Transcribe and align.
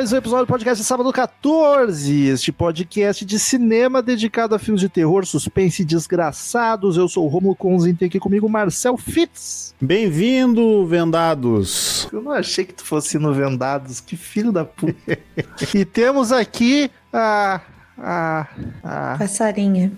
Mais 0.00 0.14
um 0.14 0.16
episódio 0.16 0.46
do 0.46 0.48
podcast 0.48 0.82
Sábado 0.82 1.12
14, 1.12 2.28
este 2.28 2.50
podcast 2.50 3.22
de 3.22 3.38
cinema 3.38 4.00
dedicado 4.00 4.54
a 4.54 4.58
filmes 4.58 4.80
de 4.80 4.88
terror, 4.88 5.26
suspense 5.26 5.82
e 5.82 5.84
desgraçados. 5.84 6.96
Eu 6.96 7.06
sou 7.06 7.26
o 7.26 7.28
Romulo 7.28 7.54
Conzin, 7.54 7.94
tem 7.94 8.08
aqui 8.08 8.18
comigo 8.18 8.46
o 8.46 8.50
Marcel 8.50 8.96
Fitz. 8.96 9.74
Bem-vindo, 9.78 10.86
vendados. 10.86 12.08
Eu 12.10 12.22
não 12.22 12.32
achei 12.32 12.64
que 12.64 12.72
tu 12.72 12.82
fosse 12.82 13.18
no 13.18 13.34
Vendados, 13.34 14.00
que 14.00 14.16
filho 14.16 14.50
da 14.50 14.64
puta. 14.64 15.18
e 15.76 15.84
temos 15.84 16.32
aqui 16.32 16.90
a... 17.12 17.60
A, 17.98 18.48
a 18.82 19.16
Passarinha. 19.18 19.92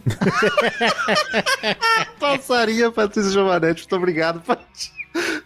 passarinha 2.19 2.91
Patrícia 2.91 3.31
Giovanetti, 3.31 3.83
muito 3.83 3.95
obrigado, 3.95 4.41
Patrícia. 4.41 4.91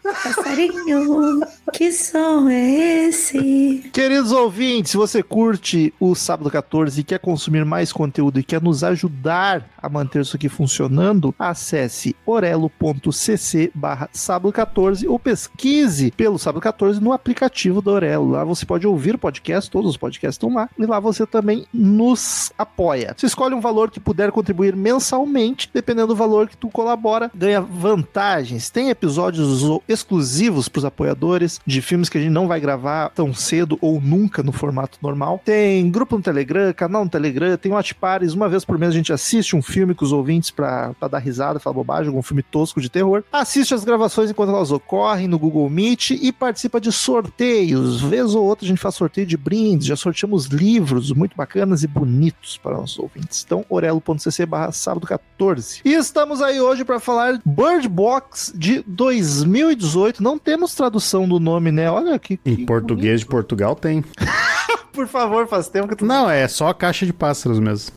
Passarinho, 0.03 1.43
que 1.77 1.93
som 1.93 2.49
é 2.49 3.07
esse? 3.07 3.91
Queridos 3.93 4.33
ouvintes, 4.33 4.93
se 4.93 4.97
você 4.97 5.23
curte 5.23 5.93
o 6.01 6.15
Sábado 6.15 6.51
14 6.51 6.99
e 6.99 7.05
quer 7.05 7.19
consumir 7.19 7.67
mais 7.67 7.93
conteúdo 7.93 8.41
e 8.41 8.43
quer 8.43 8.63
nos 8.63 8.83
ajudar 8.83 9.69
a 9.77 9.87
manter 9.87 10.23
isso 10.23 10.37
aqui 10.37 10.49
funcionando, 10.49 11.35
acesse 11.39 12.17
orelo.cc 12.25 13.71
barra 13.75 14.09
sábado 14.11 14.51
14 14.51 15.07
ou 15.07 15.19
pesquise 15.19 16.11
pelo 16.13 16.39
Sábado 16.39 16.63
14 16.63 16.99
no 16.99 17.13
aplicativo 17.13 17.83
do 17.83 17.91
Orelo. 17.91 18.31
Lá 18.31 18.43
você 18.43 18.65
pode 18.65 18.87
ouvir 18.87 19.15
o 19.15 19.19
podcast, 19.19 19.71
todos 19.71 19.91
os 19.91 19.97
podcasts 19.99 20.37
estão 20.37 20.55
lá, 20.55 20.71
e 20.79 20.87
lá 20.87 20.99
você 20.99 21.27
também 21.27 21.67
nos 21.75 22.53
apoia. 22.57 23.15
Você 23.15 23.27
escolhe 23.27 23.55
um 23.55 23.61
valor 23.61 23.91
que 23.91 24.01
puder 24.01 24.33
contribuir 24.33 24.75
mensalmente, 24.75 25.69
dependendo 25.75 26.09
do 26.09 26.17
valor 26.17 26.49
que 26.49 26.57
tu 26.57 26.71
colabora, 26.71 27.31
ganha 27.35 27.61
vantagens. 27.61 28.71
Tem 28.71 28.89
episódios 28.89 29.63
exclusivos 29.87 30.71
para 30.71 30.79
os 30.79 30.85
apoiadores 30.87 31.61
de 31.67 31.83
filmes 31.83 32.09
que 32.09 32.17
a 32.17 32.21
gente 32.21 32.31
não 32.31 32.47
vai 32.47 32.61
gravar 32.61 33.11
tão 33.11 33.35
cedo 33.35 33.77
ou 33.81 34.01
nunca 34.01 34.43
no 34.43 34.53
formato 34.53 34.99
normal. 35.03 35.41
Tem 35.45 35.91
grupo 35.91 36.17
no 36.17 36.23
Telegram, 36.23 36.73
canal 36.73 37.05
no 37.05 37.11
Telegram, 37.11 37.57
tem 37.57 37.73
Pares. 38.01 38.33
Uma 38.33 38.49
vez 38.49 38.65
por 38.65 38.79
mês 38.79 38.93
a 38.93 38.97
gente 38.97 39.13
assiste 39.13 39.57
um 39.57 39.63
filme 39.63 39.95
com 39.95 40.05
os 40.05 40.13
ouvintes 40.13 40.51
para 40.51 40.95
dar 41.11 41.19
risada, 41.19 41.59
falar 41.59 41.75
bobagem, 41.75 42.09
algum 42.09 42.23
filme 42.23 42.43
tosco 42.43 42.81
de 42.81 42.89
terror. 42.89 43.25
Assiste 43.33 43.75
as 43.75 43.85
gravações 43.85 44.31
enquanto 44.31 44.51
elas 44.51 44.71
ocorrem 44.71 45.29
no 45.29 45.39
Google 45.39 45.69
Meet 45.69 46.11
e 46.11 46.33
participa 46.33 46.81
de 46.81 46.93
sorteios. 46.93 48.01
Vez 48.01 48.35
ou 48.35 48.45
outra 48.45 48.65
a 48.65 48.69
gente 48.69 48.81
faz 48.81 48.95
sorteio 48.95 49.27
de 49.27 49.37
brindes, 49.37 49.87
já 49.87 49.97
sorteamos 49.97 50.47
livros 50.47 51.13
muito 51.13 51.37
bacanas 51.37 51.83
e 51.83 51.87
bonitos 51.87 52.59
para 52.59 52.77
nossos 52.77 52.99
ouvintes. 52.99 53.43
Então, 53.45 53.65
orelo.cc 53.69 54.47
barra 54.47 54.73
sábado 54.73 55.07
14. 55.07 55.81
E 55.85 55.95
estamos 55.95 56.41
aí 56.41 56.61
hoje 56.61 56.85
para 56.85 57.01
falar 57.01 57.41
Bird 57.45 57.89
Box 57.89 58.53
de 58.55 58.85
2018. 58.87 60.23
Não 60.23 60.39
temos 60.39 60.75
tradução 60.75 61.29
do 61.29 61.41
nome, 61.41 61.56
né? 61.61 61.91
Olha 61.91 62.19
que. 62.19 62.39
Em 62.45 62.65
português 62.65 63.21
de 63.21 63.27
Portugal 63.27 63.75
tem. 63.75 64.05
Por 64.97 65.07
favor, 65.07 65.47
faz 65.47 65.69
tempo 65.69 65.89
que 65.89 65.97
tu. 65.97 66.07
Não, 66.07 66.29
é 66.31 66.49
só 66.49 66.69
a 66.69 66.75
caixa 66.75 67.05
de 67.05 67.13
pássaros 67.13 67.61
mesmo. 67.61 67.93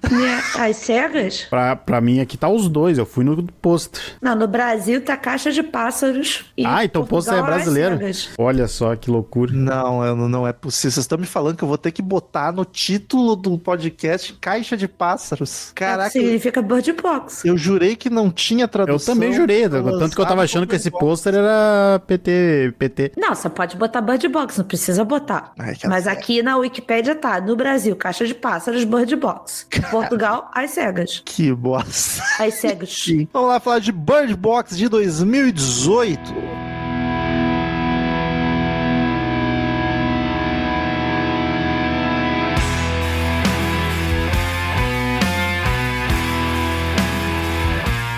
As 0.59 0.75
cegas? 0.75 1.47
Pra, 1.49 1.75
pra 1.75 2.01
mim 2.01 2.19
aqui 2.19 2.37
tá 2.37 2.49
os 2.49 2.67
dois, 2.67 2.97
eu 2.97 3.05
fui 3.05 3.23
no 3.23 3.41
pôster. 3.61 4.01
Não, 4.21 4.35
no 4.35 4.47
Brasil 4.47 5.01
tá 5.01 5.15
caixa 5.15 5.49
de 5.51 5.63
pássaros. 5.63 6.43
e 6.57 6.65
Ah, 6.65 6.83
então 6.83 7.01
o 7.03 7.07
pôster 7.07 7.33
é 7.35 7.41
brasileiro. 7.41 7.97
Olha 8.37 8.67
só 8.67 8.95
que 8.97 9.09
loucura. 9.09 9.53
Não, 9.53 10.03
eu 10.05 10.15
não, 10.15 10.27
não 10.27 10.47
é 10.47 10.51
possível. 10.51 10.91
Vocês 10.91 10.97
estão 10.97 11.17
me 11.17 11.25
falando 11.25 11.55
que 11.55 11.63
eu 11.63 11.67
vou 11.67 11.77
ter 11.77 11.91
que 11.91 12.01
botar 12.01 12.51
no 12.51 12.65
título 12.65 13.35
do 13.35 13.57
podcast 13.57 14.33
Caixa 14.33 14.75
de 14.75 14.87
Pássaros. 14.87 15.71
Caraca, 15.73 16.17
eu, 16.17 16.21
Significa 16.21 16.61
bird 16.61 16.91
box. 16.93 17.45
eu 17.45 17.57
jurei 17.57 17.95
que 17.95 18.09
não 18.09 18.29
tinha 18.29 18.65
Eu 18.65 18.67
tradução. 18.67 19.15
também 19.15 19.31
jurei, 19.33 19.67
tanto 19.69 20.15
que 20.15 20.21
eu 20.21 20.25
tava 20.25 20.43
achando 20.43 20.67
que 20.67 20.75
esse 20.75 20.91
pôster 20.91 21.33
era 21.33 22.01
PT, 22.05 22.73
PT. 22.77 23.11
Não, 23.17 23.33
você 23.33 23.49
pode 23.49 23.77
botar 23.77 24.01
bird 24.01 24.27
box, 24.27 24.57
não 24.57 24.65
precisa 24.65 25.03
botar. 25.05 25.53
Ai, 25.57 25.75
Mas 25.85 26.07
aqui 26.07 26.41
na 26.43 26.57
Wikipédia 26.89 27.13
tá, 27.13 27.39
no 27.39 27.55
Brasil, 27.55 27.95
caixa 27.95 28.25
de 28.25 28.33
pássaros, 28.33 28.83
bird 28.83 29.15
box. 29.15 29.67
Em 29.71 29.81
Portugal, 29.81 30.49
as 30.51 30.71
cegas. 30.71 31.21
Que 31.23 31.53
bosta. 31.53 32.23
As 32.39 32.55
cegas. 32.55 33.05
Vamos 33.31 33.49
lá 33.49 33.59
falar 33.59 33.79
de 33.79 33.91
Bird 33.91 34.35
Box 34.35 34.75
de 34.75 34.89
2018. 34.89 36.19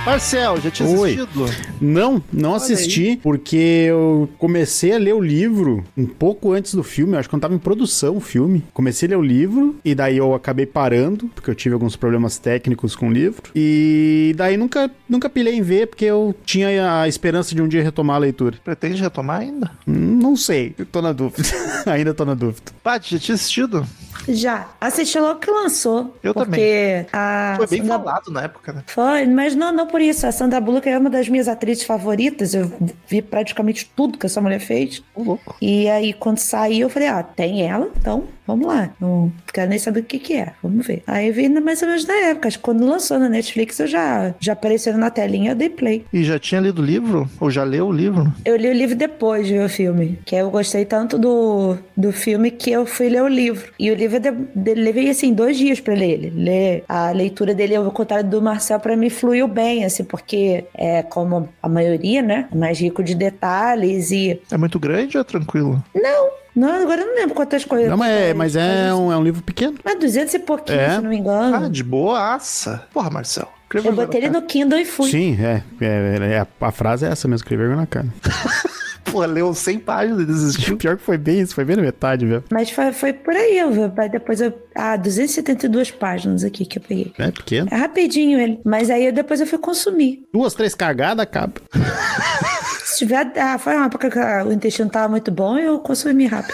Marcel, 0.05 0.59
já 0.59 0.71
tinha 0.71 0.89
Oi. 0.89 1.13
assistido? 1.13 1.45
Não, 1.79 2.23
não 2.33 2.55
assisti, 2.55 3.19
porque 3.21 3.85
eu 3.87 4.27
comecei 4.39 4.93
a 4.93 4.97
ler 4.97 5.13
o 5.13 5.21
livro 5.21 5.83
um 5.95 6.07
pouco 6.07 6.53
antes 6.53 6.73
do 6.73 6.81
filme, 6.83 7.13
eu 7.13 7.19
acho 7.19 7.29
que 7.29 7.33
quando 7.35 7.43
tava 7.43 7.53
em 7.53 7.59
produção 7.59 8.17
o 8.17 8.19
filme. 8.19 8.63
Comecei 8.73 9.07
a 9.07 9.11
ler 9.11 9.17
o 9.17 9.21
livro, 9.21 9.75
e 9.85 9.93
daí 9.93 10.17
eu 10.17 10.33
acabei 10.33 10.65
parando, 10.65 11.27
porque 11.35 11.49
eu 11.51 11.55
tive 11.55 11.73
alguns 11.73 11.95
problemas 11.95 12.39
técnicos 12.39 12.95
com 12.95 13.09
o 13.09 13.11
livro. 13.11 13.43
E 13.55 14.33
daí 14.35 14.57
nunca, 14.57 14.89
nunca 15.07 15.29
pilhei 15.29 15.53
em 15.55 15.61
ver, 15.61 15.85
porque 15.87 16.05
eu 16.05 16.35
tinha 16.45 17.01
a 17.01 17.07
esperança 17.07 17.53
de 17.53 17.61
um 17.61 17.67
dia 17.67 17.83
retomar 17.83 18.15
a 18.15 18.19
leitura. 18.19 18.57
Pretende 18.63 18.99
retomar 19.01 19.41
ainda? 19.41 19.69
Hum, 19.87 20.17
Não 20.19 20.35
sei, 20.35 20.73
eu 20.79 20.85
tô 20.85 20.99
na 21.01 21.11
dúvida. 21.13 21.47
Ainda 21.85 22.13
tô 22.13 22.25
na 22.25 22.33
dúvida. 22.33 22.71
Paty, 22.83 23.15
já 23.15 23.19
tinha 23.19 23.35
assistido? 23.35 23.85
Já. 24.27 24.67
Assisti 24.79 25.19
logo 25.19 25.39
que 25.39 25.49
lançou. 25.49 26.15
Eu 26.21 26.33
porque 26.33 27.05
A 27.11 27.55
Foi 27.57 27.67
bem 27.67 27.85
falado 27.85 28.31
na 28.31 28.43
época, 28.43 28.71
né? 28.73 28.83
Foi, 28.87 29.25
mas 29.25 29.55
não, 29.55 29.71
não 29.71 29.87
por 29.91 30.01
isso. 30.01 30.25
A 30.25 30.31
Sandra 30.31 30.59
Bullock 30.59 30.87
é 30.89 30.97
uma 30.97 31.09
das 31.09 31.29
minhas 31.29 31.47
atrizes 31.47 31.83
favoritas. 31.83 32.53
Eu 32.53 32.71
vi 33.07 33.21
praticamente 33.21 33.91
tudo 33.95 34.17
que 34.17 34.25
essa 34.25 34.41
mulher 34.41 34.59
fez. 34.59 35.03
Louco. 35.15 35.55
E 35.61 35.87
aí, 35.89 36.13
quando 36.13 36.39
saiu, 36.39 36.87
eu 36.87 36.89
falei, 36.89 37.09
ah, 37.09 37.21
tem 37.21 37.67
ela? 37.67 37.91
Então, 37.99 38.23
vamos 38.51 38.67
lá. 38.67 38.89
Não 38.99 39.31
quero 39.53 39.69
nem 39.69 39.79
saber 39.79 40.01
o 40.01 40.03
que 40.03 40.19
que 40.19 40.33
é. 40.33 40.53
Vamos 40.61 40.85
ver. 40.85 41.03
Aí 41.07 41.27
eu 41.27 41.33
vi 41.33 41.49
mais 41.49 41.81
ou 41.81 41.87
menos 41.87 42.05
na 42.05 42.13
época. 42.13 42.47
Acho 42.47 42.57
que 42.57 42.63
quando 42.63 42.85
lançou 42.85 43.19
na 43.19 43.29
Netflix, 43.29 43.79
eu 43.79 43.87
já, 43.87 44.33
já 44.39 44.53
apareceu 44.53 44.97
na 44.97 45.09
telinha, 45.09 45.51
eu 45.51 45.55
dei 45.55 45.69
play. 45.69 46.05
E 46.11 46.23
já 46.23 46.37
tinha 46.39 46.61
lido 46.61 46.81
o 46.81 46.85
livro? 46.85 47.29
Ou 47.39 47.49
já 47.49 47.63
leu 47.63 47.87
o 47.87 47.91
livro? 47.91 48.31
Eu 48.45 48.55
li 48.55 48.69
o 48.69 48.73
livro 48.73 48.95
depois 48.95 49.47
de 49.47 49.53
ver 49.53 49.65
o 49.65 49.69
filme. 49.69 50.19
Que 50.25 50.35
eu 50.35 50.49
gostei 50.49 50.85
tanto 50.85 51.17
do, 51.17 51.77
do 51.95 52.11
filme 52.11 52.51
que 52.51 52.71
eu 52.71 52.85
fui 52.85 53.09
ler 53.09 53.23
o 53.23 53.27
livro. 53.27 53.71
E 53.79 53.91
o 53.91 53.95
livro, 53.95 54.19
de, 54.19 54.31
de, 54.31 54.73
levei, 54.73 55.09
assim, 55.09 55.33
dois 55.33 55.57
dias 55.57 55.79
pra 55.79 55.93
ler 55.93 56.11
ele. 56.11 56.29
Ler 56.29 56.83
a 56.87 57.11
leitura 57.11 57.53
dele, 57.53 57.75
ao 57.75 57.91
contrário 57.91 58.29
do 58.29 58.41
Marcel, 58.41 58.79
pra 58.79 58.95
mim 58.95 59.09
fluiu 59.09 59.47
bem, 59.47 59.85
assim, 59.85 60.03
porque 60.03 60.65
é 60.73 61.03
como 61.03 61.49
a 61.61 61.69
maioria, 61.69 62.21
né? 62.21 62.47
Mais 62.53 62.79
rico 62.79 63.03
de 63.03 63.15
detalhes 63.15 64.11
e... 64.11 64.39
É 64.51 64.57
muito 64.57 64.79
grande 64.79 65.17
ou 65.17 65.21
é 65.21 65.23
tranquilo? 65.23 65.83
Não, 65.95 66.29
não, 66.55 66.81
agora 66.81 67.01
eu 67.01 67.07
não 67.07 67.15
lembro 67.15 67.35
quantas 67.35 67.63
coisas. 67.65 67.89
Não, 67.89 67.97
mas, 67.97 68.11
é- 68.11 68.33
mas 68.33 68.55
é, 68.55 68.93
um, 68.93 69.11
é 69.11 69.17
um 69.17 69.23
livro 69.23 69.41
pequeno. 69.41 69.75
Mas 69.83 69.99
200 69.99 70.33
e 70.33 70.39
pouquinho, 70.39 70.79
É. 70.79 70.95
se 70.95 71.01
não 71.01 71.09
me 71.09 71.17
engano. 71.17 71.65
Ah, 71.65 71.69
de 71.69 71.83
boaça. 71.83 72.85
Porra, 72.93 73.09
Marcel. 73.09 73.47
eu 73.73 73.91
botei 73.93 74.19
ele 74.21 74.29
no 74.29 74.41
Kindle 74.41 74.79
e 74.79 74.85
fui. 74.85 75.09
Sim, 75.09 75.37
é, 75.41 75.63
é, 75.79 76.17
é- 76.33 76.39
a, 76.39 76.47
a 76.67 76.71
frase 76.71 77.05
é 77.05 77.09
essa 77.09 77.27
mesmo, 77.27 77.47
vergonha 77.47 77.75
na 77.77 77.85
cara. 77.87 78.07
Pô, 79.03 79.25
leu 79.25 79.53
100 79.53 79.79
páginas 79.79 80.21
e 80.21 80.25
desistiu. 80.25 80.77
Pior 80.77 80.95
que 80.95 81.03
foi 81.03 81.17
bem 81.17 81.41
isso, 81.41 81.53
foi 81.55 81.65
bem 81.65 81.75
na 81.75 81.81
metade, 81.81 82.25
velho. 82.25 82.43
Mas 82.49 82.69
foi, 82.69 82.93
foi 82.93 83.11
por 83.11 83.33
aí, 83.33 83.57
eu 83.57 83.69
Depois 84.09 84.39
eu. 84.39 84.53
Ah, 84.75 84.95
272 84.95 85.91
páginas 85.91 86.43
aqui 86.45 86.65
que 86.65 86.77
eu 86.77 86.81
peguei. 86.81 87.11
É 87.17 87.29
pequeno. 87.31 87.67
É 87.71 87.75
rapidinho 87.75 88.39
ele. 88.39 88.61
Mas 88.63 88.89
aí 88.89 89.07
eu- 89.07 89.11
depois 89.11 89.41
eu 89.41 89.47
fui 89.47 89.57
consumir. 89.57 90.23
Duas, 90.31 90.53
três 90.53 90.73
cagadas, 90.75 91.23
acaba. 91.23 91.53
Tiver. 93.01 93.33
Ah, 93.35 93.57
foi 93.57 93.75
uma 93.75 93.87
época 93.87 94.11
que 94.11 94.19
o 94.19 94.51
intestino 94.51 94.87
tava 94.87 95.07
muito 95.07 95.31
bom 95.31 95.57
eu 95.57 95.79
consumi 95.79 96.27
rápido. 96.27 96.53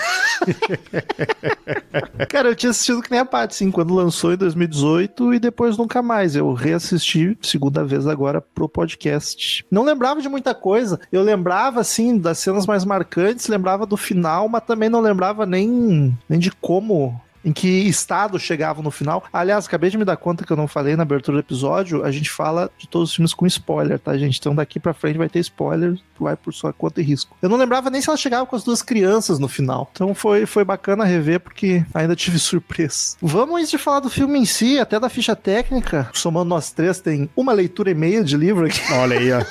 Cara, 2.29 2.47
eu 2.47 2.55
tinha 2.55 2.69
assistido 2.69 3.01
que 3.01 3.11
nem 3.11 3.19
a 3.19 3.25
Paty, 3.25 3.53
sim, 3.53 3.69
quando 3.69 3.93
lançou 3.93 4.31
em 4.31 4.37
2018 4.37 5.33
e 5.33 5.39
depois 5.39 5.77
nunca 5.77 6.01
mais. 6.01 6.37
Eu 6.37 6.53
reassisti 6.53 7.37
segunda 7.41 7.83
vez 7.83 8.07
agora 8.07 8.39
pro 8.39 8.69
podcast. 8.69 9.65
Não 9.69 9.83
lembrava 9.83 10.21
de 10.21 10.29
muita 10.29 10.55
coisa. 10.55 11.01
Eu 11.11 11.21
lembrava, 11.21 11.81
assim, 11.81 12.17
das 12.17 12.39
cenas 12.39 12.65
mais 12.65 12.85
marcantes, 12.85 13.49
lembrava 13.49 13.85
do 13.85 13.97
final, 13.97 14.47
mas 14.47 14.63
também 14.63 14.87
não 14.87 15.01
lembrava 15.01 15.45
nem, 15.45 16.17
nem 16.29 16.39
de 16.39 16.51
como 16.51 17.19
em 17.47 17.53
que 17.53 17.67
estado 17.87 18.37
chegavam 18.37 18.83
no 18.83 18.91
final. 18.91 19.23
Aliás, 19.31 19.65
acabei 19.65 19.89
de 19.89 19.97
me 19.97 20.03
dar 20.03 20.17
conta 20.17 20.43
que 20.43 20.51
eu 20.51 20.57
não 20.57 20.67
falei 20.67 20.97
na 20.97 21.03
abertura 21.03 21.37
do 21.37 21.39
episódio, 21.39 22.03
a 22.03 22.11
gente 22.11 22.29
fala 22.29 22.69
de 22.77 22.89
todos 22.89 23.09
os 23.09 23.15
filmes 23.15 23.33
com 23.33 23.47
spoiler, 23.47 23.97
tá, 23.97 24.17
gente? 24.17 24.37
Então 24.37 24.53
daqui 24.53 24.81
pra 24.81 24.93
frente 24.93 25.17
vai 25.17 25.29
ter 25.29 25.39
spoiler, 25.39 25.97
vai 26.19 26.35
por 26.35 26.53
sua 26.53 26.73
conta 26.73 26.99
e 26.99 27.05
risco. 27.05 27.37
Eu 27.41 27.47
não 27.47 27.55
lembrava 27.55 27.89
nem 27.89 28.01
se 28.01 28.09
ela 28.09 28.17
chegava 28.17 28.45
com 28.45 28.53
as 28.53 28.65
duas 28.65 28.81
crianças 28.81 29.39
no 29.39 29.47
final. 29.47 29.89
Então 29.93 30.13
foi, 30.13 30.45
foi 30.45 30.65
bacana 30.65 31.05
rever, 31.05 31.39
porque 31.39 31.85
ainda 31.93 32.17
tive 32.17 32.37
surpresa. 32.37 33.15
Vamos 33.21 33.55
antes 33.55 33.71
de 33.71 33.77
falar 33.77 34.01
do 34.01 34.09
filme 34.09 34.37
em 34.39 34.45
si, 34.45 34.77
até 34.77 34.99
da 34.99 35.07
ficha 35.07 35.33
técnica. 35.33 36.09
Somando 36.13 36.49
nós 36.49 36.71
três, 36.71 36.99
tem 36.99 37.29
uma 37.33 37.53
leitura 37.53 37.89
e 37.89 37.95
meia 37.95 38.25
de 38.25 38.35
livro 38.35 38.65
aqui. 38.65 38.81
Olha 38.91 39.17
aí, 39.17 39.31
ó. 39.31 39.41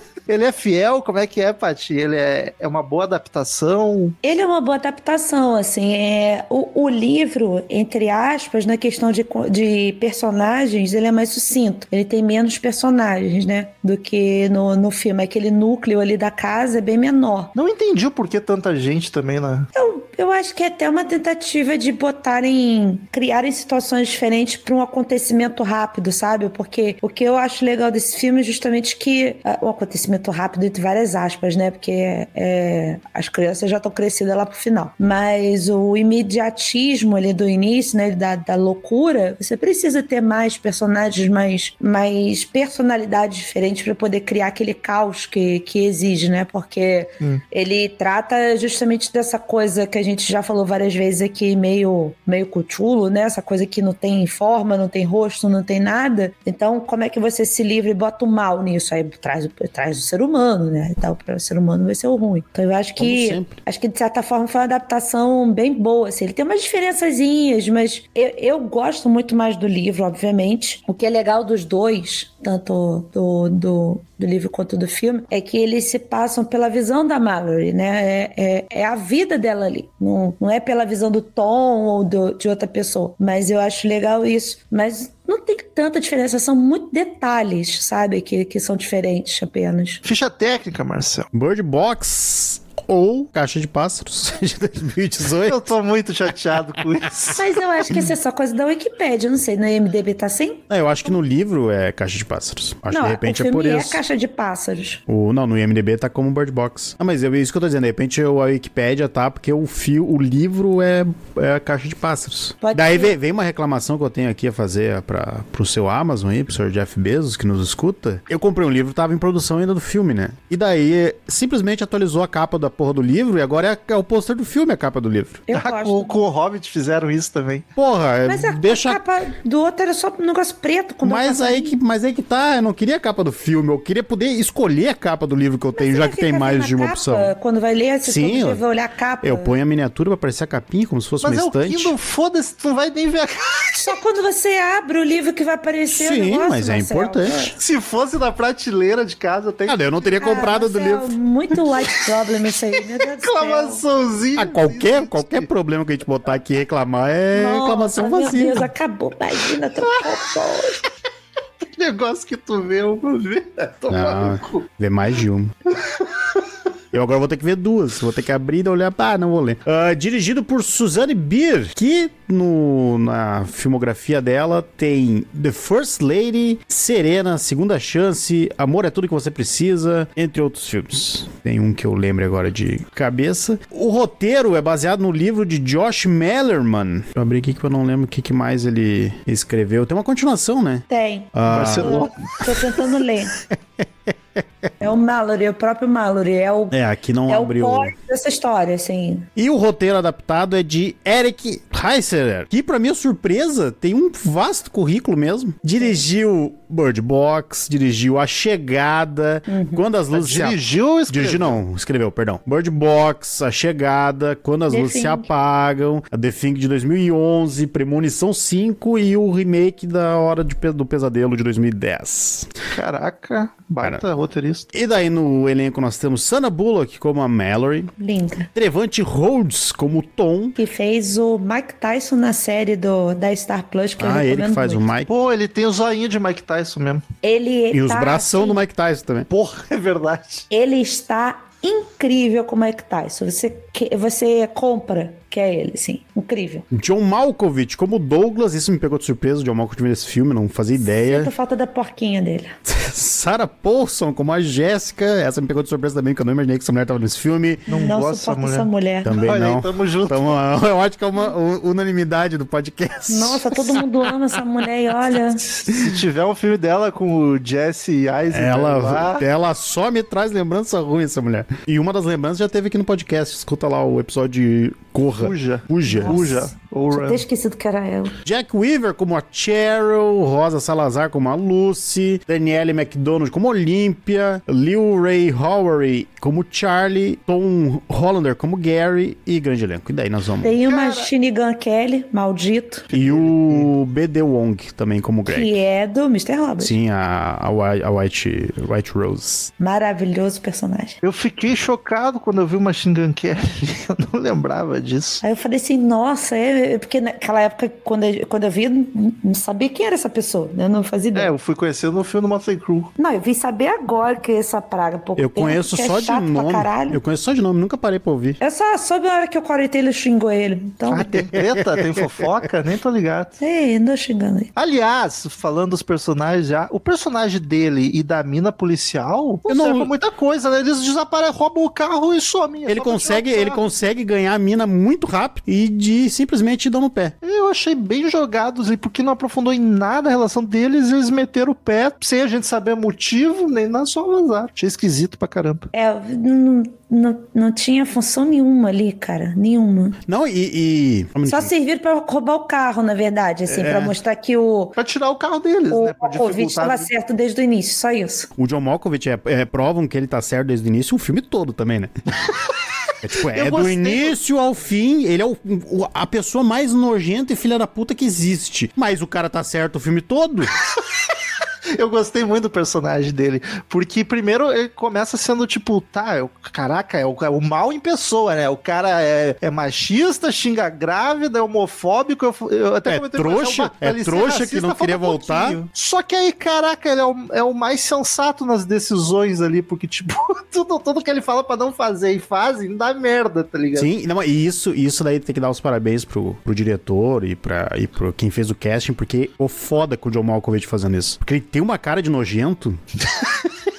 Ele 0.28 0.44
é 0.44 0.52
fiel? 0.52 1.02
Como 1.02 1.18
é 1.18 1.26
que 1.26 1.40
é, 1.40 1.52
Paty? 1.52 1.94
Ele 1.94 2.16
é, 2.16 2.54
é 2.58 2.66
uma 2.66 2.82
boa 2.82 3.04
adaptação? 3.04 4.12
Ele 4.22 4.40
é 4.40 4.46
uma 4.46 4.60
boa 4.60 4.76
adaptação, 4.76 5.54
assim. 5.54 5.94
É, 5.94 6.44
o, 6.50 6.84
o 6.84 6.88
livro, 6.88 7.62
entre 7.68 8.08
aspas, 8.10 8.66
na 8.66 8.76
questão 8.76 9.12
de, 9.12 9.26
de 9.50 9.96
personagens, 10.00 10.92
ele 10.94 11.06
é 11.06 11.12
mais 11.12 11.30
sucinto. 11.30 11.86
Ele 11.90 12.04
tem 12.04 12.22
menos 12.22 12.58
personagens, 12.58 13.46
né? 13.46 13.68
Do 13.82 13.96
que 13.96 14.48
no, 14.48 14.76
no 14.76 14.90
filme. 14.90 15.22
Aquele 15.22 15.50
núcleo 15.50 16.00
ali 16.00 16.16
da 16.16 16.30
casa 16.30 16.78
é 16.78 16.80
bem 16.80 16.96
menor. 16.96 17.50
Não 17.54 17.68
entendi 17.68 18.06
o 18.06 18.10
porquê 18.10 18.40
tanta 18.40 18.74
gente 18.74 19.12
também, 19.12 19.40
né? 19.40 19.66
Eu, 19.74 20.05
eu 20.16 20.32
acho 20.32 20.54
que 20.54 20.62
é 20.62 20.66
até 20.66 20.88
uma 20.88 21.04
tentativa 21.04 21.76
de 21.76 21.92
botarem, 21.92 23.00
criarem 23.12 23.52
situações 23.52 24.08
diferentes 24.08 24.56
para 24.56 24.74
um 24.74 24.80
acontecimento 24.80 25.62
rápido, 25.62 26.10
sabe? 26.10 26.48
Porque 26.48 26.96
o 27.02 27.08
que 27.08 27.24
eu 27.24 27.36
acho 27.36 27.64
legal 27.64 27.90
desse 27.90 28.18
filme 28.18 28.40
é 28.40 28.44
justamente 28.44 28.96
que 28.96 29.36
uh, 29.44 29.66
o 29.66 29.68
acontecimento 29.68 30.30
rápido 30.30 30.64
entre 30.64 30.82
várias 30.82 31.14
aspas, 31.14 31.54
né? 31.56 31.70
Porque 31.70 32.26
é, 32.34 32.98
as 33.12 33.28
crianças 33.28 33.70
já 33.70 33.76
estão 33.76 33.92
crescidas 33.92 34.36
lá 34.36 34.46
pro 34.46 34.56
final. 34.56 34.94
Mas 34.98 35.68
o 35.68 35.96
imediatismo 35.96 37.16
ali 37.16 37.32
do 37.32 37.48
início, 37.48 37.98
né? 37.98 38.10
Da, 38.10 38.36
da 38.36 38.54
loucura, 38.54 39.36
você 39.40 39.56
precisa 39.56 40.02
ter 40.02 40.20
mais 40.20 40.56
personagens, 40.56 41.28
mais, 41.28 41.74
mais 41.80 42.44
personalidades 42.44 43.38
diferentes 43.38 43.82
para 43.82 43.94
poder 43.94 44.20
criar 44.20 44.48
aquele 44.48 44.74
caos 44.74 45.26
que, 45.26 45.60
que 45.60 45.84
exige, 45.84 46.28
né? 46.28 46.44
Porque 46.44 47.06
hum. 47.20 47.38
ele 47.52 47.88
trata 47.88 48.56
justamente 48.56 49.12
dessa 49.12 49.38
coisa 49.38 49.86
que 49.86 49.98
a 49.98 50.02
gente 50.06 50.30
já 50.30 50.42
falou 50.42 50.64
várias 50.64 50.94
vezes 50.94 51.22
aqui, 51.22 51.54
meio, 51.54 52.12
meio 52.26 52.46
cutulo, 52.46 53.08
né? 53.08 53.22
Essa 53.22 53.42
coisa 53.42 53.66
que 53.66 53.82
não 53.82 53.92
tem 53.92 54.26
forma, 54.26 54.76
não 54.76 54.88
tem 54.88 55.04
rosto, 55.04 55.48
não 55.48 55.62
tem 55.62 55.80
nada. 55.80 56.32
Então, 56.44 56.80
como 56.80 57.04
é 57.04 57.08
que 57.08 57.20
você 57.20 57.44
se 57.44 57.62
livra 57.62 57.90
e 57.90 57.94
bota 57.94 58.24
o 58.24 58.28
mal 58.28 58.62
nisso? 58.62 58.94
Aí 58.94 59.04
traz, 59.04 59.48
traz 59.72 59.98
o 59.98 60.02
ser 60.02 60.22
humano, 60.22 60.70
né? 60.70 60.92
Então, 60.96 61.14
para 61.14 61.36
o 61.36 61.40
ser 61.40 61.58
humano 61.58 61.84
vai 61.84 61.94
ser 61.94 62.06
o 62.06 62.16
ruim. 62.16 62.42
Então, 62.50 62.64
eu 62.64 62.74
acho 62.74 62.94
que 62.94 63.46
acho 63.64 63.80
que 63.80 63.88
de 63.88 63.98
certa 63.98 64.22
forma 64.22 64.46
foi 64.46 64.60
uma 64.60 64.64
adaptação 64.64 65.52
bem 65.52 65.72
boa. 65.72 66.08
Assim. 66.08 66.24
Ele 66.24 66.32
tem 66.32 66.44
umas 66.44 66.62
diferençazinhas, 66.62 67.68
mas 67.68 68.02
eu, 68.14 68.28
eu 68.36 68.60
gosto 68.60 69.08
muito 69.08 69.34
mais 69.34 69.56
do 69.56 69.66
livro, 69.66 70.04
obviamente. 70.04 70.82
O 70.86 70.94
que 70.94 71.06
é 71.06 71.10
legal 71.10 71.44
dos 71.44 71.64
dois, 71.64 72.32
tanto 72.42 73.04
do, 73.12 73.48
do, 73.48 74.00
do 74.18 74.26
livro 74.26 74.50
quanto 74.50 74.76
do 74.76 74.88
filme, 74.88 75.22
é 75.30 75.40
que 75.40 75.58
eles 75.58 75.84
se 75.84 75.98
passam 75.98 76.44
pela 76.44 76.68
visão 76.68 77.06
da 77.06 77.18
Mallory, 77.18 77.72
né? 77.72 78.04
É, 78.04 78.32
é, 78.36 78.66
é 78.70 78.84
a 78.84 78.96
vida 78.96 79.38
dela 79.38 79.66
ali. 79.66 79.88
Não, 80.00 80.34
não 80.40 80.50
é 80.50 80.60
pela 80.60 80.84
visão 80.84 81.10
do 81.10 81.20
Tom 81.20 81.84
ou 81.84 82.04
do, 82.04 82.34
de 82.34 82.48
outra 82.48 82.66
pessoa. 82.66 83.14
Mas 83.18 83.50
eu 83.50 83.60
acho 83.60 83.86
legal 83.86 84.24
isso. 84.24 84.58
Mas 84.70 85.12
não 85.26 85.40
tem 85.40 85.56
tanta 85.74 86.00
diferença, 86.00 86.38
são 86.38 86.54
muitos 86.56 86.90
detalhes, 86.92 87.84
sabe? 87.84 88.20
Que, 88.20 88.44
que 88.44 88.60
são 88.60 88.76
diferentes 88.76 89.42
apenas. 89.42 90.00
Ficha 90.02 90.30
técnica, 90.30 90.84
Marcel. 90.84 91.26
Bird 91.32 91.62
Box 91.62 92.65
ou 92.86 93.26
Caixa 93.26 93.60
de 93.60 93.66
Pássaros 93.66 94.32
de 94.40 94.58
2018. 94.58 95.52
Eu 95.52 95.60
tô 95.60 95.82
muito 95.82 96.14
chateado 96.14 96.72
com 96.72 96.92
isso. 96.92 97.34
Mas 97.38 97.56
eu 97.56 97.70
acho 97.70 97.92
que 97.92 97.98
isso 97.98 98.12
é 98.12 98.16
só 98.16 98.30
coisa 98.30 98.54
da 98.54 98.66
Wikipedia, 98.66 99.28
não 99.28 99.38
sei, 99.38 99.56
no 99.56 99.66
IMDB 99.66 100.14
tá 100.14 100.26
assim? 100.26 100.60
É, 100.70 100.80
eu 100.80 100.88
acho 100.88 101.04
que 101.04 101.10
no 101.10 101.20
livro 101.20 101.70
é 101.70 101.92
Caixa 101.92 102.18
de 102.18 102.24
Pássaros. 102.24 102.76
Acho 102.82 102.94
não, 102.94 103.02
que 103.02 103.08
de 103.08 103.12
repente 103.12 103.42
o 103.42 103.46
é 103.46 103.50
por 103.50 103.66
é 103.66 103.76
isso. 103.76 103.90
Caixa 103.90 104.16
de 104.16 104.28
Pássaros. 104.28 105.02
O, 105.06 105.32
não, 105.32 105.46
no 105.46 105.58
IMDB 105.58 105.96
tá 105.96 106.08
como 106.08 106.30
Bird 106.30 106.52
Box. 106.52 106.96
Ah, 106.98 107.04
mas 107.04 107.22
é 107.22 107.28
isso 107.36 107.52
que 107.52 107.58
eu 107.58 107.60
tô 107.60 107.66
dizendo, 107.66 107.82
de 107.82 107.88
repente 107.88 108.22
a 108.22 108.30
Wikipedia 108.30 109.08
tá, 109.08 109.30
porque 109.30 109.52
o 109.52 109.66
fio, 109.66 110.08
o 110.08 110.20
livro 110.20 110.80
é, 110.80 111.04
é 111.36 111.54
a 111.54 111.60
Caixa 111.60 111.88
de 111.88 111.96
Pássaros. 111.96 112.56
Pode 112.60 112.76
Daí 112.76 112.98
vem, 112.98 113.16
vem, 113.16 113.32
uma 113.32 113.42
reclamação 113.42 113.98
que 113.98 114.04
eu 114.04 114.10
tenho 114.10 114.30
aqui 114.30 114.48
a 114.48 114.52
fazer 114.52 115.02
pra, 115.02 115.40
pro 115.52 115.64
seu 115.64 115.88
Amazon 115.88 116.30
aí, 116.30 116.44
pro 116.44 116.52
senhor 116.52 116.70
Jeff 116.70 116.98
Bezos, 116.98 117.36
que 117.36 117.46
nos 117.46 117.66
escuta. 117.66 118.22
Eu 118.28 118.38
comprei 118.38 118.66
um 118.66 118.70
livro, 118.70 118.92
tava 118.92 119.14
em 119.14 119.18
produção 119.18 119.58
ainda 119.58 119.74
do 119.74 119.80
filme, 119.80 120.14
né? 120.14 120.30
E 120.50 120.56
daí 120.56 121.14
simplesmente 121.26 121.82
atualizou 121.82 122.22
a 122.22 122.28
capa 122.28 122.58
da 122.58 122.70
porra 122.76 122.92
do 122.92 123.02
livro 123.02 123.38
e 123.38 123.42
agora 123.42 123.72
é, 123.72 123.92
é 123.92 123.96
o 123.96 124.04
pôster 124.04 124.36
do 124.36 124.44
filme, 124.44 124.72
a 124.72 124.76
capa 124.76 125.00
do 125.00 125.08
livro. 125.08 125.40
Eu 125.48 125.58
ah, 125.58 125.82
com, 125.82 126.04
com, 126.04 126.18
o 126.18 126.28
Hobbit 126.28 126.70
fizeram 126.70 127.10
isso 127.10 127.32
também. 127.32 127.64
Porra, 127.74 128.16
é, 128.16 128.26
mas 128.26 128.44
a, 128.44 128.52
deixa... 128.52 128.90
a 128.90 128.94
capa 128.94 129.26
do 129.44 129.60
outro 129.60 129.82
era 129.82 129.94
só 129.94 130.12
um 130.18 130.24
negócio 130.24 130.54
preto. 130.56 130.94
Com 130.94 131.06
mas, 131.06 131.40
aí 131.40 131.62
que, 131.62 131.76
mas 131.76 132.04
aí 132.04 132.12
que 132.12 132.22
tá, 132.22 132.56
eu 132.56 132.62
não 132.62 132.72
queria 132.72 132.96
a 132.96 133.00
capa 133.00 133.24
do 133.24 133.32
filme, 133.32 133.70
eu 133.70 133.78
queria 133.78 134.02
poder 134.02 134.26
escolher 134.26 134.88
a 134.88 134.94
capa 134.94 135.26
do 135.26 135.34
livro 135.34 135.58
que 135.58 135.66
eu 135.66 135.72
tenho, 135.72 135.96
já 135.96 136.08
que 136.08 136.16
tem 136.16 136.32
mais 136.32 136.66
de 136.66 136.74
uma 136.74 136.86
capa, 136.86 136.98
opção. 136.98 137.16
Quando 137.40 137.60
vai 137.60 137.74
ler, 137.74 137.98
você 137.98 138.12
Sim, 138.12 138.40
eu, 138.40 138.54
vai 138.54 138.68
olhar 138.68 138.84
a 138.84 138.88
capa. 138.88 139.26
Eu 139.26 139.38
ponho 139.38 139.62
a 139.62 139.66
miniatura 139.66 140.10
pra 140.10 140.14
aparecer 140.14 140.44
a 140.44 140.46
capinha, 140.46 140.86
como 140.86 141.00
se 141.00 141.08
fosse 141.08 141.24
mas 141.24 141.34
uma 141.38 141.42
é 141.42 141.46
estante. 141.46 141.88
Mas 141.88 142.00
foda-se, 142.00 142.54
tu 142.54 142.68
não 142.68 142.74
vai 142.74 142.90
nem 142.90 143.08
ver 143.08 143.20
a 143.20 143.26
capa. 143.26 143.40
Só 143.74 143.96
quando 143.96 144.22
você 144.22 144.56
abre 144.58 144.98
o 144.98 145.04
livro 145.04 145.32
que 145.32 145.44
vai 145.44 145.54
aparecer 145.54 146.08
Sim, 146.08 146.20
o 146.20 146.24
negócio, 146.24 146.48
mas 146.48 146.68
é 146.68 146.72
Marcelo. 146.72 147.00
importante. 147.00 147.56
Se 147.58 147.80
fosse 147.80 148.18
na 148.18 148.32
prateleira 148.32 149.04
de 149.04 149.16
casa, 149.16 149.52
tem... 149.52 149.68
Ah, 149.70 149.76
eu 149.78 149.90
não 149.90 150.00
teria 150.00 150.20
comprado 150.20 150.66
ah, 150.66 150.68
do 150.68 150.78
livro. 150.78 151.08
Muito 151.12 151.62
white 151.70 152.04
problem 152.04 152.46
isso 152.46 152.65
aí, 152.66 152.84
meu 152.84 152.98
Deus 152.98 153.16
do 153.16 153.22
céu. 153.22 153.34
Exclamaçãozinha. 153.34 154.40
Ah, 154.42 154.46
qualquer, 154.46 155.06
qualquer 155.08 155.46
problema 155.46 155.84
que 155.84 155.92
a 155.92 155.94
gente 155.94 156.06
botar 156.06 156.34
aqui 156.34 156.54
e 156.54 156.56
reclamar 156.56 157.10
é 157.10 157.42
Nossa, 157.42 157.60
reclamação 157.60 158.10
vazia. 158.10 158.44
Meu 158.44 158.52
Deus, 158.52 158.62
acabou. 158.62 159.12
Imagina, 159.20 159.70
teu 159.70 159.84
negócio 161.78 162.26
que 162.26 162.36
tu 162.36 162.62
vê, 162.62 162.80
eu 162.80 162.96
vou 162.96 163.18
ver. 163.18 163.52
Tomar 163.80 164.38
no 164.42 164.68
Vê 164.78 164.88
mais 164.88 165.16
de 165.16 165.30
uma. 165.30 165.50
Eu 166.96 167.02
agora 167.02 167.18
vou 167.18 167.28
ter 167.28 167.36
que 167.36 167.44
ver 167.44 167.56
duas. 167.56 168.00
Vou 168.00 168.10
ter 168.10 168.22
que 168.22 168.32
abrir 168.32 168.64
e 168.64 168.68
olhar. 168.68 168.92
Ah, 168.96 169.18
não 169.18 169.30
vou 169.30 169.40
ler. 169.42 169.58
Uh, 169.66 169.94
dirigido 169.94 170.42
por 170.42 170.62
Suzanne 170.62 171.14
Bier, 171.14 171.68
que 171.74 172.10
no, 172.26 172.96
na 172.98 173.44
filmografia 173.44 174.22
dela 174.22 174.66
tem 174.76 175.26
The 175.40 175.52
First 175.52 176.00
Lady, 176.00 176.58
Serena, 176.66 177.36
Segunda 177.36 177.78
Chance, 177.78 178.50
Amor 178.56 178.86
é 178.86 178.90
Tudo 178.90 179.08
Que 179.08 179.14
Você 179.14 179.30
Precisa, 179.30 180.08
entre 180.16 180.40
outros 180.40 180.68
filmes. 180.68 181.28
Tem 181.42 181.60
um 181.60 181.74
que 181.74 181.86
eu 181.86 181.94
lembro 181.94 182.24
agora 182.24 182.50
de 182.50 182.80
cabeça. 182.94 183.60
O 183.70 183.90
roteiro 183.90 184.56
é 184.56 184.62
baseado 184.62 185.00
no 185.00 185.12
livro 185.12 185.44
de 185.44 185.58
Josh 185.58 186.06
Mellerman. 186.06 187.04
Eu 187.14 187.20
abri 187.20 187.38
aqui 187.38 187.52
que 187.52 187.62
eu 187.62 187.70
não 187.70 187.84
lembro 187.84 188.06
o 188.06 188.08
que, 188.08 188.22
que 188.22 188.32
mais 188.32 188.64
ele 188.64 189.12
escreveu. 189.26 189.84
Tem 189.84 189.94
uma 189.94 190.02
continuação, 190.02 190.62
né? 190.62 190.82
Tem. 190.88 191.26
Ah. 191.34 191.62
Tô, 191.74 192.08
tô 192.44 192.54
tentando 192.58 192.96
ler. 192.96 193.26
É 194.78 194.88
o 194.90 194.96
Mallory, 194.96 195.44
é 195.44 195.50
o 195.50 195.54
próprio 195.54 195.88
Mallory. 195.88 196.34
É, 196.34 196.52
o, 196.52 196.68
é 196.70 196.84
aqui 196.84 197.12
não 197.12 197.30
é 197.30 197.34
abriu. 197.34 197.66
o 197.66 197.86
dessa 198.08 198.28
história, 198.28 198.74
assim. 198.74 199.22
E 199.36 199.48
o 199.50 199.56
roteiro 199.56 199.96
adaptado 199.96 200.56
é 200.56 200.62
de 200.62 200.96
Eric 201.04 201.62
Heisserer, 201.72 202.46
que, 202.48 202.62
pra 202.62 202.78
minha 202.78 202.94
surpresa, 202.94 203.72
tem 203.72 203.94
um 203.94 204.10
vasto 204.24 204.70
currículo 204.70 205.16
mesmo. 205.16 205.54
Dirigiu 205.62 206.54
Bird 206.68 207.00
Box, 207.00 207.68
dirigiu 207.68 208.18
A 208.18 208.26
Chegada, 208.26 209.42
uhum. 209.46 209.66
Quando 209.66 209.96
as 209.96 210.08
Luzes 210.08 210.30
Dirigiu 210.30 210.88
ou 210.88 211.00
escreveu? 211.00 211.22
Dirigiu, 211.30 211.38
não, 211.38 211.74
escreveu, 211.76 212.10
perdão. 212.10 212.40
Bird 212.46 212.70
Box, 212.70 213.42
A 213.42 213.50
Chegada, 213.50 214.36
Quando 214.36 214.64
as 214.64 214.72
The 214.72 214.78
Luzes 214.78 214.92
Thing. 214.94 215.00
se 215.02 215.06
Apagam, 215.06 216.02
a 216.10 216.18
The 216.18 216.30
Thing 216.30 216.54
de 216.54 216.68
2011, 216.68 217.66
Premonição 217.68 218.32
5 218.32 218.98
e 218.98 219.16
o 219.16 219.30
remake 219.30 219.86
da 219.86 220.16
Hora 220.16 220.42
de, 220.42 220.54
do 220.72 220.84
Pesadelo 220.84 221.36
de 221.36 221.44
2010. 221.44 222.48
Caraca, 222.74 223.50
baita 223.68 223.98
Cara. 223.98 224.14
roteirista. 224.14 224.55
E 224.72 224.86
daí 224.86 225.10
no 225.10 225.48
elenco 225.48 225.80
nós 225.80 225.98
temos 225.98 226.22
Sana 226.22 226.48
Bullock 226.48 226.98
como 226.98 227.20
a 227.20 227.28
Mallory. 227.28 227.84
Linda. 227.98 228.48
Trevante 228.54 229.02
Rhodes 229.02 229.72
como 229.72 230.02
Tom. 230.02 230.50
Que 230.52 230.66
fez 230.66 231.18
o 231.18 231.38
Mike 231.38 231.74
Tyson 231.74 232.16
na 232.16 232.32
série 232.32 232.76
do, 232.76 233.14
da 233.14 233.34
Star 233.34 233.64
Plus, 233.64 233.94
que 233.94 234.04
ah, 234.04 234.24
eu 234.24 234.32
ele 234.32 234.42
que 234.44 234.52
faz 234.52 234.72
muito. 234.72 234.88
o 234.88 234.92
Mike. 234.94 235.06
Pô, 235.06 235.32
ele 235.32 235.48
tem 235.48 235.66
o 235.66 235.72
zoinho 235.72 236.08
de 236.08 236.18
Mike 236.18 236.42
Tyson 236.42 236.80
mesmo. 236.80 237.02
Ele 237.22 237.72
E 237.72 237.80
os 237.80 237.90
tá 237.90 238.00
bração 238.00 238.42
assim, 238.42 238.52
do 238.52 238.58
Mike 238.58 238.74
Tyson 238.74 239.04
também. 239.04 239.24
Porra, 239.24 239.64
é 239.70 239.76
verdade. 239.76 240.46
Ele 240.50 240.76
está 240.76 241.44
incrível 241.62 242.44
como 242.44 242.64
Mike 242.64 242.84
Tyson. 242.84 243.30
Você, 243.30 243.56
você 243.98 244.46
compra 244.54 245.14
que 245.36 245.40
é 245.40 245.54
ele, 245.54 245.76
sim. 245.76 246.00
Incrível. 246.16 246.64
John 246.72 247.02
Malkovich 247.02 247.76
como 247.76 247.98
Douglas, 247.98 248.54
isso 248.54 248.72
me 248.72 248.78
pegou 248.78 248.98
de 248.98 249.04
surpresa, 249.04 249.44
John 249.44 249.54
Malkovich 249.54 249.82
nesse 249.82 250.06
filme, 250.06 250.32
não 250.32 250.48
fazia 250.48 250.74
ideia. 250.74 251.18
Sinto 251.18 251.30
falta 251.30 251.54
da 251.54 251.66
porquinha 251.66 252.22
dele. 252.22 252.46
Sarah 252.64 253.46
Paulson 253.46 254.14
como 254.14 254.32
a 254.32 254.40
Jéssica, 254.40 255.04
essa 255.04 255.42
me 255.42 255.46
pegou 255.46 255.62
de 255.62 255.68
surpresa 255.68 255.96
também, 255.96 256.14
que 256.14 256.22
eu 256.22 256.24
não 256.24 256.32
imaginei 256.32 256.56
que 256.56 256.64
essa 256.64 256.72
mulher 256.72 256.86
tava 256.86 256.98
nesse 256.98 257.18
filme. 257.18 257.58
Não, 257.68 257.78
não 257.80 258.00
gosto 258.00 258.20
suporto 258.20 258.40
mulher. 258.40 258.54
essa 258.54 258.64
mulher. 258.64 259.04
Também 259.04 259.28
Olha 259.28 259.46
não. 259.46 259.56
Aí, 259.56 259.62
tamo 259.62 259.86
junto. 259.86 260.08
Tamo, 260.08 260.30
eu 260.66 260.80
acho 260.80 260.96
que 260.96 261.04
é 261.04 261.06
uma 261.06 261.36
unanimidade 261.36 262.38
do 262.38 262.46
podcast. 262.46 263.12
Nossa, 263.12 263.50
todo 263.50 263.74
mundo 263.76 264.02
ama 264.02 264.24
essa 264.24 264.42
mulher 264.42 264.84
e 264.84 264.88
olha... 264.88 265.36
Se 265.36 265.92
tiver 265.96 266.24
um 266.24 266.34
filme 266.34 266.56
dela 266.56 266.90
com 266.90 267.14
o 267.14 267.38
Jesse 267.44 268.06
Eisenberg 268.08 268.58
ela, 268.58 268.76
lá... 268.78 269.18
ela 269.20 269.52
só 269.52 269.90
me 269.90 270.02
traz 270.02 270.32
lembrança 270.32 270.80
ruim, 270.80 271.04
essa 271.04 271.20
mulher. 271.20 271.44
E 271.68 271.78
uma 271.78 271.92
das 271.92 272.06
lembranças 272.06 272.38
já 272.38 272.48
teve 272.48 272.68
aqui 272.68 272.78
no 272.78 272.84
podcast, 272.84 273.36
escuta 273.36 273.68
lá 273.68 273.84
o 273.84 274.00
episódio 274.00 274.42
de 274.42 274.72
Corra 274.94 275.25
Fuja. 275.26 275.62
Fuja. 275.66 276.50
Ou 276.70 276.90
Tinha 276.90 277.14
esquecido 277.14 277.56
que 277.56 277.66
era 277.66 277.86
ela. 277.86 278.06
Jack 278.24 278.54
Weaver 278.54 278.92
como 278.92 279.16
a 279.16 279.22
Cheryl, 279.30 280.24
Rosa 280.24 280.60
Salazar 280.60 281.08
como 281.08 281.28
a 281.30 281.34
Lucy, 281.34 282.20
Danielle 282.26 282.72
McDonald 282.72 283.30
como 283.30 283.48
Olympia, 283.48 284.42
Lil 284.46 285.00
Ray 285.00 285.30
Howery 285.30 286.06
como 286.20 286.44
Charlie, 286.50 287.18
Tom 287.26 287.80
Hollander 287.88 288.34
como 288.34 288.56
Gary 288.56 289.16
e 289.26 289.40
grande 289.40 289.64
elenco. 289.64 289.90
E 289.90 289.94
daí 289.94 290.10
nós 290.10 290.26
vamos. 290.26 290.42
Tem 290.42 290.66
uma 290.66 290.90
Shinigan 290.90 291.54
Kelly, 291.54 292.04
maldito, 292.12 292.84
E 292.92 293.10
o 293.10 293.86
BD 293.88 294.20
Wong 294.22 294.56
também 294.74 295.00
como 295.00 295.22
Greg. 295.22 295.40
que 295.42 295.58
é 295.58 295.86
do 295.86 296.04
Mr. 296.06 296.34
Robert. 296.36 296.60
Sim, 296.66 296.90
a, 296.90 297.38
a, 297.40 297.50
White, 297.50 297.84
a 297.84 297.90
White, 297.90 298.54
White 298.68 298.90
Rose. 298.92 299.52
Maravilhoso 299.58 300.40
personagem. 300.40 300.96
Eu 301.00 301.12
fiquei 301.12 301.56
chocado 301.56 302.20
quando 302.20 302.40
eu 302.40 302.46
vi 302.46 302.56
uma 302.56 302.72
Shingan 302.72 303.12
Kelly. 303.12 303.36
Eu 303.88 303.96
não 304.12 304.20
lembrava 304.20 304.80
disso. 304.80 305.05
Aí 305.22 305.30
eu 305.32 305.36
falei 305.36 305.56
assim, 305.56 305.76
nossa, 305.76 306.36
é, 306.36 306.74
é 306.74 306.78
porque 306.78 307.00
naquela 307.00 307.40
época, 307.40 307.72
quando 307.84 308.04
eu, 308.04 308.26
quando 308.26 308.44
eu 308.44 308.50
vi, 308.50 308.64
eu 308.64 308.70
não, 308.70 309.12
não 309.24 309.34
sabia 309.34 309.68
quem 309.68 309.86
era 309.86 309.94
essa 309.94 310.08
pessoa, 310.08 310.50
né? 310.54 310.64
Eu 310.64 310.68
não 310.68 310.82
fazia 310.82 311.08
É, 311.08 311.12
ideia. 311.12 311.26
eu 311.28 311.38
fui 311.38 311.54
conhecendo 311.54 311.92
no 311.94 312.04
filme 312.04 312.22
do 312.26 312.28
Motley 312.28 312.56
Crue. 312.56 312.84
Não, 312.98 313.12
eu 313.12 313.20
vim 313.20 313.34
saber 313.34 313.68
agora 313.68 314.16
que 314.16 314.32
é 314.32 314.36
essa 314.38 314.60
praga. 314.60 314.98
Pouco 314.98 315.20
Eu 315.20 315.28
tempo, 315.28 315.40
conheço 315.42 315.76
que 315.76 315.82
é 315.82 315.86
só 315.86 316.00
de 316.00 316.10
nome. 316.10 316.52
Eu 316.92 317.00
conheço 317.00 317.22
só 317.24 317.32
de 317.32 317.40
nome, 317.42 317.60
nunca 317.60 317.76
parei 317.76 317.98
pra 317.98 318.12
ouvir. 318.12 318.36
Eu 318.40 318.50
só 318.50 318.76
soube 318.78 319.06
na 319.06 319.14
hora 319.14 319.26
que 319.28 319.38
o 319.38 319.42
Corey 319.42 319.68
Taylor 319.68 319.92
xingou 319.92 320.30
ele. 320.30 320.54
Então, 320.74 320.92
Ah, 320.94 321.04
tem 321.04 321.24
treta? 321.24 321.74
tem 321.76 321.92
fofoca? 321.92 322.62
Nem 322.62 322.76
tô 322.78 322.90
ligado. 322.90 323.28
ei, 323.40 323.76
andou 323.76 323.96
xingando 323.96 324.38
ele. 324.38 324.50
Aliás, 324.54 325.26
falando 325.30 325.70
dos 325.70 325.82
personagens 325.82 326.46
já, 326.48 326.68
o 326.70 326.78
personagem 326.80 327.40
dele 327.40 327.90
e 327.92 328.02
da 328.02 328.22
mina 328.22 328.50
policial 328.52 329.40
não 329.44 329.50
Eu 329.50 329.54
não- 329.54 329.64
serve 329.66 329.84
muita 329.84 330.10
coisa, 330.10 330.50
né? 330.50 330.60
Eles 330.60 330.82
desaparecem, 330.82 331.34
roubam 331.34 331.64
o 331.64 331.70
carro 331.70 332.14
e 332.14 332.20
somem. 332.20 332.64
É 332.64 332.70
Ele 332.70 332.80
só 332.80 332.84
consegue, 332.84 333.30
ele 333.30 333.50
consegue 333.50 334.04
ganhar 334.04 334.34
a 334.34 334.38
mina 334.38 334.66
muito 334.66 334.95
rápido 335.04 335.44
e 335.46 335.68
de 335.68 336.08
simplesmente 336.08 336.70
dar 336.70 336.80
no 336.80 336.88
pé. 336.88 337.14
Eu 337.20 337.48
achei 337.48 337.74
bem 337.74 338.08
jogados 338.08 338.70
e 338.70 338.76
porque 338.76 339.02
não 339.02 339.12
aprofundou 339.12 339.52
em 339.52 339.60
nada 339.60 340.08
a 340.08 340.10
relação 340.10 340.44
deles, 340.44 340.90
eles 340.92 341.10
meteram 341.10 341.52
o 341.52 341.54
pé 341.54 341.92
sem 342.00 342.22
a 342.22 342.26
gente 342.26 342.46
saber 342.46 342.74
o 342.74 342.76
motivo, 342.76 343.48
nem 343.48 343.66
nada, 343.66 343.86
só 343.86 344.04
vazar. 344.06 344.50
Achei 344.54 344.66
esquisito 344.66 345.18
pra 345.18 345.28
caramba. 345.28 345.68
É, 345.72 345.92
não, 345.92 346.62
não, 346.88 347.20
não 347.34 347.52
tinha 347.52 347.84
função 347.84 348.24
nenhuma 348.24 348.68
ali, 348.68 348.92
cara. 348.92 349.34
Nenhuma. 349.36 349.90
Não, 350.06 350.26
e. 350.26 350.30
e... 350.32 351.06
Só 351.12 351.18
minutinho. 351.18 351.42
servir 351.42 351.80
pra 351.80 351.94
roubar 351.94 352.34
o 352.36 352.44
carro, 352.44 352.82
na 352.82 352.94
verdade, 352.94 353.44
assim, 353.44 353.62
É. 353.62 353.70
pra 353.70 353.80
mostrar 353.80 354.14
que 354.16 354.36
o, 354.36 354.66
Pra 354.66 354.84
tirar 354.84 355.10
o 355.10 355.16
carro 355.16 355.40
deles, 355.40 355.72
o 355.72 355.84
né? 355.84 355.92
Pra 355.92 356.08
Malkovich 356.08 356.48
estava 356.48 356.76
certo 356.76 357.12
desde 357.12 357.40
o 357.40 357.44
início, 357.44 357.74
só 357.74 357.90
isso. 357.90 358.28
O 358.36 358.46
John 358.46 358.60
Malkovich 358.60 359.08
é, 359.08 359.18
é, 359.24 359.44
provam 359.44 359.88
que 359.88 359.96
ele 359.96 360.06
tá 360.06 360.20
certo 360.22 360.46
desde 360.48 360.66
o 360.66 360.68
início, 360.68 360.94
o 360.94 360.98
filme 360.98 361.20
todo 361.20 361.52
também, 361.52 361.80
né? 361.80 361.88
É, 363.06 363.08
tipo, 363.08 363.28
é 363.30 363.50
do 363.50 363.68
início 363.70 364.38
ao 364.38 364.54
fim, 364.54 365.04
ele 365.04 365.22
é 365.22 365.26
o- 365.26 365.36
o- 365.44 365.88
a 365.94 366.06
pessoa 366.06 366.44
mais 366.44 366.72
nojenta 366.72 367.32
e 367.32 367.36
filha 367.36 367.58
da 367.58 367.66
puta 367.66 367.94
que 367.94 368.04
existe. 368.04 368.70
Mas 368.76 369.00
o 369.02 369.06
cara 369.06 369.28
tá 369.30 369.42
certo 369.42 369.76
o 369.76 369.80
filme 369.80 370.00
todo? 370.00 370.42
Eu 371.78 371.88
gostei 371.90 372.24
muito 372.24 372.44
do 372.44 372.50
personagem 372.50 373.12
dele. 373.12 373.42
Porque 373.68 374.04
primeiro 374.04 374.50
ele 374.52 374.68
começa 374.68 375.16
sendo 375.16 375.46
tipo, 375.46 375.80
tá, 375.80 376.14
é 376.16 376.22
o- 376.22 376.30
caraca, 376.52 376.98
é 376.98 377.06
o, 377.06 377.16
é 377.22 377.28
o 377.30 377.40
mal 377.40 377.72
em 377.72 377.80
pessoa, 377.80 378.34
né? 378.34 378.48
O 378.48 378.56
cara 378.56 379.00
é, 379.02 379.36
é 379.40 379.50
machista, 379.50 380.30
xinga 380.32 380.68
grávida, 380.68 381.38
é 381.38 381.42
homofóbico. 381.42 382.24
Eu, 382.24 382.50
eu 382.50 382.74
até 382.76 382.96
É 382.96 383.08
trouxa, 383.08 383.70
"Mas 383.80 383.96
é 384.00 384.04
trouxa 384.04 384.26
racista, 384.40 384.56
que 384.56 384.60
não 384.60 384.74
queria 384.74 384.96
um 384.96 385.00
voltar." 385.00 385.40
pouquinho." 385.46 385.70
Só 385.72 386.02
que 386.02 386.14
aí, 386.14 386.32
caraca, 386.32 386.88
ele 386.90 387.00
é 387.00 387.04
o, 387.04 387.16
é 387.32 387.42
o 387.42 387.52
mais 387.54 387.80
sensato 387.80 388.44
nas 388.44 388.64
decisões 388.64 389.40
ali, 389.40 389.62
porque, 389.62 389.86
tipo, 389.88 390.14
tudo, 390.50 390.78
tudo 390.78 391.02
que 391.02 391.10
ele 391.10 391.20
fala 391.22 391.42
pra 391.44 391.56
não 391.56 391.72
fazer 391.72 392.12
e 392.12 392.18
fazem, 392.18 392.76
dá 392.76 392.92
merda, 392.94 393.42
tá 393.44 393.58
ligado? 393.58 393.80
Sim, 393.82 394.06
não, 394.06 394.22
e 394.22 394.46
isso, 394.46 394.74
isso 394.74 395.02
daí 395.04 395.18
tem 395.20 395.34
que 395.34 395.40
dar 395.40 395.50
os 395.50 395.60
parabéns 395.60 396.04
pro, 396.04 396.36
pro 396.44 396.54
diretor 396.54 397.24
e, 397.24 397.34
pra, 397.34 397.70
e 397.76 397.86
pro 397.86 398.12
quem 398.12 398.30
fez 398.30 398.50
o 398.50 398.54
casting, 398.54 398.92
porque 398.92 399.30
o 399.38 399.48
foda 399.48 399.96
com 399.96 400.08
o 400.08 400.12
John 400.12 400.22
Malkovich 400.22 400.66
fazendo 400.66 400.96
isso. 400.96 401.18
Porque 401.18 401.34
ele 401.34 401.40
tem 401.56 401.62
uma 401.62 401.78
cara 401.78 402.02
de 402.02 402.10
nojento, 402.10 402.78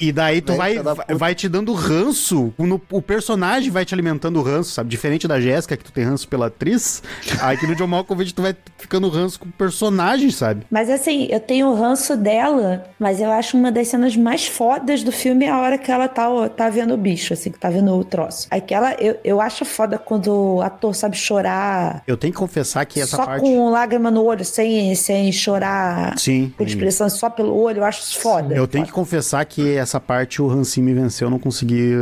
E 0.00 0.12
daí 0.12 0.40
tu 0.40 0.54
Vai, 0.54 0.78
vai, 0.78 0.94
vai, 1.16 1.34
te 1.34 1.48
dando 1.48 1.72
ranço, 1.72 2.52
no- 2.58 2.80
o 2.92 3.02
personagem 3.02 3.70
vai 3.70 3.84
te 3.84 3.92
alimentando 3.94 4.40
ranço, 4.42 4.70
sabe? 4.70 4.88
Diferente 4.88 5.26
da 5.26 5.40
Jéssica, 5.40 5.76
que 5.76 5.84
tu 5.84 5.92
tem 5.92 6.04
ranço 6.04 6.28
pela 6.28 6.46
atriz, 6.46 7.02
aqui 7.40 7.66
no 7.66 7.74
John 7.74 7.86
Malkovich 7.88 8.32
tu 8.34 8.42
vai 8.42 8.54
ficando 8.78 9.08
ranço 9.08 9.40
com 9.40 9.48
o 9.48 9.52
personagem, 9.52 10.30
sabe? 10.30 10.64
Mas 10.70 10.88
assim, 10.90 11.26
eu 11.30 11.40
tenho 11.40 11.68
o 11.68 11.74
ranço 11.74 12.16
dela, 12.16 12.84
mas 12.98 13.20
eu 13.20 13.30
acho 13.32 13.56
uma 13.56 13.72
das 13.72 13.88
cenas 13.88 14.16
mais 14.16 14.46
fodas 14.46 15.02
do 15.02 15.10
filme 15.10 15.44
é 15.46 15.50
a 15.50 15.58
hora 15.58 15.76
que 15.78 15.90
ela 15.90 16.06
tá, 16.08 16.48
tá 16.50 16.68
vendo 16.68 16.94
o 16.94 16.96
bicho, 16.96 17.32
assim, 17.32 17.50
que 17.50 17.58
tá 17.58 17.68
vendo 17.70 17.92
o 17.94 18.04
troço. 18.04 18.46
Aquela, 18.50 18.94
eu, 18.94 19.18
eu 19.24 19.40
acho 19.40 19.64
foda 19.64 19.98
quando 19.98 20.28
o 20.56 20.62
ator 20.62 20.94
sabe 20.94 21.16
chorar 21.16 22.02
Eu 22.06 22.16
tenho 22.16 22.32
que 22.32 22.38
confessar 22.38 22.84
que 22.84 23.00
essa 23.00 23.16
só 23.16 23.26
parte... 23.26 23.40
com 23.42 23.70
lágrima 23.70 24.10
no 24.10 24.22
olho, 24.24 24.44
sem, 24.44 24.94
sem 24.94 25.32
chorar 25.32 26.18
Sim. 26.18 26.52
com 26.56 26.64
expressão 26.64 27.08
só 27.08 27.28
pelo 27.28 27.56
olho, 27.56 27.78
eu 27.78 27.84
acho 27.84 28.20
foda. 28.20 28.54
Eu 28.54 28.66
tenho 28.66 28.84
que 28.84 28.92
confessar 28.92 29.44
que 29.44 29.53
essa 29.62 30.00
parte 30.00 30.40
o 30.42 30.50
Hansim 30.50 30.82
me 30.82 30.94
venceu, 30.94 31.26
eu 31.26 31.30
não 31.30 31.38
consegui 31.38 31.92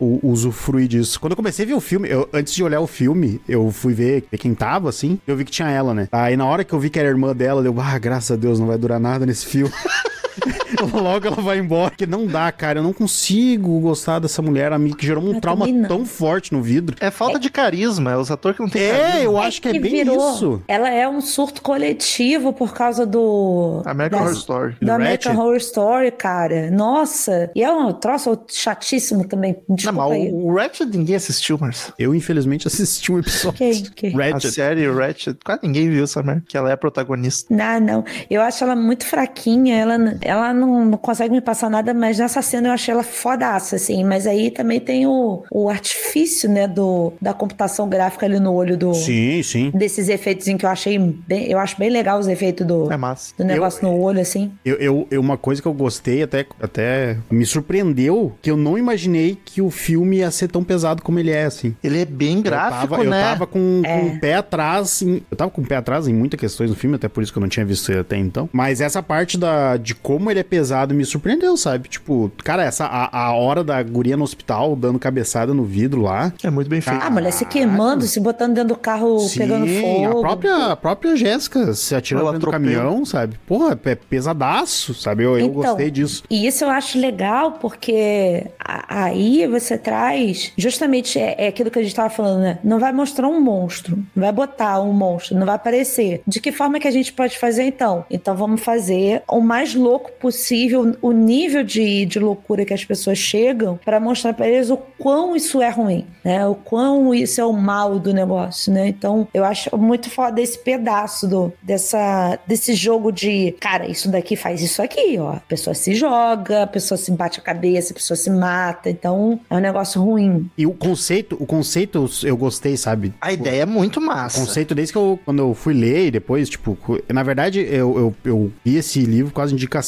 uh, 0.00 0.20
usufruir 0.22 0.88
disso. 0.88 1.18
Quando 1.20 1.32
eu 1.32 1.36
comecei 1.36 1.64
a 1.64 1.68
ver 1.68 1.74
o 1.74 1.80
filme, 1.80 2.08
eu- 2.08 2.28
antes 2.32 2.54
de 2.54 2.62
olhar 2.62 2.80
o 2.80 2.86
filme, 2.86 3.40
eu 3.48 3.70
fui 3.70 3.92
ver, 3.94 4.22
quem 4.38 4.54
tava, 4.54 4.88
assim, 4.88 5.18
eu 5.26 5.36
vi 5.36 5.44
que 5.44 5.50
tinha 5.50 5.70
ela, 5.70 5.92
né? 5.94 6.08
Aí 6.12 6.36
na 6.36 6.44
hora 6.44 6.64
que 6.64 6.72
eu 6.72 6.78
vi 6.80 6.90
que 6.90 6.98
era 6.98 7.08
irmã 7.08 7.34
dela, 7.34 7.64
eu, 7.64 7.74
ah, 7.80 7.98
graças 7.98 8.30
a 8.30 8.36
Deus, 8.36 8.58
não 8.58 8.66
vai 8.66 8.78
durar 8.78 8.98
nada 9.00 9.24
nesse 9.26 9.46
filme. 9.46 9.72
Logo 10.92 11.26
ela 11.26 11.36
vai 11.36 11.58
embora, 11.58 11.90
que 11.96 12.06
não 12.06 12.26
dá, 12.26 12.50
cara. 12.52 12.78
Eu 12.78 12.82
não 12.82 12.92
consigo 12.92 13.78
gostar 13.80 14.18
dessa 14.18 14.40
mulher, 14.42 14.72
a 14.72 14.78
que 14.78 15.06
gerou 15.06 15.22
um 15.24 15.34
Eu 15.34 15.40
trauma 15.40 15.66
não. 15.66 15.88
tão 15.88 16.04
forte 16.04 16.52
no 16.52 16.62
vidro. 16.62 16.96
É 17.00 17.10
falta 17.10 17.38
de 17.38 17.50
carisma, 17.50 18.12
é 18.12 18.16
os 18.16 18.30
atores 18.30 18.56
que 18.56 18.62
não 18.62 18.68
têm 18.70 18.82
É, 18.82 18.98
carisma. 18.98 19.20
eu 19.24 19.38
acho 19.38 19.60
que 19.62 19.68
é 19.68 19.72
bem 19.78 19.90
virou- 19.90 20.32
isso. 20.34 20.62
Ela 20.68 20.90
é 20.90 21.08
um 21.08 21.20
surto 21.20 21.62
coletivo 21.62 22.52
por 22.52 22.72
causa 22.74 23.04
do. 23.06 23.82
American 23.84 24.18
das- 24.20 24.28
Horror 24.28 24.38
Story. 24.38 24.72
Do 24.80 24.86
Do 24.86 24.92
American? 24.92 25.36
Horror 25.36 25.56
Story, 25.56 26.10
cara. 26.12 26.70
Nossa. 26.70 27.50
E 27.54 27.62
é 27.62 27.70
um 27.72 27.92
troço 27.92 28.38
chatíssimo 28.48 29.26
também. 29.26 29.56
Não, 29.68 29.76
Desculpa 29.76 30.08
mas 30.08 30.12
aí. 30.12 30.30
o, 30.32 30.54
Ratchet 30.54 30.96
ninguém 30.96 31.16
assistiu, 31.16 31.58
Marcelo. 31.58 31.94
Eu, 31.98 32.14
infelizmente, 32.14 32.66
assisti 32.66 33.10
um 33.12 33.18
episódio. 33.18 33.58
Quem? 33.58 33.82
Quem? 33.94 34.14
A 34.20 34.24
Ratchet. 34.32 34.52
série 34.54 34.90
Ratchet, 34.90 35.38
quase 35.44 35.60
ninguém 35.62 35.88
viu 35.90 36.04
essa 36.04 36.22
merda, 36.22 36.42
que 36.46 36.56
ela 36.56 36.70
é 36.70 36.72
a 36.72 36.76
protagonista. 36.76 37.54
Não, 37.54 37.80
não. 37.80 38.04
Eu 38.30 38.40
acho 38.42 38.62
ela 38.64 38.76
muito 38.76 39.06
fraquinha. 39.06 39.76
Ela, 39.76 39.96
ela 40.26 40.52
não, 40.52 40.84
não 40.84 40.98
consegue 40.98 41.32
me 41.32 41.40
passar 41.40 41.70
nada, 41.70 41.94
mas 41.94 42.18
nessa 42.18 42.42
cena 42.42 42.68
eu 42.68 42.72
achei 42.72 42.92
ela 42.92 43.02
fodaça, 43.02 43.76
assim. 43.76 44.04
Mas 44.04 44.26
aí 44.26 44.50
também 44.50 44.80
tem 44.80 45.06
o, 45.06 45.42
o 45.50 45.68
artifício, 45.68 46.48
né, 46.50 46.66
do, 46.66 47.12
da 47.20 47.32
computação 47.32 47.88
gráfica 47.88 48.26
ali 48.26 48.38
no 48.40 48.52
olho 48.52 48.76
do. 48.76 48.92
Sim, 48.94 49.42
sim. 49.42 49.70
Desses 49.74 50.08
efeitos 50.08 50.46
que 50.46 50.64
eu 50.66 50.70
achei 50.70 50.98
bem. 50.98 51.50
Eu 51.50 51.58
acho 51.58 51.78
bem 51.78 51.90
legal 51.90 52.18
os 52.18 52.28
efeitos 52.28 52.66
do, 52.66 52.90
É 52.92 52.96
massa. 52.96 53.34
do 53.36 53.44
negócio 53.44 53.86
no 53.86 53.98
olho, 54.00 54.20
assim. 54.20 54.52
Eu, 54.64 54.76
eu, 54.76 55.06
eu- 55.10 55.20
uma 55.20 55.36
coisa 55.36 55.60
que 55.60 55.66
eu 55.68 55.72
gostei, 55.74 56.22
até, 56.22 56.46
até 56.60 57.16
me 57.30 57.44
surpreendeu, 57.44 58.32
que 58.40 58.50
eu 58.50 58.56
não 58.56 58.78
imaginei 58.78 59.36
que 59.44 59.60
o 59.60 59.70
filme 59.70 60.18
ia 60.18 60.30
ser 60.30 60.48
tão 60.48 60.62
pesado 60.62 61.02
como 61.02 61.18
ele 61.18 61.30
é, 61.30 61.44
assim. 61.44 61.74
Ele 61.82 62.00
é 62.00 62.04
bem 62.04 62.40
gráfico, 62.40 62.84
eu 62.94 62.98
tava, 62.98 63.04
né? 63.10 63.20
Eu 63.20 63.24
tava 63.24 63.46
com, 63.46 63.82
É. 63.84 64.00
com 64.00 64.06
o 64.06 64.20
pé 64.20 64.34
atrás, 64.34 65.02
em- 65.02 65.22
eu 65.30 65.36
tava 65.36 65.50
com 65.50 65.60
o 65.62 65.66
pé 65.66 65.76
atrás 65.76 66.06
em 66.08 66.14
muitas 66.14 66.38
questões 66.38 66.70
do 66.70 66.76
filme, 66.76 66.96
até 66.96 67.08
por 67.08 67.22
isso 67.22 67.32
que 67.32 67.38
eu 67.38 67.40
não 67.40 67.48
tinha 67.48 67.64
visto 67.66 67.90
ele 67.90 68.00
até 68.00 68.16
então. 68.16 68.48
Mas 68.52 68.80
essa 68.80 69.02
parte 69.02 69.36
da, 69.38 69.76
de 69.76 69.94
como 70.16 70.30
ele 70.30 70.40
é 70.40 70.42
pesado 70.42 70.94
me 70.94 71.04
surpreendeu, 71.04 71.56
sabe? 71.58 71.90
Tipo, 71.90 72.32
cara, 72.42 72.64
essa, 72.64 72.86
a, 72.86 73.26
a 73.26 73.32
hora 73.34 73.62
da 73.62 73.82
guria 73.82 74.16
no 74.16 74.24
hospital, 74.24 74.74
dando 74.74 74.98
cabeçada 74.98 75.52
no 75.52 75.62
vidro 75.62 76.00
lá. 76.00 76.32
É 76.42 76.48
muito 76.48 76.70
bem 76.70 76.80
feito. 76.80 77.02
Ah, 77.02 77.08
a 77.08 77.10
mulher 77.10 77.30
se 77.32 77.44
queimando, 77.44 78.04
se 78.06 78.18
botando 78.18 78.54
dentro 78.54 78.70
do 78.70 78.76
carro, 78.76 79.18
pegando 79.36 79.66
fogo. 79.66 80.18
a 80.18 80.20
própria, 80.22 80.56
a 80.72 80.76
própria 80.76 81.16
Jéssica 81.16 81.74
se 81.74 81.94
atirando 81.94 82.32
dentro 82.32 82.46
do 82.46 82.50
caminhão, 82.50 83.04
sabe? 83.04 83.38
Porra, 83.46 83.78
é 83.84 83.94
pesadaço, 83.94 84.94
sabe? 84.94 85.22
Eu, 85.24 85.38
eu 85.38 85.46
Então, 85.46 85.54
gostei 85.62 85.90
disso. 85.90 86.22
E 86.30 86.46
isso 86.46 86.64
eu 86.64 86.70
acho 86.70 86.98
legal 86.98 87.52
porque 87.52 88.46
aí 88.58 89.46
você 89.46 89.76
traz 89.76 90.52
justamente 90.56 91.18
é, 91.18 91.34
é 91.44 91.48
aquilo 91.48 91.70
que 91.70 91.78
a 91.78 91.82
gente 91.82 91.90
estava 91.92 92.08
falando, 92.08 92.40
né? 92.40 92.58
Não 92.64 92.78
vai 92.78 92.92
mostrar 92.92 93.28
um 93.28 93.40
monstro, 93.40 93.96
não 94.14 94.22
vai 94.22 94.32
botar 94.32 94.80
um 94.80 94.92
monstro, 94.92 95.36
não 95.36 95.44
vai 95.46 95.56
aparecer. 95.56 96.22
De 96.26 96.40
que 96.40 96.52
forma 96.52 96.80
que 96.80 96.88
a 96.88 96.90
gente 96.90 97.12
pode 97.12 97.38
fazer 97.38 97.64
então? 97.64 98.04
Então 98.10 98.34
vamos 98.34 98.62
fazer 98.62 99.22
o 99.28 99.40
mais 99.40 99.74
louco 99.74 100.05
possível, 100.12 100.96
o 101.02 101.12
nível 101.12 101.62
de, 101.62 102.06
de 102.06 102.18
loucura 102.18 102.64
que 102.64 102.74
as 102.74 102.84
pessoas 102.84 103.18
chegam 103.18 103.78
para 103.84 103.98
mostrar 104.00 104.32
para 104.32 104.48
eles 104.48 104.70
o 104.70 104.76
quão 104.76 105.34
isso 105.36 105.60
é 105.60 105.68
ruim, 105.68 106.06
né? 106.24 106.46
O 106.46 106.54
quão 106.54 107.14
isso 107.14 107.40
é 107.40 107.44
o 107.44 107.52
mal 107.52 107.98
do 107.98 108.12
negócio, 108.12 108.72
né? 108.72 108.88
Então 108.88 109.26
eu 109.34 109.44
acho 109.44 109.76
muito 109.76 110.10
foda 110.10 110.40
esse 110.40 110.58
pedaço 110.58 111.26
do, 111.26 111.52
dessa, 111.62 112.38
desse 112.46 112.74
jogo 112.74 113.10
de, 113.10 113.52
cara, 113.60 113.86
isso 113.86 114.10
daqui 114.10 114.36
faz 114.36 114.62
isso 114.62 114.80
aqui, 114.82 115.16
ó. 115.18 115.32
A 115.32 115.40
pessoa 115.40 115.74
se 115.74 115.94
joga, 115.94 116.62
a 116.62 116.66
pessoa 116.66 116.96
se 116.96 117.10
bate 117.12 117.40
a 117.40 117.42
cabeça, 117.42 117.92
a 117.92 117.96
pessoa 117.96 118.16
se 118.16 118.30
mata. 118.30 118.88
Então 118.90 119.40
é 119.50 119.54
um 119.56 119.60
negócio 119.60 120.02
ruim. 120.02 120.50
E 120.56 120.66
o 120.66 120.72
conceito, 120.72 121.36
o 121.40 121.46
conceito 121.46 122.08
eu 122.22 122.36
gostei, 122.36 122.76
sabe? 122.76 123.12
A 123.20 123.32
ideia 123.32 123.62
é 123.62 123.66
muito 123.66 124.00
O 124.00 124.02
massa. 124.02 124.40
conceito 124.40 124.74
desde 124.74 124.92
que 124.92 124.98
eu, 124.98 125.18
quando 125.24 125.40
eu 125.40 125.54
fui 125.54 125.74
ler 125.74 126.06
e 126.06 126.10
depois, 126.10 126.48
tipo, 126.48 126.76
na 127.12 127.22
verdade, 127.22 127.60
eu, 127.60 127.98
eu, 127.98 128.14
eu 128.24 128.52
vi 128.64 128.76
esse 128.76 129.00
livro 129.00 129.32
com 129.32 129.40
as 129.40 129.52
indicação 129.52 129.85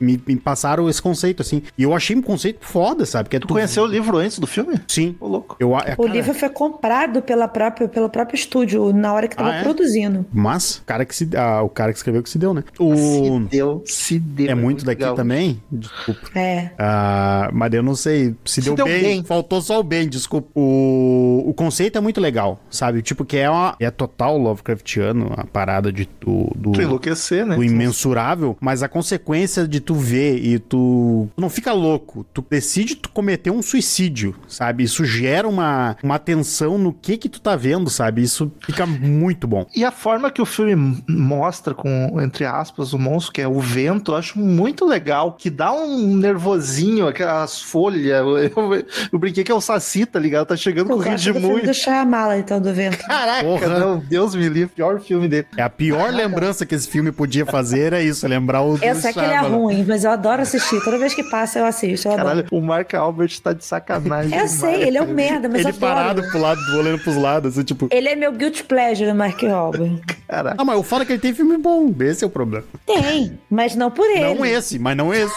me, 0.00 0.20
me 0.26 0.36
passaram 0.36 0.88
esse 0.88 1.00
conceito, 1.00 1.40
assim. 1.42 1.62
E 1.76 1.82
eu 1.82 1.94
achei 1.94 2.14
um 2.16 2.22
conceito 2.22 2.58
foda, 2.64 3.04
sabe? 3.06 3.28
Que 3.28 3.36
é 3.36 3.40
Tu 3.40 3.48
conheceu 3.48 3.84
o 3.84 3.86
livro 3.86 4.18
antes 4.18 4.38
do 4.38 4.46
filme? 4.46 4.80
Sim. 4.86 5.16
Ô, 5.20 5.26
louco. 5.28 5.56
Eu, 5.58 5.76
é, 5.76 5.94
O 5.96 6.02
cara, 6.04 6.12
livro 6.12 6.34
foi 6.34 6.48
comprado 6.48 7.22
pela 7.22 7.48
própria, 7.48 7.88
pelo 7.88 8.08
próprio 8.08 8.36
estúdio 8.36 8.92
na 8.92 9.12
hora 9.12 9.28
que 9.28 9.36
tava 9.36 9.50
Ah, 9.50 9.56
é? 9.56 9.62
produzindo. 9.62 10.26
Mas, 10.32 10.76
o 10.78 10.84
cara 10.84 11.04
que 11.04 11.14
se, 11.14 11.28
ah, 11.36 11.62
o 11.62 11.68
cara 11.68 11.92
que 11.92 11.98
escreveu 11.98 12.22
que 12.22 12.30
se 12.30 12.38
deu, 12.38 12.52
né? 12.52 12.62
O... 12.78 12.94
Se 12.96 13.40
deu, 13.50 13.82
se 13.86 14.18
deu. 14.18 14.50
É 14.50 14.54
muito 14.54 14.84
daqui 14.84 15.02
legal. 15.02 15.14
também? 15.16 15.62
Desculpa. 15.70 16.28
É. 16.38 16.70
Ah, 16.78 17.50
mas 17.52 17.72
eu 17.72 17.82
não 17.82 17.94
sei. 17.94 18.34
Se, 18.44 18.60
deu, 18.60 18.74
deu 18.74 18.84
bem, 18.86 19.02
bem. 19.02 19.24
faltou 19.24 19.60
só 19.60 19.80
o 19.80 19.82
bem, 19.82 20.08
desculpa. 20.08 20.48
O, 20.54 21.44
o 21.46 21.54
conceito 21.54 21.96
é 21.98 22.00
muito 22.00 22.20
legal, 22.20 22.60
sabe? 22.70 23.02
Tipo, 23.02 23.24
que 23.24 23.36
é, 23.36 23.48
uma, 23.48 23.76
é 23.80 23.90
total 23.90 24.36
Lovecraftiano, 24.38 25.32
a 25.36 25.44
parada 25.46 25.92
de 25.92 26.04
tu, 26.06 26.50
do, 26.54 26.72
Tu 26.72 26.82
enlouquecer, 26.82 27.46
né? 27.46 27.56
do 27.56 27.64
imensurável, 27.64 28.56
mas 28.60 28.82
a 28.82 28.88
consequência 28.88 29.37
de 29.46 29.80
tu 29.80 29.94
ver 29.94 30.38
e 30.38 30.58
tu, 30.58 31.28
tu 31.34 31.40
não 31.40 31.50
fica 31.50 31.72
louco, 31.72 32.26
tu 32.32 32.44
decide 32.48 32.96
tu 32.96 33.08
cometer 33.08 33.50
um 33.50 33.62
suicídio, 33.62 34.34
sabe? 34.46 34.84
Isso 34.84 35.04
gera 35.04 35.48
uma, 35.48 35.96
uma 36.02 36.16
atenção 36.16 36.78
no 36.78 36.92
que 36.92 37.16
que 37.16 37.28
tu 37.28 37.40
tá 37.40 37.56
vendo, 37.56 37.90
sabe? 37.90 38.22
Isso 38.22 38.50
fica 38.64 38.86
muito 38.86 39.46
bom. 39.46 39.66
E 39.74 39.84
a 39.84 39.90
forma 39.90 40.30
que 40.30 40.42
o 40.42 40.46
filme 40.46 41.02
mostra 41.08 41.74
com, 41.74 42.20
entre 42.20 42.44
aspas, 42.44 42.92
o 42.92 42.98
monstro, 42.98 43.32
que 43.32 43.40
é 43.40 43.48
o 43.48 43.60
vento, 43.60 44.12
eu 44.12 44.16
acho 44.16 44.38
muito 44.38 44.84
legal, 44.84 45.32
que 45.32 45.50
dá 45.50 45.72
um 45.72 46.16
nervosinho, 46.16 47.06
aquelas 47.06 47.60
folhas. 47.60 48.04
Eu, 48.04 48.38
eu, 48.38 48.86
eu 49.12 49.18
brinquei 49.18 49.44
que 49.44 49.52
é 49.52 49.54
o 49.54 49.60
Saci, 49.60 50.06
tá 50.06 50.18
ligado? 50.18 50.46
Tá 50.46 50.56
chegando 50.56 50.88
com 50.88 50.94
o 50.94 51.02
do 51.02 51.18
filme 51.18 51.40
muito. 51.40 51.66
do 51.66 51.74
Shyamala, 51.74 52.38
então, 52.38 52.60
do 52.60 52.72
vento. 52.72 52.98
Caraca, 52.98 53.44
Porra. 53.44 53.78
não, 53.78 53.98
Deus 53.98 54.34
me 54.34 54.48
livre, 54.48 54.74
pior 54.74 55.00
filme 55.00 55.28
dele. 55.28 55.46
É 55.56 55.62
a 55.62 55.70
pior 55.70 56.12
lembrança 56.12 56.66
que 56.66 56.74
esse 56.74 56.88
filme 56.88 57.12
podia 57.12 57.46
fazer 57.46 57.80
era 57.80 58.02
isso, 58.02 58.26
lembrar 58.26 58.62
o 58.62 58.78
Eu 58.82 58.94
do 58.94 59.12
que 59.12 59.20
ele 59.28 59.46
é 59.46 59.48
ruim, 59.48 59.84
mas 59.86 60.04
eu 60.04 60.10
adoro 60.10 60.42
assistir. 60.42 60.82
Toda 60.82 60.98
vez 60.98 61.14
que 61.14 61.22
passa, 61.24 61.58
eu 61.58 61.66
assisto. 61.66 62.08
Eu 62.08 62.12
adoro. 62.12 62.28
Caralho, 62.28 62.46
o 62.50 62.60
Mark 62.60 62.94
Albert 62.94 63.40
tá 63.40 63.52
de 63.52 63.64
sacanagem. 63.64 64.32
Eu 64.32 64.46
demais. 64.46 64.50
sei, 64.50 64.82
ele 64.82 64.98
é 64.98 65.02
um 65.02 65.12
merda, 65.12 65.48
mas 65.48 65.60
Ele 65.60 65.68
eu 65.68 65.76
adoro. 65.76 65.94
parado 65.94 66.22
pro 66.30 66.40
lado, 66.40 66.60
olhando 66.76 66.98
pros 67.02 67.16
lados, 67.16 67.52
assim, 67.56 67.64
tipo... 67.64 67.88
Ele 67.90 68.08
é 68.08 68.16
meu 68.16 68.32
guilty 68.32 68.64
pleasure, 68.64 69.12
Mark 69.12 69.40
Robin. 69.42 70.00
Caraca. 70.28 70.56
Ah, 70.58 70.64
mas 70.64 70.76
eu 70.76 70.82
falo 70.82 71.06
que 71.06 71.12
ele 71.12 71.20
tem 71.20 71.34
filme 71.34 71.56
bom, 71.58 71.94
esse 72.00 72.24
é 72.24 72.26
o 72.26 72.30
problema. 72.30 72.64
Tem, 72.86 73.38
mas 73.50 73.74
não 73.74 73.90
por 73.90 74.06
ele. 74.08 74.34
Não 74.34 74.44
esse, 74.44 74.78
mas 74.78 74.96
não 74.96 75.12
esse. 75.12 75.34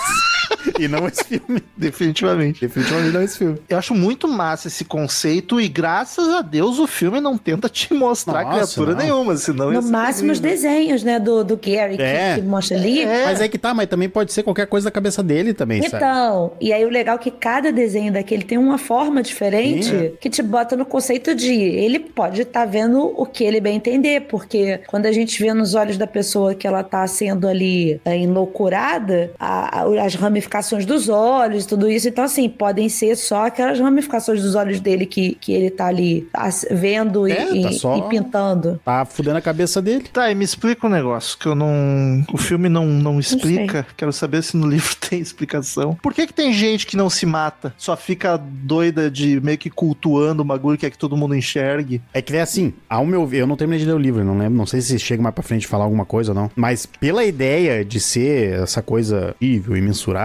E 0.79 0.87
não 0.87 1.07
esse 1.07 1.23
filme. 1.23 1.61
Definitivamente. 1.77 2.61
Definitivamente 2.61 3.13
não 3.13 3.21
esse 3.23 3.37
filme. 3.37 3.57
Eu 3.69 3.77
acho 3.77 3.93
muito 3.93 4.27
massa 4.27 4.67
esse 4.67 4.83
conceito 4.85 5.59
e 5.59 5.67
graças 5.67 6.27
a 6.29 6.41
Deus 6.41 6.79
o 6.79 6.87
filme 6.87 7.19
não 7.19 7.37
tenta 7.37 7.67
te 7.69 7.93
mostrar 7.93 8.43
Nossa, 8.43 8.55
criatura 8.55 8.91
não. 8.95 8.99
nenhuma, 9.01 9.35
senão 9.37 9.71
No 9.71 9.81
máximo 9.81 10.31
os 10.31 10.39
desenhos, 10.39 11.03
né, 11.03 11.19
do, 11.19 11.43
do 11.43 11.55
Gary 11.57 11.97
que- 11.97 12.01
É. 12.03 12.35
que, 12.35 12.41
mostra 12.41 12.77
ali. 12.77 13.01
É. 13.01 13.25
Mas 13.25 13.41
é 13.41 13.47
que 13.47 13.57
tá, 13.57 13.73
mas 13.73 13.87
também 13.87 14.09
pode 14.09 14.31
ser 14.33 14.43
qualquer 14.43 14.67
coisa 14.67 14.85
da 14.85 14.91
cabeça 14.91 15.21
dele 15.23 15.53
também, 15.53 15.81
sabe? 15.83 15.95
Então, 16.03 16.53
e 16.59 16.71
aí 16.73 16.85
o 16.85 16.89
legal 16.89 17.15
é 17.15 17.19
que 17.19 17.31
cada 17.31 17.71
desenho 17.71 18.11
daquele 18.11 18.43
tem 18.43 18.57
uma 18.57 18.77
forma 18.77 19.21
diferente 19.21 19.85
Sim, 19.85 20.05
é. 20.05 20.09
que 20.19 20.29
te 20.29 20.41
bota 20.41 20.75
no 20.75 20.85
conceito 20.85 21.33
de 21.35 21.51
ele 21.53 21.99
pode 21.99 22.41
estar 22.41 22.65
vendo 22.65 23.13
o 23.15 23.25
que 23.25 23.43
ele 23.43 23.59
bem 23.61 23.75
entender, 23.77 24.21
porque 24.21 24.81
quando 24.87 25.05
a 25.05 25.11
gente 25.11 25.41
vê 25.41 25.53
nos 25.53 25.73
olhos 25.75 25.97
da 25.97 26.07
pessoa 26.07 26.53
que 26.55 26.65
ela 26.67 26.83
tá 26.83 27.05
sendo 27.07 27.47
ali 27.47 27.99
é, 28.05 28.15
enloucurada, 28.17 29.31
a- 29.39 29.81
a- 29.81 30.03
as 30.05 30.15
ramificações 30.15 30.40
dos 30.85 31.09
olhos, 31.09 31.65
tudo 31.65 31.89
isso, 31.89 32.07
então 32.07 32.23
assim, 32.23 32.47
podem 32.49 32.89
ser 32.89 33.15
só 33.15 33.45
aquelas 33.47 33.79
ramificações 33.79 34.41
dos 34.41 34.55
olhos 34.55 34.79
dele 34.79 35.05
que, 35.05 35.35
que 35.39 35.51
ele 35.53 35.69
tá 35.69 35.87
ali 35.87 36.27
vendo 36.69 37.27
e, 37.27 37.31
É, 37.31 37.45
tá 37.45 37.69
e- 37.69 37.73
só- 37.73 37.97
e 37.97 38.01
pintando. 38.09 38.79
Tá 38.83 39.05
fudendo 39.05 39.37
a 39.37 39.41
cabeça 39.41 39.81
dele. 39.81 40.05
Tá, 40.11 40.31
e 40.31 40.35
me 40.35 40.43
explica 40.45 40.87
um 40.87 40.89
negócio 40.89 41.37
que 41.37 41.45
eu 41.47 41.55
não. 41.55 42.23
O 42.33 42.37
filme 42.37 42.69
não, 42.69 42.85
não 42.85 43.19
explica. 43.19 43.85
Quero 43.97 44.11
saber 44.13 44.41
se 44.43 44.55
no 44.57 44.67
livro 44.69 44.95
tem 44.95 45.19
explicação. 45.19 45.95
Por 46.01 46.13
que, 46.13 46.27
que 46.27 46.33
tem 46.33 46.53
gente 46.53 46.85
que 46.87 46.97
não 46.97 47.09
se 47.09 47.25
mata? 47.25 47.73
Só 47.77 47.95
fica 47.95 48.37
doida 48.37 49.09
de 49.09 49.39
meio 49.41 49.57
que 49.57 49.69
cultuando 49.69 50.41
o 50.41 50.45
bagulho 50.45 50.77
que 50.77 50.85
é 50.85 50.89
que 50.89 50.97
todo 50.97 51.17
mundo 51.17 51.35
enxergue. 51.35 52.01
É 52.13 52.21
que 52.21 52.35
é 52.35 52.41
assim, 52.41 52.73
ao 52.89 53.05
meu 53.05 53.25
ver, 53.25 53.41
eu 53.41 53.47
não 53.47 53.55
terminei 53.55 53.79
de 53.83 53.89
ler 53.89 53.95
o 53.95 53.99
livro, 53.99 54.23
não 54.23 54.37
lembro, 54.37 54.57
não 54.57 54.65
sei 54.65 54.81
se 54.81 54.97
chega 54.99 55.21
mais 55.21 55.33
pra 55.35 55.43
frente 55.43 55.67
falar 55.67 55.83
alguma 55.85 56.05
coisa 56.05 56.31
ou 56.31 56.35
não, 56.35 56.49
mas 56.55 56.85
pela 56.85 57.23
ideia 57.23 57.83
de 57.83 57.99
ser 57.99 58.53
essa 58.61 58.81
coisa 58.81 59.35
horrível, 59.41 59.75
imensurável, 59.75 60.20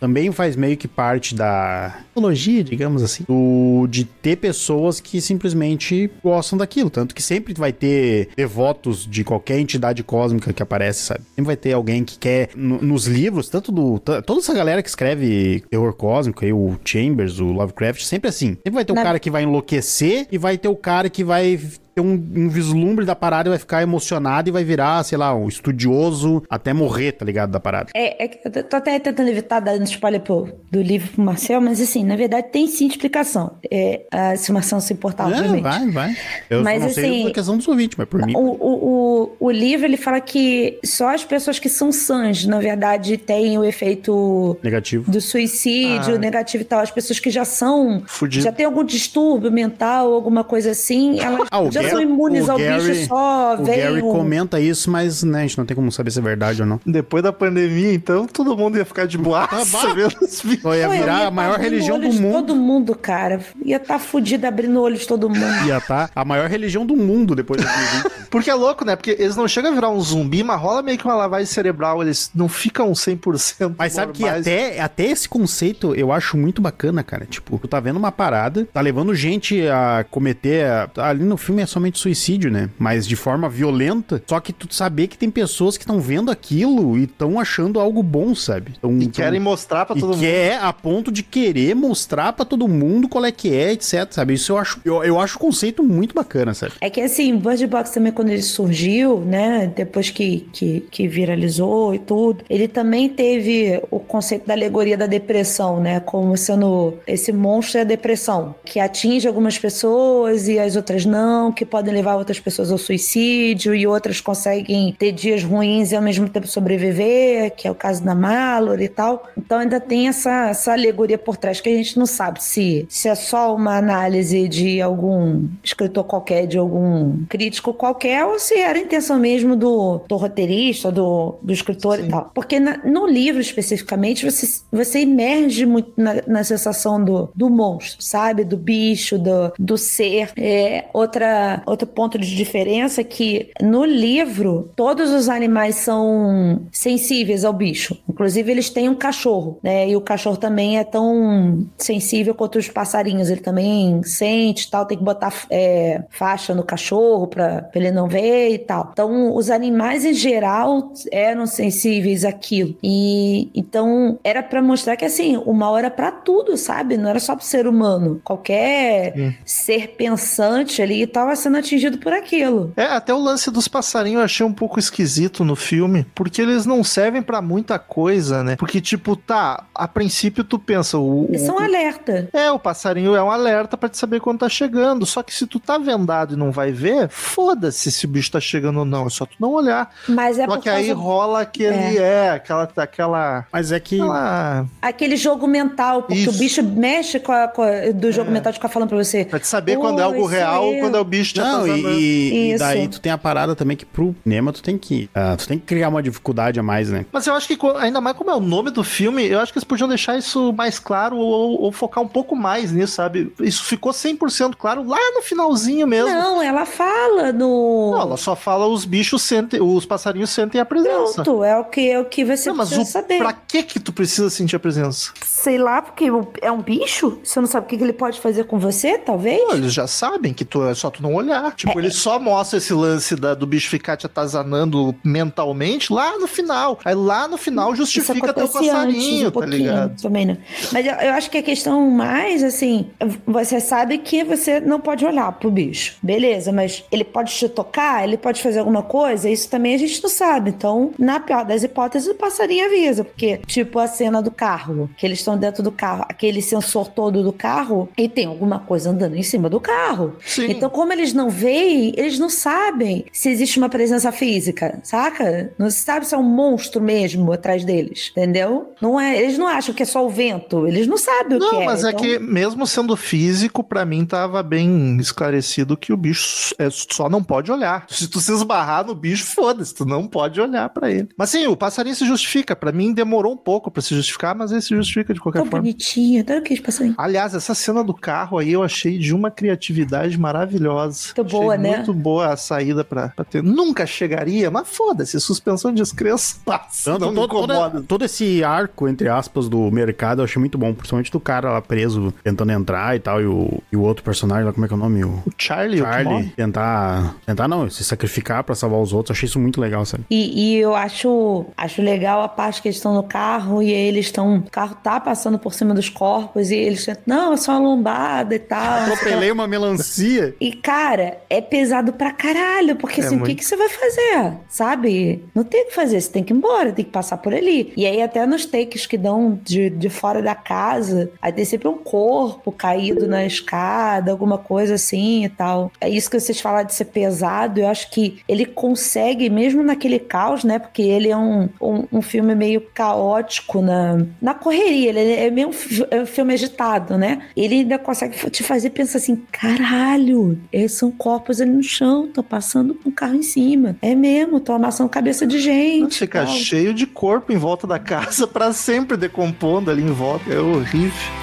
também 0.00 0.30
faz 0.32 0.56
meio 0.56 0.76
que 0.76 0.88
parte 0.88 1.34
da 1.34 1.94
mitologia, 2.14 2.62
digamos 2.62 3.02
assim, 3.02 3.24
do, 3.26 3.86
de 3.88 4.04
ter 4.04 4.36
pessoas 4.36 5.00
que 5.00 5.20
simplesmente 5.20 6.10
gostam 6.22 6.58
daquilo, 6.58 6.90
tanto 6.90 7.14
que 7.14 7.22
sempre 7.22 7.54
vai 7.54 7.72
ter 7.72 8.28
devotos 8.36 9.06
de 9.06 9.24
qualquer 9.24 9.58
entidade 9.58 10.02
cósmica 10.02 10.52
que 10.52 10.62
aparece, 10.62 11.00
sabe? 11.06 11.20
Sempre 11.30 11.44
vai 11.44 11.56
ter 11.56 11.72
alguém 11.72 12.04
que 12.04 12.18
quer, 12.18 12.50
no- 12.54 12.80
nos 12.82 13.06
livros, 13.06 13.48
tanto 13.48 13.72
do, 13.72 13.98
toda 13.98 14.40
essa 14.40 14.54
galera 14.54 14.82
que 14.82 14.88
escreve 14.88 15.62
terror 15.70 15.92
cósmico, 15.94 16.44
aí, 16.44 16.52
o 16.52 16.76
Chambers, 16.84 17.38
o 17.40 17.46
Lovecraft, 17.46 18.02
sempre 18.04 18.28
assim, 18.28 18.48
sempre 18.54 18.70
vai 18.72 18.84
ter 18.84 18.92
o 18.92 18.96
Na- 18.96 19.02
cara 19.02 19.18
que 19.18 19.30
vai 19.30 19.42
enlouquecer 19.44 20.26
e 20.30 20.38
vai 20.38 20.58
ter 20.58 20.68
o 20.68 20.76
cara 20.76 21.08
que 21.08 21.24
vai 21.24 21.58
ter 21.94 22.00
um, 22.00 22.12
um 22.12 22.48
vislumbre 22.48 23.04
da 23.04 23.14
parada 23.14 23.48
e 23.48 23.50
vai 23.50 23.58
ficar 23.58 23.82
emocionado 23.82 24.48
e 24.48 24.52
vai 24.52 24.64
virar, 24.64 25.02
sei 25.04 25.18
lá, 25.18 25.34
um 25.34 25.46
estudioso 25.46 26.42
até 26.48 26.72
morrer, 26.72 27.12
tá 27.12 27.24
ligado, 27.24 27.50
da 27.50 27.60
parada. 27.60 27.90
É, 27.94 28.24
é 28.24 28.40
eu 28.44 28.64
tô 28.64 28.76
até 28.76 28.98
tentando 28.98 29.28
evitar 29.28 29.60
dando 29.60 29.84
spoiler 29.84 30.20
pro, 30.22 30.48
do 30.70 30.80
livro 30.80 31.10
pro 31.12 31.22
Marcel, 31.22 31.60
mas 31.60 31.80
assim, 31.82 32.01
na 32.04 32.16
verdade 32.16 32.48
tem 32.52 32.66
sim 32.66 32.86
explicação. 32.86 33.52
É, 33.70 34.02
ah, 34.10 34.36
se 34.36 34.50
o 34.50 34.54
Marcel 34.54 34.76
não 34.76 34.80
se 34.80 34.92
importar, 34.92 35.24
É, 35.30 35.34
obviamente. 35.36 35.62
vai, 35.62 35.90
vai. 35.90 36.16
Eu 36.50 36.62
Mas, 36.62 36.82
não 36.82 36.88
sei 36.90 37.04
assim, 37.04 37.28
a 37.28 37.32
questão 37.32 37.56
dos 37.56 37.68
ouvintes, 37.68 37.96
mas 37.96 38.08
por 38.08 38.24
mim... 38.24 38.32
O, 38.36 38.40
o, 38.40 39.28
o, 39.40 39.46
o 39.46 39.50
livro 39.50 39.86
ele 39.86 39.96
fala 39.96 40.20
que 40.20 40.78
só 40.84 41.14
as 41.14 41.24
pessoas 41.24 41.58
que 41.58 41.68
são 41.68 41.90
sãs, 41.92 42.44
na 42.46 42.58
verdade, 42.58 43.16
têm 43.16 43.58
o 43.58 43.64
efeito 43.64 44.56
Negativo. 44.62 45.10
do 45.10 45.20
suicídio 45.20 46.14
Ah. 46.16 46.18
negativo 46.18 46.62
e 46.62 46.64
tal. 46.66 46.80
As 46.80 46.90
pessoas 46.90 47.18
que 47.20 47.30
já 47.30 47.44
são, 47.44 48.02
Fudido. 48.06 48.44
já 48.44 48.52
têm 48.52 48.66
algum 48.66 48.84
distúrbio 48.84 49.50
mental, 49.50 50.12
alguma 50.12 50.44
coisa 50.44 50.70
assim, 50.70 51.20
elas 51.20 51.48
Ah, 51.50 51.62
já 51.70 51.80
Gary- 51.82 51.90
são 51.90 52.00
imunes 52.02 52.48
ao 52.48 52.58
Gary- 52.58 52.82
bicho 52.92 53.06
só, 53.08 53.54
O 53.58 53.62
Gary 53.64 54.02
um- 54.02 54.12
comenta 54.12 54.60
isso, 54.60 54.90
mas 54.90 55.22
né, 55.22 55.40
a 55.40 55.42
gente 55.42 55.58
não 55.58 55.64
tem 55.66 55.74
como 55.74 55.90
saber 55.92 56.10
se 56.10 56.18
é 56.18 56.22
verdade 56.22 56.62
ou 56.62 56.66
não. 56.68 56.80
Depois 56.86 57.22
da 57.22 57.32
pandemia, 57.32 57.92
então, 57.92 58.26
todo 58.26 58.56
mundo 58.56 58.76
ia 58.78 58.84
ficar 58.84 59.06
de 59.06 59.18
boaça 59.18 59.56
Ah, 59.56 59.64
vai. 59.64 59.94
vendo 59.94 60.16
os 60.22 60.42
ia 60.44 60.88
virar 60.88 61.26
a 61.26 61.30
maior 61.30 61.54
abrindo 61.56 61.82
religião 61.92 62.00
olho 62.00 62.08
do 62.08 62.14
de 62.16 62.20
mundo. 62.22 62.32
Todo 62.46 62.56
mundo, 62.56 62.94
cara. 62.94 63.40
Ia 63.64 63.76
estar 63.76 63.94
tá 63.94 63.98
fudido 63.98 64.46
abrindo 64.46 64.76
o 64.78 64.82
olho 64.82 64.96
de 64.96 65.06
todo 65.06 65.28
mundo. 65.28 65.66
Ia 65.66 65.80
tá 65.80 66.10
a 66.14 66.24
maior 66.24 66.48
religião 66.48 66.84
do 66.86 66.96
mundo 66.96 67.34
depois 67.34 67.60
de 67.60 67.66
2020. 67.66 68.12
Porque 68.32 68.48
é 68.50 68.54
louco, 68.54 68.84
né? 68.84 68.96
Porque 68.96 69.10
eles 69.18 69.36
não 69.36 69.46
chegam 69.46 69.70
a 69.72 69.74
virar 69.74 69.90
um 69.90 70.00
zumbi, 70.00 70.42
mas 70.42 70.58
rola 70.60 70.82
meio 70.82 70.96
que 70.96 71.04
uma 71.04 71.14
lavagem 71.14 71.46
cerebral. 71.46 72.02
Eles 72.02 72.30
não 72.34 72.48
ficam 72.48 72.90
100% 72.92 73.74
Mas 73.78 73.92
sabe 73.92 74.12
que 74.12 74.26
até, 74.26 74.80
até 74.80 75.04
esse 75.06 75.28
conceito 75.28 75.94
eu 75.94 76.10
acho 76.12 76.36
muito 76.36 76.62
bacana, 76.62 77.02
cara. 77.02 77.26
Tipo, 77.26 77.58
tu 77.58 77.68
tá 77.68 77.78
vendo 77.78 77.96
uma 77.98 78.10
parada, 78.12 78.66
tá 78.72 78.80
levando 78.80 79.14
gente 79.14 79.66
a 79.68 80.04
cometer. 80.10 80.64
a- 80.66 80.88
ali 81.08 81.24
no 81.24 81.36
filme 81.36 81.62
é 81.62 81.66
somente 81.66 81.98
suicídio, 81.98 82.50
né? 82.50 82.70
Mas 82.78 83.06
de 83.06 83.16
forma 83.16 83.48
violenta. 83.48 84.22
Só 84.26 84.40
que 84.40 84.52
tu 84.52 84.72
saber 84.72 85.08
que 85.08 85.18
tem 85.18 85.30
pessoas 85.30 85.76
que 85.76 85.82
estão 85.84 86.00
vendo 86.00 86.30
aquilo 86.30 86.96
e 86.96 87.04
estão 87.04 87.38
achando 87.38 87.78
algo 87.78 88.02
bom, 88.02 88.34
sabe? 88.34 88.72
Tão, 88.80 88.96
E 88.98 89.02
tão- 89.02 89.10
querem 89.10 89.40
mostrar 89.40 89.84
pra 89.84 89.96
e 89.96 90.00
todo 90.00 90.10
que 90.12 90.16
mundo. 90.16 90.24
é 90.26 90.56
a 90.56 90.72
ponto 90.72 91.12
de 91.12 91.22
querer 91.22 91.74
mostrar 91.82 92.32
pra 92.32 92.44
todo 92.44 92.68
mundo 92.68 93.08
qual 93.08 93.24
é 93.24 93.32
que 93.32 93.54
é, 93.54 93.72
etc, 93.72 94.06
sabe? 94.10 94.34
Isso 94.34 94.52
eu 94.52 94.58
acho, 94.58 94.80
eu, 94.84 95.04
eu 95.04 95.20
acho 95.20 95.36
o 95.36 95.40
conceito 95.40 95.82
muito 95.82 96.14
bacana, 96.14 96.54
sabe? 96.54 96.74
É 96.80 96.88
que 96.88 97.00
assim, 97.00 97.36
Bird 97.36 97.66
Box 97.66 97.90
também, 97.90 98.12
quando 98.12 98.30
ele 98.30 98.42
surgiu, 98.42 99.20
né? 99.20 99.70
Depois 99.74 100.10
que, 100.10 100.46
que, 100.52 100.80
que 100.90 101.08
viralizou 101.08 101.94
e 101.94 101.98
tudo, 101.98 102.44
ele 102.48 102.68
também 102.68 103.08
teve 103.08 103.82
o 103.90 103.98
conceito 103.98 104.46
da 104.46 104.54
alegoria 104.54 104.96
da 104.96 105.06
depressão, 105.06 105.80
né? 105.80 106.00
Como 106.00 106.36
sendo 106.36 106.94
esse 107.06 107.32
monstro 107.32 107.78
é 107.78 107.80
a 107.82 107.84
depressão, 107.84 108.54
que 108.64 108.78
atinge 108.78 109.26
algumas 109.26 109.58
pessoas 109.58 110.48
e 110.48 110.58
as 110.58 110.76
outras 110.76 111.04
não, 111.04 111.50
que 111.52 111.64
podem 111.64 111.92
levar 111.92 112.16
outras 112.16 112.38
pessoas 112.38 112.70
ao 112.70 112.78
suicídio 112.78 113.74
e 113.74 113.86
outras 113.86 114.20
conseguem 114.20 114.94
ter 114.98 115.12
dias 115.12 115.42
ruins 115.42 115.92
e 115.92 115.96
ao 115.96 116.02
mesmo 116.02 116.28
tempo 116.28 116.46
sobreviver, 116.46 117.54
que 117.56 117.66
é 117.66 117.70
o 117.70 117.74
caso 117.74 118.02
da 118.04 118.14
Mallory 118.14 118.84
e 118.84 118.88
tal. 118.88 119.28
Então 119.36 119.58
ainda 119.58 119.80
tem 119.80 120.08
essa, 120.08 120.50
essa 120.50 120.72
alegoria 120.72 121.18
por 121.18 121.36
trás 121.36 121.60
que 121.60 121.68
a 121.72 121.76
gente 121.76 121.98
não 121.98 122.06
sabe 122.06 122.42
se, 122.42 122.86
se 122.88 123.08
é 123.08 123.14
só 123.14 123.54
uma 123.54 123.76
análise 123.76 124.48
de 124.48 124.80
algum 124.80 125.46
escritor 125.62 126.04
qualquer, 126.04 126.46
de 126.46 126.58
algum 126.58 127.24
crítico 127.28 127.72
qualquer, 127.74 128.24
ou 128.24 128.38
se 128.38 128.54
era 128.54 128.78
a 128.78 128.82
intenção 128.82 129.18
mesmo 129.18 129.56
do, 129.56 130.00
do 130.08 130.16
roteirista, 130.16 130.90
do, 130.90 131.36
do 131.42 131.52
escritor 131.52 132.00
e 132.00 132.08
tal. 132.08 132.30
Porque 132.34 132.58
na- 132.60 132.78
no 132.84 133.06
livro 133.06 133.40
especificamente 133.40 134.24
você, 134.28 134.60
você 134.70 135.00
emerge 135.00 135.64
muito 135.66 135.92
na, 135.96 136.14
na 136.26 136.44
sensação 136.44 137.02
do, 137.04 137.30
do 137.34 137.48
monstro, 137.50 138.02
sabe? 138.02 138.44
Do 138.44 138.56
bicho, 138.56 139.18
do, 139.18 139.52
do 139.58 139.76
ser. 139.78 140.30
É, 140.36 140.86
outra, 140.92 141.62
outro 141.66 141.86
ponto 141.86 142.18
de 142.18 142.34
diferença 142.34 143.00
é 143.00 143.04
que 143.04 143.50
no 143.60 143.84
livro 143.84 144.70
todos 144.76 145.10
os 145.10 145.28
animais 145.28 145.76
são 145.76 146.62
sensíveis 146.72 147.44
ao 147.44 147.52
bicho. 147.52 147.96
Inclusive 148.08 148.50
eles 148.50 148.70
têm 148.70 148.88
um 148.88 148.94
cachorro, 148.94 149.58
né? 149.62 149.88
E 149.88 149.96
o 149.96 150.00
cachorro 150.00 150.36
também 150.36 150.78
é 150.78 150.84
tão 150.84 151.61
sensível 151.78 152.34
quanto 152.34 152.58
os 152.58 152.68
passarinhos. 152.68 153.30
Ele 153.30 153.40
também 153.40 154.02
sente 154.02 154.66
e 154.66 154.70
tal, 154.70 154.86
tem 154.86 154.98
que 154.98 155.04
botar 155.04 155.32
é, 155.50 156.02
faixa 156.10 156.54
no 156.54 156.62
cachorro 156.62 157.26
pra, 157.26 157.62
pra 157.62 157.80
ele 157.80 157.90
não 157.90 158.08
ver 158.08 158.50
e 158.50 158.58
tal. 158.58 158.90
Então, 158.92 159.34
os 159.34 159.50
animais 159.50 160.04
em 160.04 160.14
geral 160.14 160.92
eram 161.10 161.46
sensíveis 161.46 162.24
àquilo. 162.24 162.76
E 162.82 163.50
então 163.54 164.18
era 164.22 164.42
para 164.42 164.62
mostrar 164.62 164.96
que 164.96 165.04
assim, 165.04 165.36
o 165.36 165.52
mal 165.52 165.76
era 165.76 165.90
para 165.90 166.10
tudo, 166.10 166.56
sabe? 166.56 166.96
Não 166.96 167.08
era 167.08 167.20
só 167.20 167.36
pro 167.36 167.44
ser 167.44 167.66
humano. 167.66 168.20
Qualquer 168.24 169.36
ser 169.44 169.94
pensante 169.96 170.82
ali 170.82 171.02
estava 171.02 171.34
sendo 171.36 171.58
atingido 171.58 171.98
por 171.98 172.12
aquilo. 172.12 172.72
É, 172.76 172.84
até 172.84 173.12
o 173.12 173.18
lance 173.18 173.50
dos 173.50 173.68
passarinhos 173.68 174.18
eu 174.18 174.24
achei 174.24 174.44
um 174.44 174.52
pouco 174.52 174.78
esquisito 174.78 175.44
no 175.44 175.56
filme, 175.56 176.06
porque 176.14 176.42
eles 176.42 176.66
não 176.66 176.82
servem 176.84 177.22
para 177.22 177.40
muita 177.40 177.78
coisa, 177.78 178.42
né? 178.42 178.56
Porque, 178.56 178.80
tipo, 178.80 179.16
tá, 179.16 179.64
a 179.74 179.88
princípio 179.88 180.44
tu 180.44 180.58
pensa. 180.58 180.98
O, 180.98 181.26
eles 181.28 181.42
são 181.52 181.60
o, 181.60 181.62
alerta. 181.62 182.28
É, 182.32 182.50
o 182.50 182.58
passarinho 182.58 183.14
é 183.14 183.22
um 183.22 183.30
alerta 183.30 183.76
para 183.76 183.88
te 183.88 183.96
saber 183.96 184.20
quando 184.20 184.40
tá 184.40 184.48
chegando. 184.48 185.06
Só 185.06 185.22
que 185.22 185.34
se 185.34 185.46
tu 185.46 185.58
tá 185.58 185.78
vendado 185.78 186.34
e 186.34 186.36
não 186.36 186.50
vai 186.50 186.72
ver, 186.72 187.08
foda-se 187.08 187.90
se 187.90 188.04
o 188.04 188.08
bicho 188.08 188.32
tá 188.32 188.40
chegando 188.40 188.80
ou 188.80 188.84
não. 188.84 189.06
É 189.06 189.10
só 189.10 189.26
tu 189.26 189.36
não 189.38 189.52
olhar. 189.52 189.92
Mas 190.08 190.38
é 190.38 190.46
Só 190.46 190.56
que 190.58 190.68
aí 190.68 190.90
rola 190.92 191.42
aquele. 191.42 191.98
É, 191.98 192.02
é 192.02 192.30
aquela, 192.30 192.68
aquela. 192.76 193.46
Mas 193.52 193.72
é 193.72 193.80
que. 193.80 193.96
Aquela... 193.96 194.66
Aquele 194.80 195.16
jogo 195.16 195.46
mental, 195.46 196.02
porque 196.02 196.22
Isso. 196.22 196.30
o 196.30 196.34
bicho 196.34 196.62
mexe 196.62 197.18
com 197.18 197.32
a, 197.32 197.48
com 197.48 197.62
a 197.62 197.92
do 197.92 198.10
jogo 198.12 198.30
é. 198.30 198.32
mental 198.32 198.52
de 198.52 198.58
ficar 198.58 198.68
falando 198.68 198.88
pra 198.88 198.98
você. 198.98 199.24
Pra 199.24 199.38
te 199.38 199.46
saber 199.46 199.76
quando 199.78 200.00
é 200.00 200.02
algo 200.02 200.26
real 200.26 200.66
ou 200.66 200.78
quando 200.78 200.96
é 200.96 201.00
o 201.00 201.04
bicho 201.04 201.38
Não, 201.38 201.66
e, 201.66 202.52
e, 202.52 202.58
daí 202.58 202.88
tu 202.88 203.00
tem 203.00 203.12
a 203.12 203.18
parada 203.18 203.54
também 203.54 203.76
que 203.76 203.84
pro 203.84 204.14
cinema 204.22 204.52
tu 204.52 204.62
tem 204.62 204.78
que. 204.78 205.08
Uh, 205.16 205.36
tu 205.36 205.48
tem 205.48 205.58
que 205.58 205.64
criar 205.64 205.88
uma 205.88 206.02
dificuldade 206.02 206.58
a 206.58 206.62
mais, 206.62 206.90
né? 206.90 207.06
Mas 207.12 207.26
eu 207.26 207.34
acho 207.34 207.46
que, 207.48 207.58
ainda 207.78 208.00
mais 208.00 208.16
como 208.16 208.30
é 208.30 208.34
o 208.34 208.40
nome 208.40 208.70
do 208.70 208.84
filme, 208.84 209.26
eu 209.26 209.40
acho 209.40 209.52
que 209.52 209.58
eles 209.58 209.64
podiam 209.64 209.88
deixar 209.88 210.16
isso 210.16 210.52
mais 210.52 210.78
claro 210.78 211.16
ou, 211.16 211.41
ou 211.42 211.72
focar 211.72 212.02
um 212.02 212.08
pouco 212.08 212.34
mais 212.34 212.72
nisso, 212.72 212.94
sabe? 212.94 213.32
Isso 213.40 213.64
ficou 213.64 213.92
100% 213.92 214.54
claro 214.56 214.86
lá 214.86 214.98
no 215.14 215.22
finalzinho 215.22 215.86
mesmo. 215.86 216.10
Não, 216.10 216.42
ela 216.42 216.64
fala 216.64 217.32
no. 217.32 217.92
Não, 217.92 218.00
ela 218.00 218.16
só 218.16 218.34
fala 218.34 218.66
os 218.66 218.84
bichos 218.84 219.22
sentem, 219.22 219.60
os 219.60 219.84
passarinhos 219.84 220.30
sentem 220.30 220.60
a 220.60 220.64
presença. 220.64 221.22
Pronto, 221.22 221.44
é 221.44 221.58
o 221.58 221.64
que, 221.64 221.90
é 221.90 221.98
o 221.98 222.04
que 222.04 222.24
você 222.24 222.50
não, 222.50 222.56
precisa 222.56 222.80
mas 222.80 222.88
o, 222.88 222.92
saber. 222.92 223.18
Pra 223.18 223.32
que 223.32 223.62
que 223.62 223.80
tu 223.80 223.92
precisa 223.92 224.30
sentir 224.30 224.56
a 224.56 224.60
presença? 224.60 225.12
Sei 225.24 225.58
lá, 225.58 225.82
porque 225.82 226.10
é 226.40 226.50
um 226.50 226.62
bicho? 226.62 227.18
Você 227.22 227.40
não 227.40 227.46
sabe 227.46 227.66
o 227.66 227.68
que 227.68 227.82
ele 227.82 227.92
pode 227.92 228.20
fazer 228.20 228.44
com 228.44 228.58
você, 228.58 228.98
talvez? 228.98 229.40
Não, 229.48 229.54
eles 229.54 229.72
já 229.72 229.86
sabem 229.86 230.32
que 230.32 230.44
tu, 230.44 230.64
é 230.64 230.74
só 230.74 230.90
tu 230.90 231.02
não 231.02 231.14
olhar. 231.14 231.54
Tipo, 231.54 231.78
é. 231.78 231.82
ele 231.82 231.90
só 231.90 232.18
mostra 232.18 232.58
esse 232.58 232.72
lance 232.72 233.16
da, 233.16 233.34
do 233.34 233.46
bicho 233.46 233.68
ficar 233.68 233.96
te 233.96 234.06
atazanando 234.06 234.94
mentalmente 235.04 235.92
lá 235.92 236.18
no 236.18 236.26
final. 236.26 236.78
Aí 236.84 236.94
lá 236.94 237.26
no 237.28 237.36
final 237.36 237.74
justifica 237.74 238.32
teu 238.32 238.48
passarinho, 238.48 239.26
antes, 239.26 239.36
um 239.36 239.40
tá 239.40 239.46
ligado? 239.46 240.02
Também 240.02 240.26
não. 240.26 240.38
Mas 240.72 240.86
eu, 240.86 240.92
eu 240.94 241.12
acho 241.14 241.30
que 241.32 241.38
a 241.38 241.42
questão 241.42 241.90
mais, 241.90 242.44
assim, 242.44 242.90
você 243.26 243.58
sabe 243.58 243.96
que 243.98 244.22
você 244.22 244.60
não 244.60 244.78
pode 244.78 245.04
olhar 245.04 245.32
pro 245.32 245.50
bicho. 245.50 245.96
Beleza, 246.02 246.52
mas 246.52 246.84
ele 246.92 247.04
pode 247.04 247.32
te 247.32 247.48
tocar, 247.48 248.04
ele 248.04 248.18
pode 248.18 248.42
fazer 248.42 248.58
alguma 248.58 248.82
coisa, 248.82 249.30
isso 249.30 249.48
também 249.48 249.74
a 249.74 249.78
gente 249.78 250.02
não 250.02 250.10
sabe. 250.10 250.50
Então, 250.50 250.92
na 250.98 251.18
pior 251.18 251.44
das 251.44 251.62
hipóteses, 251.62 252.08
o 252.08 252.14
passarinho 252.14 252.66
avisa. 252.66 253.02
Porque, 253.02 253.38
tipo, 253.46 253.78
a 253.78 253.86
cena 253.86 254.20
do 254.20 254.30
carro, 254.30 254.90
que 254.96 255.06
eles 255.06 255.20
estão 255.20 255.38
dentro 255.38 255.62
do 255.62 255.72
carro, 255.72 256.04
aquele 256.06 256.42
sensor 256.42 256.88
todo 256.88 257.22
do 257.22 257.32
carro, 257.32 257.88
e 257.96 258.08
tem 258.08 258.26
alguma 258.26 258.58
coisa 258.58 258.90
andando 258.90 259.16
em 259.16 259.22
cima 259.22 259.48
do 259.48 259.58
carro. 259.58 260.16
Sim. 260.20 260.50
Então, 260.50 260.68
como 260.68 260.92
eles 260.92 261.14
não 261.14 261.30
veem, 261.30 261.94
eles 261.96 262.18
não 262.18 262.28
sabem 262.28 263.06
se 263.10 263.30
existe 263.30 263.58
uma 263.58 263.70
presença 263.70 264.12
física, 264.12 264.78
saca? 264.82 265.50
Não 265.58 265.70
se 265.70 265.78
sabe 265.78 266.06
se 266.06 266.14
é 266.14 266.18
um 266.18 266.22
monstro 266.22 266.82
mesmo 266.82 267.32
atrás 267.32 267.64
deles, 267.64 268.10
entendeu? 268.10 268.74
Não 268.82 269.00
é, 269.00 269.18
eles 269.18 269.38
não 269.38 269.46
acham 269.46 269.74
que 269.74 269.82
é 269.82 269.86
só 269.86 270.04
o 270.04 270.10
vento, 270.10 270.66
eles 270.66 270.86
não 270.86 270.98
sabem 270.98 271.11
não, 271.28 271.36
o 271.36 271.40
que 271.40 271.46
é. 271.46 271.58
Não, 271.58 271.64
mas 271.64 271.84
é 271.84 271.90
então... 271.90 272.00
é 272.00 272.02
que 272.02 272.18
mesmo 272.18 272.66
sendo 272.66 272.96
físico, 272.96 273.62
para 273.62 273.84
mim 273.84 274.04
tava 274.04 274.42
bem 274.42 274.96
esclarecido 274.98 275.76
que 275.76 275.92
o 275.92 275.96
bicho 275.96 276.54
é, 276.58 276.68
só 276.70 277.08
não 277.08 277.22
pode 277.22 277.50
olhar. 277.50 277.86
Se 277.90 278.08
tu 278.08 278.20
se 278.20 278.32
esbarrar 278.32 278.86
no 278.86 278.94
bicho, 278.94 279.24
foda-se, 279.24 279.74
tu 279.74 279.84
não 279.84 280.06
pode 280.06 280.40
olhar 280.40 280.68
para 280.70 280.90
ele. 280.90 281.08
Mas 281.16 281.30
sim, 281.30 281.46
o 281.46 281.56
passarinho 281.56 281.94
se 281.94 282.06
justifica. 282.06 282.54
Para 282.56 282.72
mim 282.72 282.92
demorou 282.92 283.32
um 283.32 283.36
pouco 283.36 283.70
para 283.70 283.82
se 283.82 283.94
justificar, 283.94 284.34
mas 284.34 284.50
ele 284.50 284.60
se 284.60 284.74
justifica 284.74 285.12
de 285.14 285.20
qualquer 285.20 285.40
Tão 285.40 285.46
forma. 285.46 285.62
bonitinho, 285.62 286.20
adoro 286.20 286.42
que 286.42 286.60
passarinho. 286.60 286.94
Aliás, 286.98 287.34
essa 287.34 287.54
cena 287.54 287.82
do 287.84 287.94
carro 287.94 288.38
aí 288.38 288.52
eu 288.52 288.62
achei 288.62 288.98
de 288.98 289.14
uma 289.14 289.30
criatividade 289.30 290.18
maravilhosa. 290.18 291.12
Muito 291.16 291.30
boa, 291.30 291.56
né? 291.56 291.76
Muito 291.76 291.94
boa 291.94 292.32
a 292.32 292.36
saída 292.36 292.84
pra, 292.84 293.08
pra 293.08 293.24
ter. 293.24 293.42
Nunca 293.42 293.86
chegaria, 293.86 294.50
mas 294.50 294.68
foda-se, 294.68 295.20
suspensão 295.20 295.72
de 295.72 295.82
descrença 295.82 296.36
passa. 296.44 296.92
Não, 297.02 297.10
não 297.12 297.26
todo, 297.26 297.46
todo, 297.46 297.82
todo, 297.82 298.04
esse 298.04 298.44
arco, 298.44 298.86
entre 298.86 299.08
aspas, 299.08 299.48
do 299.48 299.70
mercado 299.70 300.20
eu 300.20 300.24
achei 300.24 300.38
muito 300.38 300.58
bom, 300.58 300.72
principalmente 300.74 301.01
do 301.10 301.20
cara 301.20 301.50
lá 301.50 301.62
preso, 301.62 302.12
tentando 302.22 302.52
entrar 302.52 302.94
e 302.94 303.00
tal, 303.00 303.20
e 303.20 303.26
o, 303.26 303.62
e 303.72 303.76
o 303.76 303.82
outro 303.82 304.04
personagem 304.04 304.44
lá, 304.44 304.52
como 304.52 304.64
é 304.64 304.68
que 304.68 304.74
é 304.74 304.76
o 304.76 304.80
nome? 304.80 305.04
O, 305.04 305.08
o 305.08 305.32
Charlie, 305.36 305.78
Charlie, 305.78 306.26
o 306.26 306.30
tentar. 306.30 307.16
Tentar 307.26 307.48
não, 307.48 307.68
se 307.68 307.84
sacrificar 307.84 308.44
para 308.44 308.54
salvar 308.54 308.80
os 308.80 308.92
outros. 308.92 309.16
Achei 309.16 309.26
isso 309.26 309.38
muito 309.38 309.60
legal, 309.60 309.84
sabe? 309.84 310.04
E, 310.10 310.54
e, 310.54 310.58
eu 310.58 310.74
acho, 310.74 311.46
acho 311.56 311.82
legal 311.82 312.22
a 312.22 312.28
parte 312.28 312.62
que 312.62 312.68
eles 312.68 312.76
estão 312.76 312.94
no 312.94 313.02
carro 313.02 313.62
e 313.62 313.70
eles 313.70 314.06
estão. 314.06 314.36
O 314.36 314.50
carro 314.50 314.76
tá 314.82 315.00
passando 315.00 315.38
por 315.38 315.54
cima 315.54 315.74
dos 315.74 315.88
corpos 315.88 316.50
e 316.50 316.56
eles 316.56 316.84
tentam. 316.84 317.02
Não, 317.06 317.32
é 317.32 317.36
só 317.36 317.52
uma 317.52 317.68
lombada 317.68 318.34
e 318.34 318.38
tal. 318.38 318.82
Atropelei 318.82 319.30
uma 319.30 319.46
melancia. 319.46 320.34
E, 320.40 320.52
cara, 320.52 321.18
é 321.28 321.40
pesado 321.40 321.92
pra 321.92 322.12
caralho, 322.12 322.76
porque 322.76 323.00
é 323.00 323.04
assim, 323.04 323.16
muito... 323.16 323.26
o 323.26 323.30
que, 323.30 323.36
que 323.36 323.44
você 323.44 323.56
vai 323.56 323.68
fazer? 323.68 324.32
Sabe? 324.48 325.24
Não 325.34 325.44
tem 325.44 325.62
o 325.62 325.66
que 325.66 325.74
fazer, 325.74 326.00
você 326.00 326.10
tem 326.10 326.22
que 326.22 326.32
ir 326.32 326.36
embora, 326.36 326.72
tem 326.72 326.84
que 326.84 326.90
passar 326.90 327.16
por 327.16 327.34
ali. 327.34 327.72
E 327.76 327.86
aí, 327.86 328.02
até 328.02 328.26
nos 328.26 328.46
takes 328.46 328.86
que 328.86 328.98
dão 328.98 329.38
de, 329.42 329.70
de 329.70 329.88
fora 329.88 330.22
da 330.22 330.34
casa, 330.34 330.91
aí 331.20 331.32
tem 331.32 331.44
sempre 331.44 331.68
um 331.68 331.78
corpo 331.78 332.52
caído 332.52 333.06
na 333.06 333.24
escada, 333.24 334.10
alguma 334.10 334.38
coisa 334.38 334.74
assim 334.74 335.24
e 335.24 335.28
tal. 335.28 335.70
É 335.80 335.88
isso 335.88 336.10
que 336.10 336.18
vocês 336.18 336.40
falaram 336.40 336.66
de 336.66 336.74
ser 336.74 336.86
pesado, 336.86 337.60
eu 337.60 337.68
acho 337.68 337.90
que 337.90 338.20
ele 338.28 338.44
consegue, 338.44 339.28
mesmo 339.28 339.62
naquele 339.62 339.98
caos, 339.98 340.44
né? 340.44 340.58
Porque 340.58 340.82
ele 340.82 341.08
é 341.08 341.16
um, 341.16 341.48
um, 341.60 341.84
um 341.92 342.02
filme 342.02 342.34
meio 342.34 342.60
caótico 342.60 343.60
na, 343.60 344.04
na 344.20 344.34
correria, 344.34 344.90
ele 344.90 345.12
é 345.12 345.30
meio 345.30 345.48
um, 345.48 345.52
é 345.90 346.02
um 346.02 346.06
filme 346.06 346.34
agitado, 346.34 346.96
né? 346.96 347.22
Ele 347.36 347.56
ainda 347.56 347.78
consegue 347.78 348.30
te 348.30 348.42
fazer 348.42 348.70
pensar 348.70 348.98
assim: 348.98 349.22
caralho, 349.30 350.38
são 350.68 350.90
corpos 350.90 351.40
ali 351.40 351.50
no 351.50 351.62
chão, 351.62 352.08
tô 352.12 352.22
passando 352.22 352.74
com 352.74 352.88
um 352.88 352.92
carro 352.92 353.14
em 353.14 353.22
cima. 353.22 353.76
É 353.80 353.94
mesmo, 353.94 354.40
tô 354.40 354.52
amassando 354.52 354.88
cabeça 354.88 355.26
de 355.26 355.38
gente. 355.38 355.98
Fica 355.98 356.26
cheio 356.26 356.74
de 356.74 356.86
corpo 356.86 357.32
em 357.32 357.36
volta 357.36 357.66
da 357.66 357.78
casa 357.80 358.26
para 358.26 358.52
sempre 358.52 358.96
decompondo 358.96 359.70
ali 359.70 359.82
em 359.82 359.92
volta. 359.92 360.32
É 360.32 360.38
horrível. 360.38 360.81
Steve 360.82 361.21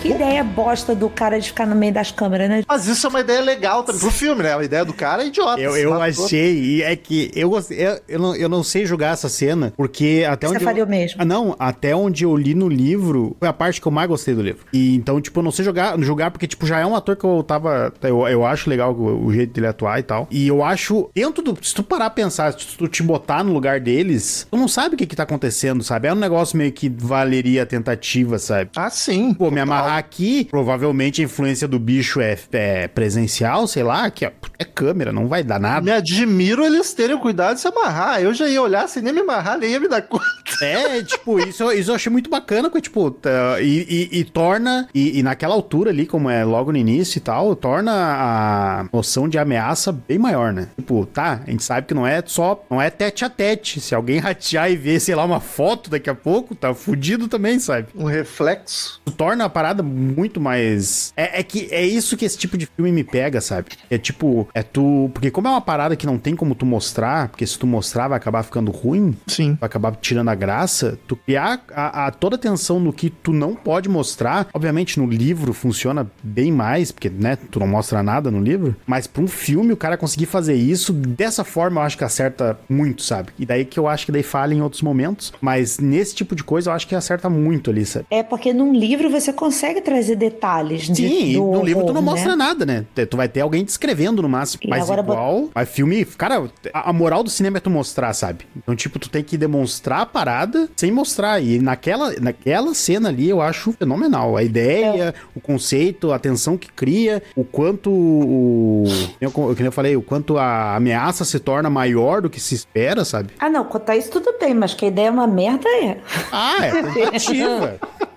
Que 0.00 0.08
ideia 0.08 0.42
bosta 0.42 0.94
do 0.94 1.10
cara 1.10 1.38
de 1.38 1.48
ficar 1.48 1.66
no 1.66 1.76
meio 1.76 1.92
das 1.92 2.10
câmeras, 2.10 2.48
né? 2.48 2.62
Mas 2.66 2.86
isso 2.86 3.06
é 3.06 3.10
uma 3.10 3.20
ideia 3.20 3.42
legal 3.42 3.82
também 3.82 4.00
pro 4.00 4.10
filme, 4.10 4.42
né? 4.42 4.56
A 4.56 4.64
ideia 4.64 4.82
do 4.82 4.94
cara 4.94 5.22
é 5.22 5.26
idiota. 5.26 5.60
Eu, 5.60 5.76
eu 5.76 6.00
achei, 6.00 6.58
e 6.58 6.82
é 6.82 6.96
que 6.96 7.30
eu, 7.34 7.52
eu, 7.70 8.00
eu, 8.08 8.18
não, 8.18 8.34
eu 8.34 8.48
não 8.48 8.62
sei 8.62 8.86
julgar 8.86 9.12
essa 9.12 9.28
cena, 9.28 9.72
porque 9.76 10.24
até 10.26 10.46
Você 10.46 10.54
onde. 10.54 10.64
Você 10.64 10.80
eu, 10.80 10.86
mesmo. 10.86 11.20
Ah, 11.20 11.24
não, 11.24 11.54
até 11.58 11.94
onde 11.94 12.24
eu 12.24 12.34
li 12.34 12.54
no 12.54 12.66
livro, 12.66 13.36
foi 13.38 13.48
a 13.48 13.52
parte 13.52 13.78
que 13.78 13.86
eu 13.86 13.92
mais 13.92 14.08
gostei 14.08 14.34
do 14.34 14.40
livro. 14.40 14.64
E 14.72 14.96
então, 14.96 15.20
tipo, 15.20 15.38
eu 15.38 15.42
não 15.42 15.50
sei 15.50 15.64
jogar, 15.64 15.98
julgar, 16.00 16.30
porque, 16.30 16.46
tipo, 16.46 16.66
já 16.66 16.78
é 16.78 16.86
um 16.86 16.96
ator 16.96 17.14
que 17.16 17.24
eu 17.24 17.42
tava. 17.42 17.92
Eu, 18.02 18.26
eu 18.26 18.46
acho 18.46 18.70
legal 18.70 18.94
o, 18.94 19.26
o 19.26 19.32
jeito 19.32 19.52
dele 19.52 19.66
atuar 19.66 19.98
e 19.98 20.02
tal. 20.02 20.26
E 20.30 20.48
eu 20.48 20.64
acho, 20.64 21.10
dentro 21.14 21.42
do. 21.42 21.58
Se 21.62 21.74
tu 21.74 21.82
parar 21.82 22.06
a 22.06 22.10
pensar, 22.10 22.52
se 22.52 22.76
tu 22.76 22.88
te 22.88 23.02
botar 23.02 23.44
no 23.44 23.52
lugar 23.52 23.80
deles, 23.80 24.46
tu 24.50 24.56
não 24.56 24.68
sabe 24.68 24.94
o 24.94 24.98
que 24.98 25.06
que 25.06 25.16
tá 25.16 25.24
acontecendo, 25.24 25.82
sabe? 25.84 26.08
É 26.08 26.12
um 26.12 26.16
negócio 26.16 26.56
meio 26.56 26.72
que 26.72 26.88
valeria 26.88 27.64
a 27.64 27.66
tentativa, 27.66 28.38
sabe? 28.38 28.70
Ah, 28.76 28.88
sim. 28.88 29.34
Pô, 29.34 29.50
me 29.50 29.60
amarrar 29.60 29.79
aqui, 29.86 30.46
provavelmente 30.50 31.20
a 31.20 31.24
influência 31.24 31.66
do 31.66 31.78
bicho 31.78 32.20
é, 32.20 32.36
é 32.52 32.88
presencial, 32.88 33.66
sei 33.66 33.82
lá, 33.82 34.10
que 34.10 34.24
é, 34.24 34.32
é, 34.58 34.64
câmera, 34.64 35.12
não 35.12 35.28
vai 35.28 35.42
dar 35.42 35.58
nada. 35.58 35.82
Me 35.82 35.90
admiro 35.90 36.64
eles 36.64 36.92
terem 36.92 37.18
cuidado 37.18 37.54
de 37.54 37.60
se 37.60 37.68
amarrar. 37.68 38.20
Eu 38.20 38.32
já 38.34 38.48
ia 38.48 38.62
olhar 38.62 38.88
sem 38.88 39.02
nem 39.02 39.12
me 39.12 39.20
amarrar, 39.20 39.58
nem 39.58 39.70
ia 39.70 39.80
me 39.80 39.88
dar 39.88 40.02
conta. 40.02 40.24
É, 40.62 41.02
tipo, 41.02 41.38
isso, 41.40 41.70
isso 41.72 41.90
eu 41.90 41.94
achei 41.94 42.10
muito 42.10 42.28
bacana, 42.28 42.68
porque, 42.68 42.82
tipo, 42.82 43.10
tá, 43.10 43.60
e, 43.60 44.08
e, 44.12 44.20
e, 44.20 44.24
torna, 44.24 44.88
e, 44.94 45.18
e, 45.18 45.22
naquela 45.22 45.54
altura 45.54 45.90
ali, 45.90 46.06
como 46.06 46.28
é 46.28 46.44
logo 46.44 46.72
no 46.72 46.78
início 46.78 47.18
e 47.18 47.20
tal, 47.20 47.54
torna 47.56 47.92
a 47.92 48.86
noção 48.92 49.28
de 49.28 49.38
ameaça 49.38 49.92
bem 49.92 50.18
maior, 50.18 50.52
né? 50.52 50.68
Tipo, 50.76 51.06
tá, 51.06 51.40
a 51.46 51.50
gente 51.50 51.62
sabe 51.62 51.86
que 51.86 51.94
não 51.94 52.06
é 52.06 52.22
só, 52.26 52.62
não 52.70 52.80
é 52.80 52.90
tete 52.90 53.24
a 53.24 53.30
tete. 53.30 53.80
Se 53.80 53.94
alguém 53.94 54.18
ratear 54.20 54.70
e 54.70 54.76
ver, 54.76 55.00
sei 55.00 55.14
lá, 55.14 55.24
uma 55.24 55.40
foto 55.40 55.90
daqui 55.90 56.10
a 56.10 56.14
pouco, 56.14 56.54
tá 56.54 56.74
fudido 56.74 57.28
também, 57.28 57.58
sabe? 57.58 57.88
Um 57.94 58.04
reflexo. 58.04 59.00
Torna 59.16 59.44
a 59.44 59.50
parada 59.60 59.82
muito 59.82 60.40
mais. 60.40 61.12
É, 61.14 61.40
é 61.40 61.42
que 61.42 61.68
é 61.70 61.84
isso 61.84 62.16
que 62.16 62.24
esse 62.24 62.38
tipo 62.38 62.56
de 62.56 62.64
filme 62.64 62.90
me 62.90 63.04
pega, 63.04 63.42
sabe? 63.42 63.68
É 63.90 63.98
tipo, 63.98 64.48
é 64.54 64.62
tu. 64.62 65.10
Porque 65.12 65.30
como 65.30 65.48
é 65.48 65.50
uma 65.50 65.60
parada 65.60 65.94
que 65.96 66.06
não 66.06 66.16
tem 66.16 66.34
como 66.34 66.54
tu 66.54 66.64
mostrar, 66.64 67.28
porque 67.28 67.46
se 67.46 67.58
tu 67.58 67.66
mostrar 67.66 68.08
vai 68.08 68.16
acabar 68.16 68.42
ficando 68.42 68.70
ruim, 68.70 69.14
Sim. 69.26 69.58
vai 69.60 69.66
acabar 69.66 69.94
tirando 69.96 70.30
a 70.30 70.34
graça, 70.34 70.98
tu 71.06 71.14
criar 71.14 71.62
a, 71.74 72.06
a 72.06 72.10
toda 72.10 72.36
atenção 72.36 72.80
no 72.80 72.90
que 72.90 73.10
tu 73.10 73.34
não 73.34 73.54
pode 73.54 73.86
mostrar. 73.86 74.48
Obviamente, 74.54 74.98
no 74.98 75.06
livro 75.06 75.52
funciona 75.52 76.10
bem 76.22 76.50
mais, 76.50 76.90
porque, 76.90 77.10
né, 77.10 77.36
tu 77.36 77.60
não 77.60 77.66
mostra 77.66 78.02
nada 78.02 78.30
no 78.30 78.40
livro. 78.40 78.74
Mas 78.86 79.06
pra 79.06 79.22
um 79.22 79.28
filme, 79.28 79.74
o 79.74 79.76
cara 79.76 79.98
conseguir 79.98 80.24
fazer 80.26 80.54
isso 80.54 80.90
dessa 80.94 81.44
forma, 81.44 81.82
eu 81.82 81.84
acho 81.84 81.98
que 81.98 82.04
acerta 82.04 82.58
muito, 82.66 83.02
sabe? 83.02 83.28
E 83.38 83.44
daí 83.44 83.66
que 83.66 83.78
eu 83.78 83.86
acho 83.86 84.06
que 84.06 84.12
daí 84.12 84.22
falha 84.22 84.54
em 84.54 84.62
outros 84.62 84.80
momentos. 84.80 85.34
Mas 85.38 85.78
nesse 85.78 86.14
tipo 86.14 86.34
de 86.34 86.42
coisa, 86.42 86.70
eu 86.70 86.74
acho 86.74 86.88
que 86.88 86.94
acerta 86.94 87.28
muito 87.28 87.68
ali, 87.68 87.84
sabe? 87.84 88.06
É 88.10 88.22
porque 88.22 88.54
num 88.54 88.72
livro 88.72 89.10
você 89.10 89.34
consegue 89.34 89.49
trazer 89.80 90.16
detalhes. 90.16 90.82
de- 90.88 91.08
Sim, 91.08 91.32
do 91.34 91.44
no 91.52 91.62
livro 91.64 91.82
tu 91.84 91.92
não 91.92 92.00
horror, 92.00 92.12
mostra 92.12 92.30
né? 92.30 92.36
nada, 92.36 92.66
né? 92.66 92.84
Tu 93.08 93.16
vai 93.16 93.28
ter 93.28 93.40
alguém 93.40 93.64
descrevendo 93.64 94.22
no 94.22 94.28
máximo. 94.28 94.60
E 94.64 94.68
Mas 94.68 94.88
igual. 94.88 95.48
Mas 95.54 95.68
filme, 95.68 96.04
cara, 96.04 96.50
a, 96.72 96.92
moral 96.92 97.22
do 97.22 97.30
cinema 97.30 97.58
é 97.58 97.60
tu 97.60 97.70
mostrar, 97.70 98.12
sabe? 98.12 98.46
Então, 98.56 98.74
tipo, 98.76 98.98
tu 98.98 99.08
tem 99.08 99.22
que 99.22 99.36
demonstrar 99.36 100.00
a 100.02 100.06
parada 100.06 100.68
sem 100.76 100.90
mostrar. 100.90 101.42
E 101.42 101.58
naquela, 101.58 102.12
naquela 102.20 102.74
cena 102.74 103.08
ali 103.08 103.28
eu 103.28 103.40
acho 103.40 103.72
fenomenal. 103.72 104.36
A 104.36 104.42
ideia, 104.42 105.14
o 105.34 105.40
conceito, 105.40 106.12
a 106.12 106.18
tensão 106.18 106.56
que 106.56 106.70
cria, 106.70 107.22
o 107.36 107.44
quanto 107.44 107.90
o. 107.90 108.84
Eu, 109.20 109.30
como 109.30 109.54
eu 109.58 109.72
falei, 109.72 109.96
o 109.96 110.02
quanto 110.02 110.38
a 110.38 110.76
ameaça 110.76 111.24
se 111.24 111.38
torna 111.38 111.70
maior 111.70 112.22
do 112.22 112.30
que 112.30 112.40
se 112.40 112.54
espera, 112.54 113.04
sabe? 113.04 113.30
Ah, 113.38 113.48
não, 113.48 113.64
contar 113.64 113.96
isso 113.96 114.10
tudo 114.10 114.34
bem, 114.38 114.54
mas 114.54 114.74
que 114.74 114.84
a 114.84 114.88
ideia 114.88 115.08
é 115.08 115.10
uma 115.10 115.26
merda 115.26 115.68
é. 115.68 115.98
Ah, 116.32 116.64
é 116.64 116.82
tentativa. 116.82 117.78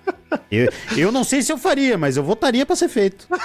Eu, 0.52 0.70
eu 0.98 1.12
não 1.12 1.24
sei 1.24 1.42
se 1.42 1.52
eu 1.52 1.58
faria, 1.58 1.98
mas 1.98 2.18
eu 2.18 2.24
votaria 2.24 2.66
pra 2.66 2.76
ser 2.76 2.88
feito. 2.90 3.28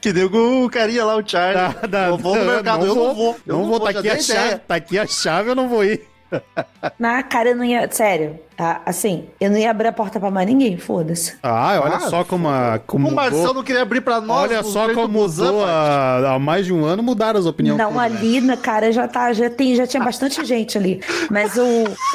Que 0.00 0.12
deu 0.12 0.26
o 0.32 0.70
carinha 0.70 1.04
lá, 1.04 1.16
o 1.16 1.26
Charlie. 1.28 1.54
Da- 1.80 1.86
da- 1.86 2.06
eu 2.08 2.16
vou 2.18 2.36
no 2.36 2.44
mercado, 2.44 2.86
eu 2.86 2.94
não 2.94 3.14
vou. 3.14 3.36
Eu 3.46 3.56
Não, 3.58 3.64
vou, 3.66 3.80
tá 3.80 3.90
aqui, 3.90 4.08
a 4.08 4.18
chave, 4.20 4.56
tá 4.58 4.74
aqui 4.76 4.98
a 4.98 5.06
chave, 5.06 5.50
eu 5.50 5.54
não 5.54 5.68
vou 5.68 5.84
ir. 5.84 6.02
Na 6.98 7.22
cara, 7.22 7.48
eu 7.50 7.56
não 7.56 7.64
ia. 7.64 7.90
Sério, 7.90 8.38
tá? 8.56 8.80
assim, 8.86 9.24
eu 9.40 9.50
não 9.50 9.58
ia 9.58 9.70
abrir 9.70 9.88
a 9.88 9.92
porta 9.92 10.18
pra 10.18 10.30
mais 10.30 10.46
ninguém, 10.46 10.76
foda-se. 10.78 11.34
Ah, 11.42 11.78
olha 11.82 11.96
Ah, 11.96 12.00
só 12.00 12.24
como, 12.24 12.48
a, 12.48 12.80
como 12.86 13.08
O 13.08 13.14
Marcel 13.14 13.38
mudou. 13.38 13.54
não 13.54 13.62
queria 13.62 13.82
abrir 13.82 14.00
pra 14.00 14.20
nós. 14.20 14.42
Olha 14.50 14.62
só 14.62 14.92
como 14.94 15.08
mudou 15.08 15.64
há, 15.64 16.34
há 16.34 16.38
mais 16.38 16.66
de 16.66 16.72
um 16.72 16.84
ano, 16.84 17.02
mudaram 17.02 17.38
as 17.38 17.46
opiniões. 17.46 17.78
Não, 17.78 17.92
né? 17.92 17.98
ali 18.04 18.40
na 18.40 18.56
cara 18.56 18.90
já 18.92 19.06
tá, 19.08 19.32
já 19.32 19.48
tem, 19.50 19.74
já 19.74 19.86
tinha 19.86 20.02
bastante 20.02 20.42
gente 20.44 20.76
ali. 20.78 21.00
Mas 21.30 21.56
o. 21.56 21.62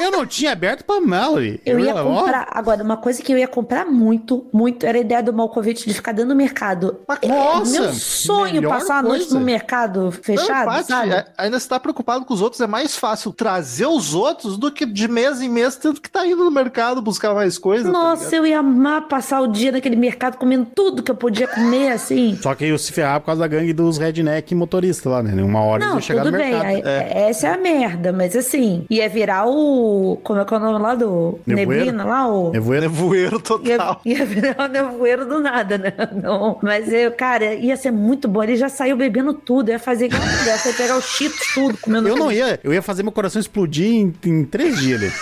Eu 0.00 0.10
não 0.10 0.26
tinha 0.26 0.52
aberto 0.52 0.84
pra 0.84 1.00
Mallory. 1.00 1.60
Eu 1.64 1.78
ia 1.78 1.94
ó, 1.94 2.02
comprar. 2.02 2.46
Agora, 2.50 2.82
uma 2.82 2.96
coisa 2.96 3.22
que 3.22 3.32
eu 3.32 3.38
ia 3.38 3.48
comprar 3.48 3.86
muito, 3.86 4.46
muito, 4.52 4.84
era 4.86 4.98
a 4.98 5.00
ideia 5.00 5.22
do 5.22 5.32
Malkovich 5.32 5.86
de 5.86 5.94
ficar 5.94 6.12
dentro 6.12 6.30
do 6.30 6.36
mercado. 6.36 6.98
É 7.20 7.28
Nossa, 7.28 7.80
Meu 7.80 7.92
sonho 7.92 8.68
passar 8.68 8.98
a 8.98 9.02
noite 9.02 9.32
no 9.32 9.40
mercado 9.40 10.02
Não, 10.04 10.12
fechado, 10.12 10.66
Paty, 10.66 10.86
sabe? 10.88 11.10
é- 11.12 11.26
ainda 11.38 11.58
você 11.58 11.68
tá 11.68 11.78
preocupado 11.80 12.24
com 12.24 12.34
os 12.34 12.40
outros, 12.42 12.60
é 12.60 12.66
mais 12.66 12.96
fácil 12.96 13.32
trazer 13.32 13.86
os 13.86 14.14
outros 14.14 14.56
do 14.56 14.70
que 14.70 14.84
de 14.86 15.08
mês 15.08 15.40
em 15.40 15.48
mês 15.48 15.76
tendo 15.76 16.00
que 16.00 16.10
tá 16.10 16.26
indo 16.32 16.44
no 16.44 16.50
mercado 16.50 17.00
buscar 17.02 17.34
mais 17.34 17.58
coisa. 17.58 17.84
tá 17.84 17.90
Nossa, 17.90 18.24
ligado? 18.24 18.34
eu 18.34 18.46
ia 18.46 18.58
amar 18.58 19.02
passar 19.08 19.40
o 19.40 19.46
dia 19.46 19.72
naquele 19.72 19.96
mercado 19.96 20.36
comendo 20.36 20.66
tudo 20.74 21.02
que 21.02 21.10
eu 21.10 21.14
podia 21.14 21.46
comer, 21.46 21.92
assim. 21.92 22.38
Só 22.40 22.54
que 22.54 22.64
eu 22.64 22.78
se 22.78 22.92
ferrar 22.92 23.20
por 23.20 23.26
causa 23.26 23.40
da 23.40 23.46
gangue 23.48 23.72
dos 23.72 23.98
redneck 23.98 24.54
motorista 24.54 25.08
lá, 25.08 25.22
né? 25.22 25.42
Uma 25.42 25.60
hora 25.62 25.84
Não, 25.84 25.92
eles 25.94 25.94
iam 25.94 26.00
chegar 26.16 26.22
tudo 26.24 26.32
no 26.32 26.38
bem, 26.38 26.50
mercado. 26.50 26.66
aí- 26.66 26.82
essa 27.28 27.48
é 27.48 27.54
a 27.54 27.58
merda, 27.58 28.12
mas 28.12 28.34
assim, 28.36 28.84
ia 28.90 29.08
virar 29.08 29.46
o. 29.46 30.18
Como 30.22 30.40
é 30.40 30.44
que 30.44 30.54
é 30.54 30.56
o 30.56 30.60
nome 30.60 30.78
lá 30.82 30.94
do. 30.94 31.38
Nevoeiro? 31.46 31.84
Neblina 31.84 32.04
lá? 32.04 32.26
O... 32.28 32.50
Nevoeiro. 32.50 32.82
Nevoeiro 32.88 33.36
Ia, 33.36 33.40
total. 33.42 34.00
ia 34.06 34.24
virar 34.24 34.56
o 34.64 34.68
nevoeiro 34.68 35.26
do 35.26 35.40
nada, 35.40 35.78
né? 35.78 35.92
Não. 36.22 36.58
Mas 36.62 36.92
eu, 36.92 37.10
cara, 37.12 37.54
ia 37.54 37.76
ser 37.76 37.90
muito 37.90 38.26
bom. 38.28 38.42
Ele 38.42 38.56
já 38.56 38.68
saiu 38.68 38.96
bebendo 38.96 39.34
tudo, 39.34 39.70
ia 39.70 39.78
fazer 39.78 40.06
igual 40.06 40.22
mulher, 40.22 40.60
ia 40.66 40.72
pegar 40.72 40.96
os 40.96 41.04
cheetos 41.04 41.52
tudo, 41.54 41.76
comendo 41.78 42.08
Eu 42.08 42.16
não 42.16 42.30
ia, 42.32 42.58
eu 42.64 42.72
ia 42.72 42.82
fazer 42.82 43.02
meu 43.02 43.12
coração 43.12 43.40
explodir 43.40 43.86
em, 43.92 44.14
em 44.24 44.44
três 44.44 44.78
dias 44.80 45.02
ali. 45.02 45.12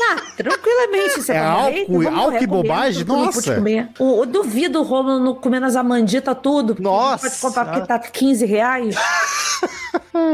Ah, 0.00 0.16
tranquilamente. 0.36 1.22
Você 1.22 1.32
É 1.32 1.40
morrer, 1.42 1.80
álcool- 1.80 2.02
eu 2.02 2.16
álcool 2.16 2.42
e 2.42 2.46
bobagem? 2.46 3.00
eu 3.02 3.06
Nossa. 3.06 3.62
O, 3.98 4.20
eu 4.22 4.26
duvido 4.26 4.80
o 4.80 4.82
Romulo 4.82 5.18
não 5.20 5.34
comendo 5.34 5.66
as 5.66 5.76
amanditas 5.76 6.36
tudo. 6.42 6.76
Nossa 6.78 7.28
pode 7.28 7.40
comprar 7.40 7.64
porque 7.66 7.86
tá 7.86 7.98
15 7.98 8.46
reais. 8.46 8.96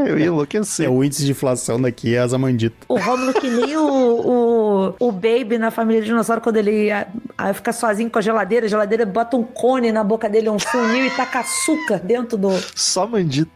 Eu 0.07 0.18
ia 0.18 0.27
enlouquecer. 0.27 0.87
É, 0.87 0.88
o 0.88 1.03
índice 1.05 1.24
de 1.24 1.31
inflação 1.33 1.81
daqui 1.81 2.14
é 2.14 2.18
as 2.18 2.33
amanditas. 2.33 2.79
O 2.88 2.98
Romulo 2.98 3.33
que 3.35 3.48
nem 3.48 3.77
o, 3.77 3.85
o, 3.87 4.94
o 4.98 5.12
Baby 5.12 5.59
na 5.59 5.70
família 5.70 6.00
de 6.00 6.09
dinossauro, 6.09 6.40
quando 6.40 6.57
ele 6.57 6.90
ah, 6.90 7.07
ah, 7.37 7.53
fica 7.53 7.72
sozinho 7.72 8.11
com 8.11 8.18
a 8.18 8.22
geladeira, 8.22 8.66
a 8.66 8.68
geladeira 8.68 9.05
bota 9.05 9.37
um 9.37 9.42
cone 9.42 9.92
na 9.92 10.03
boca 10.03 10.29
dele, 10.29 10.48
um 10.48 10.59
funil 10.59 11.07
e 11.07 11.11
taca 11.11 11.40
açúcar 11.40 11.98
dentro 11.98 12.37
do... 12.38 12.48
Só 12.74 13.07
mandito. 13.07 13.50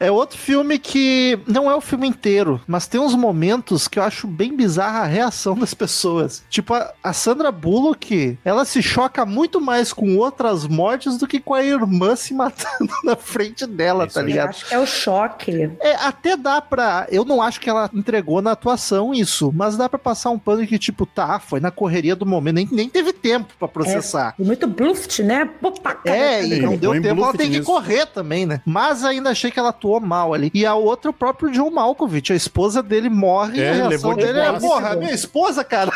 É 0.00 0.10
outro 0.10 0.38
filme 0.38 0.78
que 0.78 1.38
não 1.46 1.70
é 1.70 1.74
o 1.74 1.80
filme 1.80 2.06
inteiro, 2.08 2.60
mas 2.66 2.86
tem 2.86 3.00
uns 3.00 3.14
momentos 3.14 3.86
que 3.88 3.98
eu 3.98 4.02
acho 4.02 4.26
bem 4.26 4.54
bizarra 4.56 5.00
a 5.00 5.06
reação 5.06 5.56
das 5.56 5.74
pessoas. 5.74 6.42
Tipo, 6.50 6.74
a, 6.74 6.92
a 7.02 7.12
Sandra 7.12 7.50
Bullock, 7.52 8.38
ela 8.44 8.64
se 8.64 8.82
choca 8.82 9.24
muito 9.24 9.60
mais 9.60 9.92
com 9.92 10.16
outras 10.16 10.66
mortes 10.66 11.16
do 11.18 11.26
que 11.26 11.40
com 11.40 11.54
a 11.54 11.62
irmã 11.62 12.16
se 12.16 12.34
matando 12.34 12.92
na 13.04 13.16
frente 13.16 13.66
dela, 13.66 14.06
Isso 14.06 14.14
tá 14.14 14.20
aí. 14.20 14.24
Eu 14.26 14.28
ligado? 14.30 14.48
acho 14.50 14.66
que 14.68 14.74
é 14.74 14.78
o 14.78 14.86
choque. 14.86 15.70
É, 15.80 15.94
até 15.96 16.36
dá 16.36 16.60
pra. 16.60 17.06
Eu 17.10 17.24
não 17.24 17.40
acho 17.42 17.60
que 17.60 17.68
ela 17.70 17.90
entregou 17.92 18.40
na 18.42 18.52
atuação 18.52 19.12
isso, 19.14 19.52
mas 19.54 19.76
dá 19.76 19.88
pra 19.88 19.98
passar 19.98 20.30
um 20.30 20.38
pano 20.38 20.66
que, 20.66 20.78
tipo, 20.78 21.06
tá, 21.06 21.38
foi 21.38 21.60
na 21.60 21.70
correria 21.70 22.16
do 22.16 22.26
momento, 22.26 22.54
nem, 22.56 22.68
nem 22.70 22.88
teve 22.88 23.12
tempo 23.12 23.52
pra 23.58 23.68
processar. 23.68 24.34
E 24.38 24.42
muito 24.44 24.66
bluft, 24.66 25.22
né? 25.22 25.48
Pô, 25.60 25.70
pra 25.72 25.98
É, 26.04 26.44
e 26.44 26.60
não 26.60 26.70
Põe 26.70 26.78
deu 26.78 26.92
tempo, 27.02 27.22
ela 27.22 27.32
tem 27.32 27.50
que 27.50 27.58
nisso. 27.58 27.70
correr 27.70 28.06
também, 28.06 28.46
né? 28.46 28.60
Mas 28.64 29.04
ainda 29.12 29.30
achei 29.30 29.50
que 29.50 29.58
ela 29.58 29.70
atuou 29.70 30.00
mal 30.00 30.34
ali. 30.34 30.50
E 30.54 30.64
a 30.66 30.74
outra, 30.74 31.10
o 31.10 31.14
próprio 31.14 31.50
John 31.50 31.70
Malkovich, 31.70 32.32
a 32.32 32.36
esposa 32.36 32.82
dele 32.82 33.08
morre 33.08 33.58
e 33.58 33.62
É, 33.62 33.70
a 33.70 33.88
reação 33.88 34.14
dele 34.14 34.38
é, 34.38 34.52
porra, 34.58 34.96
minha 34.96 35.12
esposa, 35.12 35.62
cara. 35.64 35.92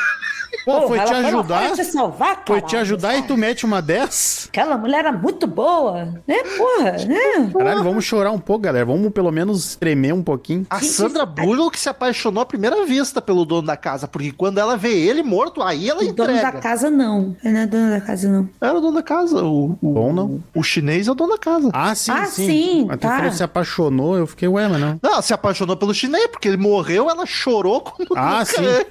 Pô, 0.64 0.72
Porra, 0.72 0.86
foi 0.88 0.98
te 1.00 1.06
foi 1.06 1.16
ajudar? 1.26 1.62
fora 1.62 1.74
te 1.74 1.84
salvar, 1.84 2.34
Foi 2.34 2.42
caralho. 2.44 2.66
te 2.66 2.76
ajudar 2.76 3.16
e 3.16 3.22
tu 3.22 3.36
mete 3.36 3.64
uma 3.64 3.80
dessa? 3.82 4.48
Aquela 4.48 4.76
mulher 4.76 4.98
era 5.00 5.12
muito 5.12 5.46
boa, 5.46 6.04
né? 6.26 6.36
Porra, 6.56 6.92
né? 7.06 7.50
Caralho, 7.52 7.82
vamos 7.84 8.04
chorar 8.04 8.30
um 8.32 8.38
pouco, 8.38 8.62
galera. 8.62 8.84
Vamos 8.84 9.12
pelo 9.12 9.30
menos 9.30 9.76
tremer 9.76 10.12
um 10.14 10.22
pouquinho. 10.22 10.66
A 10.70 10.80
Sandra 10.80 11.24
Bullock 11.26 11.78
se 11.78 11.88
apaixonou 11.88 12.42
à 12.42 12.46
primeira 12.46 12.84
vista 12.84 13.20
pelo 13.22 13.44
dono 13.44 13.66
da 13.66 13.76
casa, 13.76 14.08
porque 14.08 14.32
quando 14.32 14.58
ela 14.58 14.76
vê 14.76 14.92
ele 14.92 15.22
morto, 15.22 15.62
aí 15.62 15.88
ela 15.88 16.02
O 16.02 16.12
dono 16.12 16.30
entrega. 16.32 16.52
da 16.52 16.60
casa, 16.60 16.90
não. 16.90 17.36
Ele 17.44 17.54
não 17.54 17.60
é 17.60 17.66
dono 17.66 17.90
da 17.90 18.00
casa, 18.00 18.28
não. 18.28 18.48
Era 18.60 18.74
o 18.74 18.80
dono 18.80 18.94
da 18.94 19.02
casa. 19.02 19.44
O, 19.44 19.78
o, 19.82 19.92
Bom, 19.92 20.12
não? 20.12 20.40
O, 20.54 20.62
chinês 20.62 21.06
é 21.08 21.10
o 21.12 21.14
dono 21.14 21.32
da 21.32 21.38
casa. 21.38 21.70
Ah, 21.72 21.94
sim, 21.94 22.10
Ah, 22.12 22.26
sim. 22.26 22.46
sim, 22.46 22.84
Mas 22.86 22.96
tu 22.98 23.02
tá. 23.02 23.30
se 23.30 23.42
apaixonou, 23.42 24.16
eu 24.16 24.26
fiquei, 24.26 24.48
ué, 24.48 24.68
mas 24.68 24.80
não. 24.80 24.98
Não, 25.02 25.22
se 25.22 25.32
apaixonou 25.32 25.76
pelo 25.76 25.92
chinês, 25.94 26.26
porque 26.28 26.48
ele 26.48 26.56
morreu, 26.56 27.08
ela 27.10 27.26
chorou 27.26 27.80
como 27.80 28.08
Ah, 28.16 28.38
nunca 28.40 28.44
sim. 28.46 28.66
é. 28.66 28.86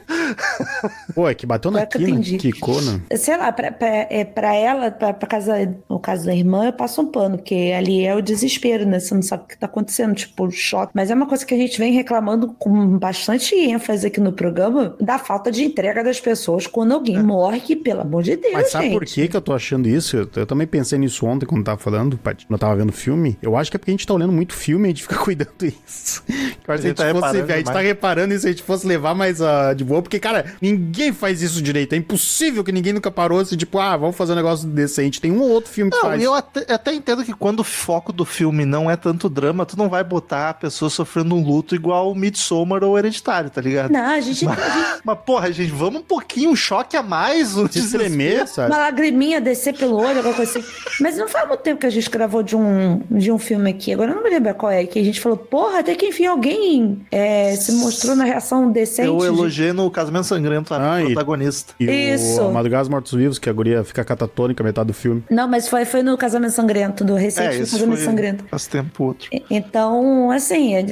Pô, 1.14 1.28
é 1.30 1.34
que 1.34 1.46
bateu 1.56 1.72
na 1.72 1.82
Agora 1.82 1.98
quina. 2.06 2.22
Que 2.38 2.52
cona. 2.52 3.02
Sei 3.16 3.36
lá, 3.38 3.52
pra, 3.52 3.72
pra, 3.72 3.88
é, 4.10 4.24
pra 4.24 4.54
ela, 4.56 4.92
pra, 4.92 5.14
pra 5.14 5.28
casa, 5.28 5.76
no 5.90 6.00
caso 6.00 6.26
da 6.26 6.36
irmã, 6.36 6.66
eu 6.66 6.74
passo 6.74 7.02
um 7.02 7.06
pano, 7.08 7.38
porque 7.38 7.74
ali 7.78 8.06
é 8.06 8.16
o 8.16 8.22
desespero, 8.22 8.86
né? 8.86 9.00
Você 9.00 9.14
não 9.16 9.22
sabe 9.22 9.44
o 9.44 9.48
que 9.48 9.58
tá 9.58 9.66
acontecendo, 9.66 10.14
tipo, 10.16 10.46
o 10.46 10.52
choque. 10.52 10.92
Mas 10.94 11.10
é 11.10 11.16
uma 11.16 11.26
coisa 11.28 11.46
que 11.46 11.54
a 11.54 11.58
gente 11.58 11.78
vem 11.80 11.94
reclamando 11.94 12.54
com 12.60 12.98
bastante 12.98 13.56
ênfase 13.56 14.08
aqui 14.08 14.20
no 14.20 14.32
programa, 14.34 14.96
da 15.00 15.18
falta 15.18 15.52
de 15.52 15.64
entrega 15.64 16.04
das 16.04 16.20
pessoas 16.20 16.68
quando 16.68 16.94
alguém 16.94 17.22
morre, 17.22 17.60
que, 17.60 17.76
pelo 17.76 18.02
amor 18.02 18.24
de 18.24 18.36
Deus, 18.36 18.54
Mas 18.54 18.72
sabe 18.72 18.86
gente. 18.86 18.94
por 18.94 19.06
que 19.06 19.28
que 19.28 19.38
eu 19.38 19.42
tô 19.42 19.54
achando 19.54 19.88
isso? 19.88 20.18
Eu, 20.18 20.30
eu 20.36 20.46
também 20.46 20.68
pensei 20.68 20.98
nisso 21.00 21.26
ontem 21.26 21.46
quando 21.46 21.64
tava 21.64 21.78
falando, 21.80 22.18
Paty, 22.18 22.46
eu 22.50 22.58
tava 22.58 22.76
vendo 22.76 22.92
filme. 22.92 23.38
Eu 23.42 23.56
acho 23.56 23.70
que 23.72 23.78
é 23.78 23.80
porque 23.80 23.92
a 23.92 23.94
gente 23.94 24.06
tá 24.08 24.14
olhando 24.14 24.32
muito 24.34 24.54
filme 24.54 24.86
e 24.86 24.88
a 24.88 24.90
gente 24.94 25.04
fica 25.04 25.16
cuidando 25.24 25.52
isso. 25.64 26.24
Eu 26.68 26.74
acho 26.74 26.82
que 26.84 26.88
A 26.88 26.90
gente 26.90 26.96
tá 26.98 27.04
fosse- 27.14 27.38
reparando 27.38 27.54
a 27.54 27.58
gente 27.58 27.66
tá 27.72 27.80
reparando 27.80 28.34
isso, 28.34 28.48
a 28.48 28.50
gente 28.50 28.64
fosse 28.64 28.88
levar 28.88 29.14
mais 29.16 29.42
ah, 29.42 29.74
de 29.74 29.84
boa, 29.84 30.02
porque, 30.02 30.20
cara, 30.20 30.46
ninguém 30.62 31.14
faz 31.14 31.42
isso 31.42 31.45
direito. 31.62 31.94
É 31.94 31.98
impossível 31.98 32.64
que 32.64 32.72
ninguém 32.72 32.94
nunca 32.94 33.10
parou 33.12 33.40
assim, 33.40 33.56
tipo, 33.58 33.80
ah, 33.80 33.96
vamos 33.98 34.16
fazer 34.16 34.34
um 34.34 34.36
negócio 34.36 34.68
decente. 34.68 35.20
Tem 35.22 35.32
um 35.32 35.42
ou 35.42 35.50
outro 35.50 35.72
filme 35.72 35.92
que 35.92 35.98
Não, 35.98 36.04
faz. 36.04 36.22
eu 36.24 36.34
até, 36.34 36.74
até 36.74 36.94
entendo 36.94 37.24
que 37.24 37.34
quando 37.34 37.60
o 37.60 37.64
foco 37.64 38.12
do 38.12 38.26
filme 38.26 38.66
não 38.66 38.90
é 38.90 38.96
tanto 38.96 39.30
drama, 39.30 39.66
tu 39.66 39.78
não 39.78 39.90
vai 39.90 40.04
botar 40.04 40.50
a 40.50 40.54
pessoa 40.54 40.90
sofrendo 40.90 41.36
um 41.36 41.44
luto 41.44 41.76
igual 41.76 42.12
o 42.12 42.16
Midsommar 42.16 42.84
ou 42.84 42.98
Hereditário, 42.98 43.50
tá 43.50 43.62
ligado? 43.62 43.92
Não, 43.92 44.00
a 44.06 44.20
gente, 44.20 44.40
gente 44.46 44.58
Mas, 45.04 45.18
porra, 45.26 45.52
gente, 45.52 45.72
vamos 45.72 46.02
um 46.02 46.04
pouquinho, 46.04 46.50
um 46.52 46.56
choque 46.56 46.96
a 46.98 47.04
mais. 47.04 47.56
Um 47.58 47.66
desespero. 47.68 48.04
tremer, 48.06 48.48
sabe? 48.48 48.72
uma 48.72 48.78
lagriminha 48.80 49.40
descer 49.42 49.74
pelo 49.76 49.98
olho, 49.98 50.18
alguma 50.18 50.34
coisa 50.36 50.60
assim. 50.60 50.68
Mas 51.00 51.18
não 51.18 51.28
faz 51.28 51.48
muito 51.48 51.62
tempo 51.62 51.80
que 51.82 51.86
a 51.88 51.90
gente 51.90 52.10
gravou 52.10 52.42
de 52.44 52.56
um, 52.56 53.02
de 53.10 53.32
um 53.32 53.38
filme 53.38 53.70
aqui, 53.70 53.94
agora 53.94 54.12
eu 54.12 54.16
não 54.16 54.24
me 54.24 54.30
lembro 54.30 54.54
qual 54.56 54.72
é, 54.72 54.86
que 54.86 55.00
a 55.00 55.04
gente 55.04 55.20
falou, 55.20 55.38
porra, 55.38 55.80
até 55.80 55.96
que 55.96 56.08
enfim 56.08 56.26
alguém 56.26 57.06
é, 57.12 57.56
se 57.56 57.72
mostrou 57.74 58.16
na 58.16 58.24
reação 58.24 58.72
decente. 58.72 59.08
Eu 59.08 59.18
de- 59.18 59.26
elogiei 59.26 59.74
no 59.74 59.90
Casamento 59.90 60.26
Sangrento 60.26 60.74
a 60.74 61.02
e- 61.02 61.14
protagonista. 61.26 61.74
E 61.80 61.86
Isso. 62.14 62.42
o 62.42 62.54
Madrugados 62.54 62.88
Mortos-Vivos, 62.88 63.40
que 63.40 63.50
a 63.50 63.54
guria 63.54 63.84
fica 63.84 64.04
catatônica 64.06 64.64
metade 64.64 64.88
do 64.88 64.94
filme. 64.94 65.24
Não, 65.30 65.48
mas 65.48 65.68
foi, 65.68 65.84
foi 65.84 66.04
no 66.04 66.18
Casamento 66.18 66.54
Sangrento, 66.54 67.04
do 67.04 67.16
recente 67.16 67.48
É, 67.48 67.58
do 67.58 67.64
esse 67.64 67.72
Casamento 67.74 67.98
foi 67.98 68.06
Sangrento. 68.06 68.46
faz 68.50 68.68
tempo 68.68 69.04
outro. 69.04 69.30
Então, 69.50 70.32
assim, 70.32 70.76
é 70.76 70.86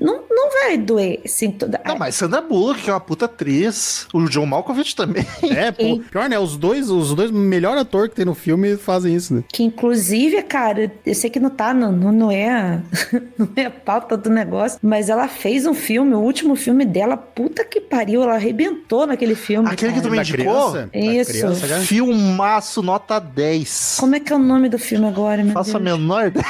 não, 0.00 0.22
não 0.30 0.50
vai 0.50 0.78
doer. 0.78 1.20
Assim, 1.24 1.50
toda... 1.50 1.80
Não, 1.84 1.98
mas 1.98 2.14
Sandra 2.14 2.40
Bullock, 2.40 2.82
que 2.82 2.90
é 2.90 2.92
uma 2.92 3.00
puta 3.00 3.24
atriz. 3.26 4.06
O 4.14 4.24
John 4.28 4.46
Malkovich 4.46 4.94
também. 4.94 5.26
É, 5.50 5.72
pô, 5.72 5.98
pior, 6.10 6.28
né? 6.28 6.38
Os 6.38 6.56
dois, 6.56 6.88
os 6.90 7.12
dois 7.14 7.30
melhor 7.30 7.76
ator 7.76 8.08
que 8.08 8.14
tem 8.14 8.24
no 8.24 8.34
filme 8.34 8.76
fazem 8.76 9.14
isso, 9.14 9.34
né? 9.34 9.42
Que 9.48 9.64
inclusive, 9.64 10.40
cara, 10.42 10.90
eu 11.04 11.14
sei 11.14 11.28
que 11.28 11.40
não 11.40 11.50
tá, 11.50 11.74
não, 11.74 11.90
não 11.90 12.30
é 12.30 12.48
a, 12.48 12.80
não 13.36 13.48
é 13.56 13.64
a 13.66 13.70
pauta 13.70 14.16
do 14.16 14.30
negócio, 14.30 14.78
mas 14.80 15.08
ela 15.08 15.26
fez 15.26 15.66
um 15.66 15.74
filme, 15.74 16.14
o 16.14 16.20
último 16.20 16.54
filme 16.54 16.84
dela, 16.84 17.16
puta 17.16 17.64
que 17.64 17.80
pariu, 17.80 18.22
ela 18.22 18.34
arrebentou 18.34 19.06
naquele 19.06 19.34
filme. 19.34 19.68
Aquele 19.68 19.79
que 19.88 20.00
cara. 20.00 20.02
tu 20.02 20.10
me 20.10 20.16
Da 20.16 20.22
indicou? 20.22 20.72
criança? 20.72 20.90
Isso. 20.92 21.30
criança, 21.32 21.68
cara? 21.68 21.80
Filmaço, 21.82 22.82
nota 22.82 23.18
10. 23.18 23.96
Como 24.00 24.14
é 24.14 24.20
que 24.20 24.32
é 24.32 24.36
o 24.36 24.38
nome 24.38 24.68
do 24.68 24.78
filme 24.78 25.06
agora, 25.06 25.42
meu 25.42 25.52
Faço 25.52 25.76
a 25.76 25.80
Deus? 25.80 25.98
menor 25.98 26.26
ideia. 26.28 26.44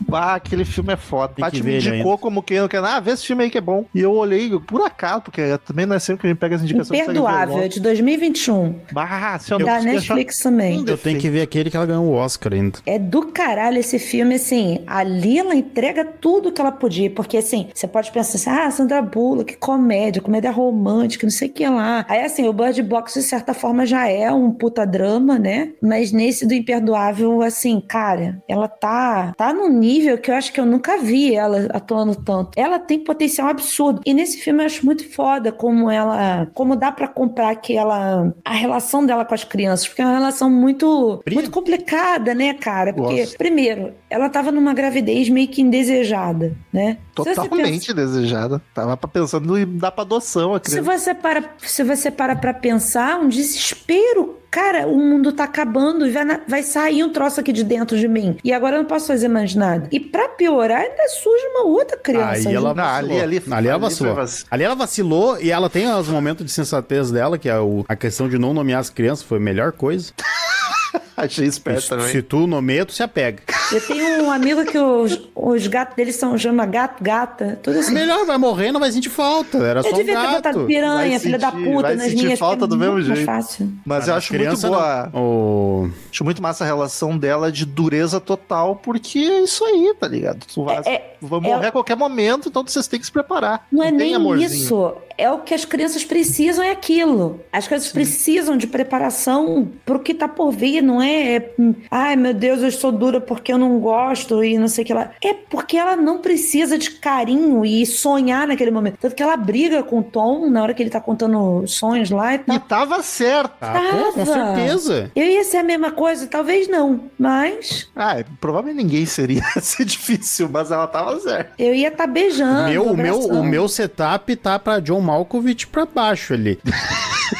Bah, 0.00 0.34
aquele 0.34 0.64
filme 0.64 0.92
é 0.92 0.96
foda. 0.96 1.34
Tem 1.34 1.44
Paty 1.44 1.58
que 1.58 1.62
me 1.66 1.76
indicou 1.76 2.10
ainda. 2.12 2.18
como 2.22 2.42
quem 2.42 2.60
não 2.60 2.68
quer. 2.68 2.82
Ah, 2.82 3.00
vê 3.00 3.10
esse 3.12 3.26
filme 3.26 3.44
aí 3.44 3.50
que 3.50 3.58
é 3.58 3.60
bom. 3.60 3.84
E 3.94 4.00
eu 4.00 4.12
olhei 4.12 4.50
por 4.60 4.80
acaso, 4.82 5.22
porque 5.22 5.42
também 5.66 5.86
não 5.86 5.96
é 5.96 5.98
sempre 5.98 6.22
que 6.22 6.26
a 6.26 6.30
gente 6.30 6.38
pega 6.38 6.56
as 6.56 6.62
indicações. 6.62 7.00
Imperdoável, 7.00 7.58
é 7.58 7.68
de 7.68 7.80
2021. 7.80 8.74
Bah, 8.92 9.38
se 9.38 9.52
eu 9.52 9.58
não 9.58 9.66
Da 9.66 9.80
Netflix 9.80 10.38
achar- 10.40 10.50
também. 10.50 10.84
Eu 10.86 10.96
tenho 10.96 11.18
que 11.18 11.28
ver 11.28 11.42
aquele 11.42 11.70
que 11.70 11.76
ela 11.76 11.86
ganhou 11.86 12.04
o 12.04 12.12
Oscar 12.12 12.52
ainda. 12.52 12.78
É 12.86 12.98
do 12.98 13.26
caralho 13.26 13.78
esse 13.78 13.98
filme, 13.98 14.36
assim. 14.36 14.80
Ali 14.86 15.38
ela 15.38 15.54
entrega 15.54 16.04
tudo 16.04 16.52
que 16.52 16.60
ela 16.60 16.72
podia. 16.72 17.10
Porque, 17.10 17.36
assim, 17.36 17.68
você 17.74 17.86
pode 17.86 18.10
pensar 18.12 18.36
assim, 18.36 18.50
ah, 18.50 18.70
Sandra 18.70 19.02
Bullock, 19.02 19.56
comédia, 19.56 20.22
comédia 20.22 20.50
romântica, 20.50 21.26
não 21.26 21.30
sei 21.32 21.48
o 21.48 21.52
que 21.52 21.68
lá. 21.68 22.04
Aí, 22.08 22.22
assim, 22.24 22.46
o 22.48 22.52
Bird 22.52 22.82
Box, 22.82 23.14
de 23.14 23.22
certa 23.22 23.52
forma, 23.52 23.84
já 23.84 24.08
é 24.08 24.30
um 24.32 24.50
puta 24.52 24.86
drama, 24.86 25.38
né? 25.38 25.70
Mas 25.82 26.12
nesse 26.12 26.46
do 26.46 26.54
Imperdoável, 26.54 27.42
assim, 27.42 27.80
cara, 27.80 28.42
ela 28.48 28.68
tá, 28.68 29.32
tá 29.36 29.52
num 29.52 29.68
nível 29.68 29.87
que 30.18 30.30
eu 30.30 30.34
acho 30.34 30.52
que 30.52 30.60
eu 30.60 30.66
nunca 30.66 30.98
vi 30.98 31.34
ela 31.34 31.68
atuando 31.72 32.14
tanto. 32.14 32.50
Ela 32.56 32.78
tem 32.78 32.98
potencial 32.98 33.48
absurdo. 33.48 34.00
E 34.04 34.12
nesse 34.12 34.38
filme 34.38 34.62
eu 34.62 34.66
acho 34.66 34.84
muito 34.84 35.08
foda 35.10 35.50
como 35.52 35.90
ela. 35.90 36.46
Como 36.54 36.76
dá 36.76 36.92
pra 36.92 37.08
comprar 37.08 37.54
que 37.56 37.76
ela. 37.76 38.32
A 38.44 38.52
relação 38.52 39.04
dela 39.04 39.24
com 39.24 39.34
as 39.34 39.44
crianças. 39.44 39.86
Porque 39.88 40.02
é 40.02 40.04
uma 40.04 40.14
relação 40.14 40.50
muito, 40.50 41.22
muito 41.30 41.50
complicada, 41.50 42.34
né, 42.34 42.54
cara? 42.54 42.92
Porque, 42.92 43.20
Gosto. 43.20 43.38
primeiro, 43.38 43.92
ela 44.10 44.28
tava 44.28 44.50
numa 44.52 44.74
gravidez 44.74 45.28
meio 45.28 45.48
que 45.48 45.62
indesejada, 45.62 46.56
né? 46.72 46.98
Se 47.16 47.34
Totalmente 47.34 47.92
desejada. 47.92 48.60
Tava 48.74 48.96
pensando 48.96 49.58
em 49.58 49.78
dar 49.78 49.90
pra 49.90 50.02
adoção 50.02 50.54
a 50.54 50.58
se 50.58 50.70
criança. 50.70 50.98
você 50.98 51.14
para, 51.14 51.44
se 51.58 51.82
você 51.82 52.10
para 52.10 52.36
pra 52.36 52.54
pensar, 52.54 53.18
um 53.18 53.28
desespero. 53.28 54.36
Cara, 54.50 54.86
o 54.86 54.96
mundo 54.96 55.30
tá 55.30 55.44
acabando 55.44 56.06
e 56.06 56.10
vai, 56.10 56.24
vai 56.48 56.62
sair 56.62 57.04
um 57.04 57.12
troço 57.12 57.38
aqui 57.38 57.52
de 57.52 57.62
dentro 57.62 57.98
de 57.98 58.08
mim. 58.08 58.38
E 58.42 58.50
agora 58.50 58.76
eu 58.76 58.82
não 58.82 58.88
posso 58.88 59.06
fazer 59.06 59.28
mais 59.28 59.54
nada. 59.54 59.77
E 59.90 60.00
pra 60.00 60.28
piorar, 60.28 60.80
ainda 60.82 61.08
surge 61.08 61.44
uma 61.46 61.64
outra 61.66 61.96
criança. 61.96 62.48
Aí 62.48 62.54
ela 62.54 62.68
junto. 62.70 62.76
Não, 62.76 62.84
ali- 62.84 63.08
vacilou. 63.08 63.22
ali- 63.22 63.42
ali 63.50 63.68
ela 63.68 63.78
vacilou. 63.78 64.16
Ali 64.50 64.64
ela 64.64 64.74
vacilou 64.74 65.40
e 65.40 65.50
ela 65.50 65.68
tem 65.70 65.88
os 65.92 66.08
momentos 66.08 66.44
de 66.44 66.52
sensatez 66.52 67.10
dela, 67.10 67.38
que 67.38 67.48
é 67.48 67.58
o- 67.58 67.84
a 67.88 67.96
questão 67.96 68.28
de 68.28 68.38
não 68.38 68.52
nomear 68.54 68.80
as 68.80 68.90
crianças, 68.90 69.24
foi 69.24 69.38
a 69.38 69.40
melhor 69.40 69.72
coisa. 69.72 70.12
Achei 71.16 71.46
esperto 71.46 71.82
Se, 71.82 71.88
também. 71.88 72.06
se 72.08 72.22
tu 72.22 72.46
nomeia, 72.46 72.86
tu 72.86 72.92
se 72.92 73.02
apega. 73.02 73.42
Eu 73.72 73.80
tenho 73.86 74.22
um 74.24 74.30
amigo 74.30 74.64
que 74.64 74.78
os, 74.78 75.20
os 75.34 75.66
gatos 75.66 75.96
dele 75.96 76.12
são 76.12 76.38
chama 76.38 76.64
gato, 76.64 77.02
gata, 77.02 77.58
tudo 77.62 77.76
É 77.76 77.80
assim. 77.80 77.92
melhor, 77.92 78.24
vai 78.24 78.38
morrer, 78.38 78.70
não 78.70 78.78
vai 78.80 78.90
sentir 78.92 79.08
falta. 79.10 79.58
Era 79.58 79.82
só 79.82 79.88
Eu 79.88 79.94
um 79.94 79.96
devia 79.96 80.14
ter 80.20 80.26
botado 80.28 80.58
gato. 80.58 80.66
piranha, 80.66 81.10
Vai 81.10 81.18
filha 81.18 81.38
da 81.38 81.50
sentir- 81.50 81.64
puta, 81.64 81.82
vai 81.82 81.96
nas 81.96 82.04
sentir 82.10 82.22
minhas. 82.24 82.38
falta 82.38 82.64
é 82.64 82.68
do 82.68 82.76
mesmo 82.76 83.02
jeito. 83.02 83.24
fácil. 83.24 83.72
Mas 83.84 84.06
eu 84.08 84.14
acho 84.14 84.32
muito 84.32 84.60
boa. 84.60 85.10
não. 85.12 85.20
O... 85.20 85.90
Acho 86.12 86.24
muito 86.24 86.40
massa 86.42 86.64
a 86.64 86.66
relação 86.66 87.18
dela 87.18 87.50
de 87.50 87.64
dureza 87.66 88.20
total, 88.20 88.76
porque 88.76 89.18
é 89.18 89.40
isso 89.42 89.64
aí, 89.64 89.94
tá 89.98 90.06
ligado? 90.06 90.46
Tu 90.46 90.64
vai, 90.64 90.78
É- 90.86 91.14
vai 91.20 91.40
morrer 91.40 91.66
a 91.66 91.72
qualquer 91.72 91.96
momento, 91.96 92.48
então 92.48 92.62
vocês 92.64 92.86
têm 92.86 93.00
que 93.00 93.06
se 93.06 93.12
preparar. 93.12 93.66
Não 93.72 93.82
é 93.82 93.88
tem 93.88 93.96
nem 93.98 94.14
amorzinho. 94.14 94.48
isso. 94.50 94.92
É 95.18 95.28
o 95.30 95.40
que 95.40 95.52
as 95.52 95.64
crianças 95.64 96.04
precisam, 96.04 96.62
é 96.64 96.70
aquilo. 96.70 97.40
As 97.52 97.66
crianças 97.66 97.90
precisam 97.90 98.56
de 98.56 98.66
preparação 98.68 99.68
pro 99.84 99.98
que 99.98 100.14
tá 100.14 100.28
por 100.28 100.52
vir, 100.52 100.80
não 100.82 101.02
é, 101.02 101.36
é, 101.36 101.50
ai 101.90 102.14
meu 102.16 102.32
Deus, 102.32 102.62
eu 102.62 102.70
sou 102.70 102.92
dura 102.92 103.20
porque 103.20 103.52
eu 103.52 103.58
não 103.58 103.78
gosto 103.80 104.44
e 104.44 104.56
não 104.56 104.68
sei 104.68 104.84
o 104.84 104.86
que 104.86 104.94
lá. 104.94 105.10
É 105.24 105.34
porque 105.34 105.76
ela 105.76 105.96
não 105.96 106.18
precisa 106.18 106.78
de 106.78 106.90
carinho 106.92 107.64
e 107.64 107.84
sonhar 107.84 108.46
naquele 108.46 108.70
momento. 108.70 108.98
Tanto 109.00 109.14
que 109.16 109.22
ela 109.22 109.36
briga 109.36 109.82
com 109.82 109.98
o 109.98 110.02
Tom 110.02 110.48
na 110.48 110.62
hora 110.62 110.72
que 110.72 110.82
ele 110.82 110.90
tá 110.90 111.00
contando 111.00 111.66
sonhos 111.66 112.10
lá 112.10 112.34
e 112.34 112.36
E 112.36 112.38
tal. 112.38 112.60
tava 112.60 113.02
certo. 113.02 113.54
Ah, 113.60 113.80
pô, 113.90 114.12
com 114.12 114.24
Tava. 114.24 114.54
certeza. 114.54 115.10
Eu 115.16 115.24
ia 115.26 115.42
ser 115.44 115.56
a 115.58 115.64
mesma 115.64 115.90
coisa, 115.90 116.26
talvez 116.28 116.68
não, 116.68 117.00
mas 117.18 117.90
Ah, 117.96 118.16
provavelmente 118.40 118.84
ninguém 118.84 119.04
seria 119.06 119.42
ser 119.60 119.84
difícil, 119.84 120.48
mas 120.48 120.70
ela 120.70 120.86
tava 120.86 121.18
certa. 121.20 121.52
eu 121.58 121.74
ia 121.74 121.88
estar 121.88 122.06
tá 122.06 122.12
beijando. 122.12 122.68
Meu, 122.70 122.84
o, 122.86 122.96
meu, 122.96 123.18
o 123.18 123.42
meu 123.44 123.68
setup 123.68 124.34
tá 124.36 124.58
pra 124.58 124.78
John 124.80 125.00
Malkovich 125.08 125.66
pra 125.66 125.86
baixo 125.86 126.34
ali. 126.34 126.58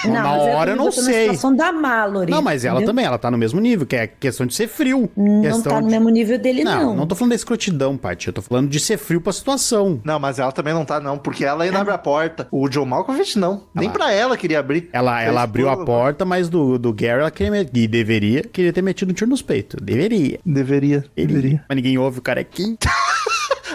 Na 0.04 0.32
hora 0.34 0.72
eu 0.72 0.76
não 0.76 0.86
na 0.86 0.92
sei. 0.92 1.20
situação 1.20 1.54
da 1.54 1.72
Mallory. 1.72 2.30
Não, 2.30 2.42
mas 2.42 2.64
ela 2.64 2.76
entendeu? 2.76 2.92
também, 2.92 3.04
ela 3.06 3.18
tá 3.18 3.30
no 3.30 3.38
mesmo 3.38 3.58
nível, 3.58 3.86
que 3.86 3.96
é 3.96 4.06
questão 4.06 4.46
de 4.46 4.54
ser 4.54 4.68
frio. 4.68 5.10
Não 5.16 5.40
questão 5.40 5.62
tá 5.72 5.80
no 5.80 5.86
de... 5.86 5.92
mesmo 5.92 6.10
nível 6.10 6.38
dele, 6.38 6.62
Não, 6.62 6.88
não. 6.88 6.96
não 6.96 7.06
tô 7.06 7.14
falando 7.14 7.30
da 7.30 7.36
escrotidão, 7.36 7.96
Paty. 7.96 8.28
Eu 8.28 8.32
tô 8.34 8.42
falando 8.42 8.68
de 8.68 8.78
ser 8.80 8.98
frio 8.98 9.20
pra 9.20 9.32
situação. 9.32 10.00
Não, 10.04 10.18
mas 10.18 10.38
ela 10.38 10.52
também 10.52 10.74
não 10.74 10.84
tá, 10.84 11.00
não, 11.00 11.16
porque 11.16 11.44
ela 11.44 11.64
ainda 11.64 11.80
abre 11.80 11.94
a 11.94 11.98
porta. 11.98 12.46
O 12.50 12.68
John 12.68 12.84
Malkovich 12.84 13.38
não. 13.38 13.62
Nem 13.74 13.88
lá. 13.88 13.94
pra 13.94 14.12
ela 14.12 14.36
queria 14.36 14.58
abrir. 14.58 14.90
Ela, 14.92 15.22
ela 15.22 15.42
abriu 15.42 15.68
a 15.70 15.84
porta. 15.84 16.24
mas 16.24 16.48
do, 16.48 16.78
do 16.78 16.92
Gary 16.92 17.20
ela 17.20 17.30
queria, 17.30 17.66
e 17.72 17.88
deveria, 17.88 18.42
queria 18.42 18.72
ter 18.72 18.82
metido 18.82 19.10
um 19.10 19.14
tiro 19.14 19.30
nos 19.30 19.42
peitos. 19.42 19.80
Deveria. 19.82 20.38
Deveria, 20.44 21.04
deveria. 21.16 21.64
Mas 21.68 21.76
ninguém 21.76 21.96
ouve 21.96 22.18
o 22.18 22.22
carequinho. 22.22 22.76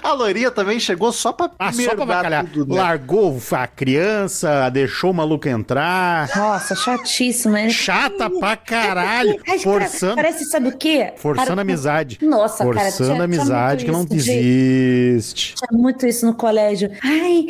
A 0.04 0.12
loirinha 0.14 0.52
também 0.52 0.80
chegou 0.80 1.12
só 1.12 1.32
pra 1.32 1.50
Ah, 1.58 1.72
só 1.72 1.96
pra 1.96 2.06
bacalhar. 2.06 2.46
tudo, 2.46 2.74
né? 2.76 2.82
Largou 2.82 3.38
a 3.52 3.68
criança, 3.68 4.70
deixou 4.70 5.12
o 5.12 5.14
maluco 5.14 5.48
entrar. 5.48 6.30
Nossa, 6.36 6.76
chatíssimo, 6.76 7.54
né? 7.54 7.70
Chata 7.70 8.30
pra 8.30 8.56
caralho. 8.58 9.32
Ai, 9.48 9.60
cara, 9.60 9.60
Forçando, 9.60 10.16
Parece, 10.16 10.46
sabe 10.46 10.68
o 10.70 10.78
quê? 10.78 11.14
forçando 11.16 11.48
Cara, 11.50 11.62
amizade. 11.62 12.20
Nossa, 12.22 12.64
cara, 12.66 12.74
Forçando 12.74 12.96
tinha- 12.96 13.16
tinha 13.16 13.24
amizade 13.24 13.86
que 13.86 13.92
não 13.92 14.00
isso 14.02 14.10
de- 14.10 14.16
desiste. 14.16 15.56
Tinha 15.56 15.80
muito 15.80 16.06
isso 16.06 16.26
no 16.26 16.34
colégio. 16.34 16.92
Ai, 17.04 17.48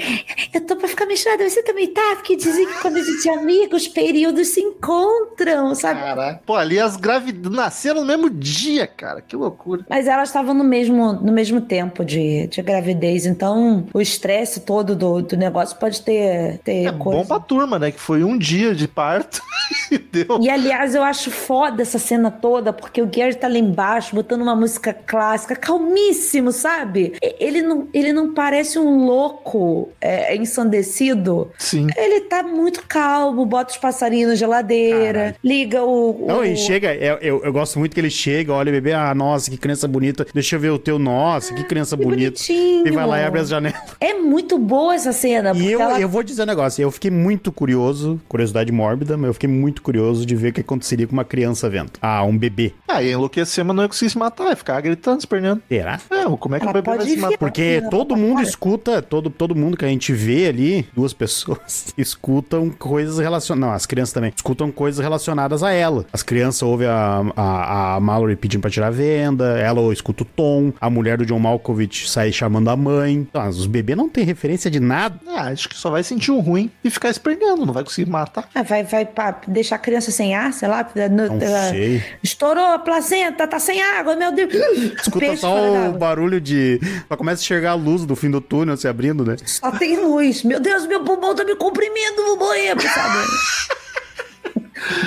eu 0.53 0.61
tô 0.61 0.75
pra 0.75 0.87
ficar 0.87 1.05
misturada, 1.05 1.47
você 1.49 1.63
também 1.63 1.87
tá? 1.87 2.13
Porque 2.15 2.35
dizem 2.35 2.65
que 2.67 2.81
quando 2.81 2.97
a 2.97 3.03
gente 3.03 3.27
é 3.29 3.33
amigo, 3.35 3.75
os 3.75 3.87
períodos 3.87 4.49
se 4.49 4.61
encontram, 4.61 5.73
sabe? 5.75 5.99
Caraca. 5.99 6.41
Pô, 6.45 6.55
ali 6.55 6.79
as 6.79 6.95
gravidez 6.97 7.51
nasceram 7.53 8.01
no 8.01 8.07
mesmo 8.07 8.29
dia, 8.29 8.85
cara. 8.87 9.21
Que 9.21 9.35
loucura. 9.35 9.85
Mas 9.89 10.07
elas 10.07 10.29
estavam 10.29 10.53
no 10.53 10.63
mesmo, 10.63 11.13
no 11.13 11.31
mesmo 11.31 11.61
tempo 11.61 12.03
de, 12.05 12.42
de 12.47 12.61
gravidez, 12.61 13.25
então 13.25 13.85
o 13.93 14.01
estresse 14.01 14.61
todo 14.61 14.95
do, 14.95 15.21
do 15.21 15.37
negócio 15.37 15.77
pode 15.77 16.01
ter, 16.01 16.59
ter 16.63 16.85
É 16.87 16.91
coisa. 16.91 17.19
bom 17.19 17.25
pra 17.25 17.39
turma, 17.39 17.77
né? 17.79 17.91
Que 17.91 17.99
foi 17.99 18.23
um 18.23 18.37
dia 18.37 18.73
de 18.75 18.87
parto 18.87 19.41
e 19.91 19.97
deu. 19.97 20.39
E 20.41 20.49
aliás, 20.49 20.95
eu 20.95 21.03
acho 21.03 21.29
foda 21.31 21.81
essa 21.81 21.99
cena 21.99 22.29
toda, 22.31 22.71
porque 22.73 23.01
o 23.01 23.05
Gary 23.07 23.35
tá 23.35 23.47
lá 23.47 23.57
embaixo, 23.57 24.15
botando 24.15 24.41
uma 24.41 24.55
música 24.55 24.93
clássica, 24.93 25.55
calmíssimo, 25.55 26.51
sabe? 26.51 27.13
Ele 27.39 27.61
não, 27.61 27.87
ele 27.93 28.11
não 28.13 28.33
parece 28.33 28.77
um 28.79 29.05
louco 29.05 29.89
é, 30.01 30.35
ensandecido. 30.35 31.51
Sim. 31.57 31.87
Ele 31.95 32.21
tá 32.21 32.43
muito 32.43 32.83
calmo, 32.87 33.45
bota 33.45 33.71
os 33.71 33.77
passarinhos 33.77 34.29
na 34.29 34.35
geladeira, 34.35 35.13
Caralho. 35.19 35.35
liga 35.43 35.83
o. 35.83 36.23
o- 36.23 36.27
Não, 36.27 36.43
e 36.45 36.55
chega, 36.55 36.93
eu, 36.95 37.17
eu, 37.17 37.43
eu 37.43 37.53
gosto 37.53 37.79
muito 37.79 37.93
que 37.93 37.99
ele 37.99 38.09
chega, 38.09 38.53
olha 38.53 38.71
bebê, 38.71 38.93
ah, 38.93 39.13
nossa, 39.13 39.49
que 39.49 39.57
criança 39.57 39.87
bonita, 39.87 40.25
deixa 40.33 40.55
eu 40.55 40.59
ver 40.59 40.69
o 40.71 40.79
teu, 40.79 40.97
nossa, 40.99 41.53
que 41.53 41.63
criança 41.63 41.97
Que 41.97 42.03
bonita. 42.03 42.32
Bonitinho. 42.33 42.87
E 42.87 42.91
vai 42.91 43.05
lá 43.05 43.19
e 43.19 43.25
abre 43.25 43.39
as 43.39 43.49
janelas. 43.49 43.79
É 43.99 44.13
muito 44.13 44.57
boa 44.57 44.95
essa 44.95 45.11
cena. 45.13 45.51
E 45.55 45.71
eu, 45.71 45.79
ela- 45.81 45.99
eu 45.99 46.09
vou 46.09 46.23
dizer 46.23 46.43
um 46.43 46.45
negócio, 46.45 46.81
eu 46.81 46.91
fiquei 46.91 47.11
muito 47.11 47.51
curioso, 47.51 48.19
curiosidade 48.27 48.71
mórbida, 48.71 49.15
mas 49.17 49.27
eu 49.27 49.33
fiquei 49.33 49.49
muito 49.49 49.81
curioso 49.81 50.25
de 50.25 50.35
ver 50.35 50.49
o 50.49 50.53
que 50.53 50.61
aconteceria 50.61 51.05
com 51.07 51.13
uma 51.13 51.23
criança 51.25 51.69
vendo. 51.69 51.91
Ah, 52.01 52.23
um 52.23 52.37
bebê. 52.37 52.73
Ah, 52.87 53.01
ia 53.01 53.13
enlouquecer, 53.13 53.63
mas 53.63 53.75
não 53.75 53.83
ia 53.83 53.89
conseguir 53.89 54.11
se 54.11 54.17
matar. 54.17 54.49
Ia 54.49 54.55
ficar 54.55 54.79
gritando, 54.81 55.19
esperneando. 55.19 55.61
Será? 55.69 55.99
É, 56.09 56.23
como 56.37 56.55
é 56.55 56.59
que 56.59 56.63
Ela 56.65 56.71
o 56.71 56.73
bebê 56.73 56.85
pode 56.85 56.97
vai 57.03 57.07
se 57.07 57.17
matar? 57.17 57.37
Porque 57.37 57.81
Não, 57.81 57.89
todo 57.89 58.15
não, 58.15 58.21
mundo 58.21 58.41
escuta, 58.41 59.01
todo, 59.01 59.29
todo 59.29 59.55
mundo 59.55 59.77
que 59.77 59.85
a 59.85 59.87
gente 59.87 60.11
vê 60.13 60.47
ali, 60.47 60.87
duas 60.95 61.13
pessoas, 61.13 61.93
escutam 61.97 62.69
coisas 62.69 63.19
relacionadas. 63.19 63.53
Não, 63.69 63.73
as 63.75 63.85
crianças 63.85 64.13
também. 64.13 64.31
Escutam 64.35 64.71
coisas 64.71 64.99
relacionadas 65.03 65.63
a 65.63 65.71
ela. 65.71 66.05
As 66.11 66.23
crianças 66.23 66.61
ouvem 66.63 66.87
a, 66.87 67.21
a, 67.35 67.95
a 67.95 67.99
Mallory 67.99 68.35
pedindo 68.35 68.61
pra 68.61 68.69
tirar 68.69 68.87
a 68.87 68.91
venda, 68.91 69.57
ela 69.59 69.91
escuta 69.93 70.23
o 70.23 70.25
Tom, 70.25 70.71
a 70.79 70.89
mulher 70.89 71.17
do 71.17 71.25
John 71.25 71.39
Malkovich 71.39 72.09
sai 72.09 72.22
chamando 72.31 72.69
a 72.69 72.75
mãe. 72.75 73.13
Então, 73.13 73.47
os 73.49 73.65
bebês 73.65 73.97
não 73.97 74.07
têm 74.09 74.23
referência 74.23 74.69
de 74.69 74.79
nada. 74.79 75.19
Ah, 75.27 75.47
acho 75.49 75.67
que 75.69 75.75
só 75.75 75.89
vai 75.89 76.03
sentir 76.03 76.31
um 76.31 76.39
ruim 76.39 76.71
e 76.83 76.89
ficar 76.89 77.09
esperneando, 77.09 77.65
não 77.65 77.73
vai 77.73 77.83
conseguir 77.83 78.09
matar. 78.09 78.47
Ah, 78.53 78.63
vai, 78.63 78.83
vai 78.83 79.05
pra 79.05 79.39
deixar 79.47 79.75
a 79.75 79.79
criança 79.79 80.11
sem 80.11 80.33
ar, 80.35 80.53
sei 80.53 80.67
lá. 80.67 80.87
no- 81.09 81.27
Não 81.27 81.41
ela- 81.41 81.69
sei. 81.69 82.03
Estourou 82.23 82.63
a 82.65 82.79
placenta, 82.79 83.47
tá 83.47 83.59
sem 83.59 83.81
água, 83.81 84.15
meu 84.15 84.31
Deus. 84.31 84.53
Escuta 85.01 85.19
Peixe 85.19 85.37
só 85.37 85.89
o 85.89 85.93
barulho 85.93 86.39
de. 86.39 86.79
Só 87.09 87.15
começa 87.17 87.41
a 87.41 87.43
enxergar 87.43 87.71
a 87.71 87.75
luz 87.75 88.05
do 88.05 88.15
fim 88.15 88.29
do 88.29 88.39
túnel 88.41 88.77
se 88.77 88.87
abrindo, 88.87 89.25
né? 89.25 89.35
Só 89.45 89.71
tem 89.71 89.99
luz. 89.99 90.43
Meu 90.43 90.59
Deus, 90.59 90.85
meu 90.87 91.03
pulmão 91.03 91.35
tá 91.35 91.43
me 91.43 91.55
comprimindo, 91.55 92.23
vou 92.25 92.37
morrer, 92.37 92.79
sabe? 92.81 93.17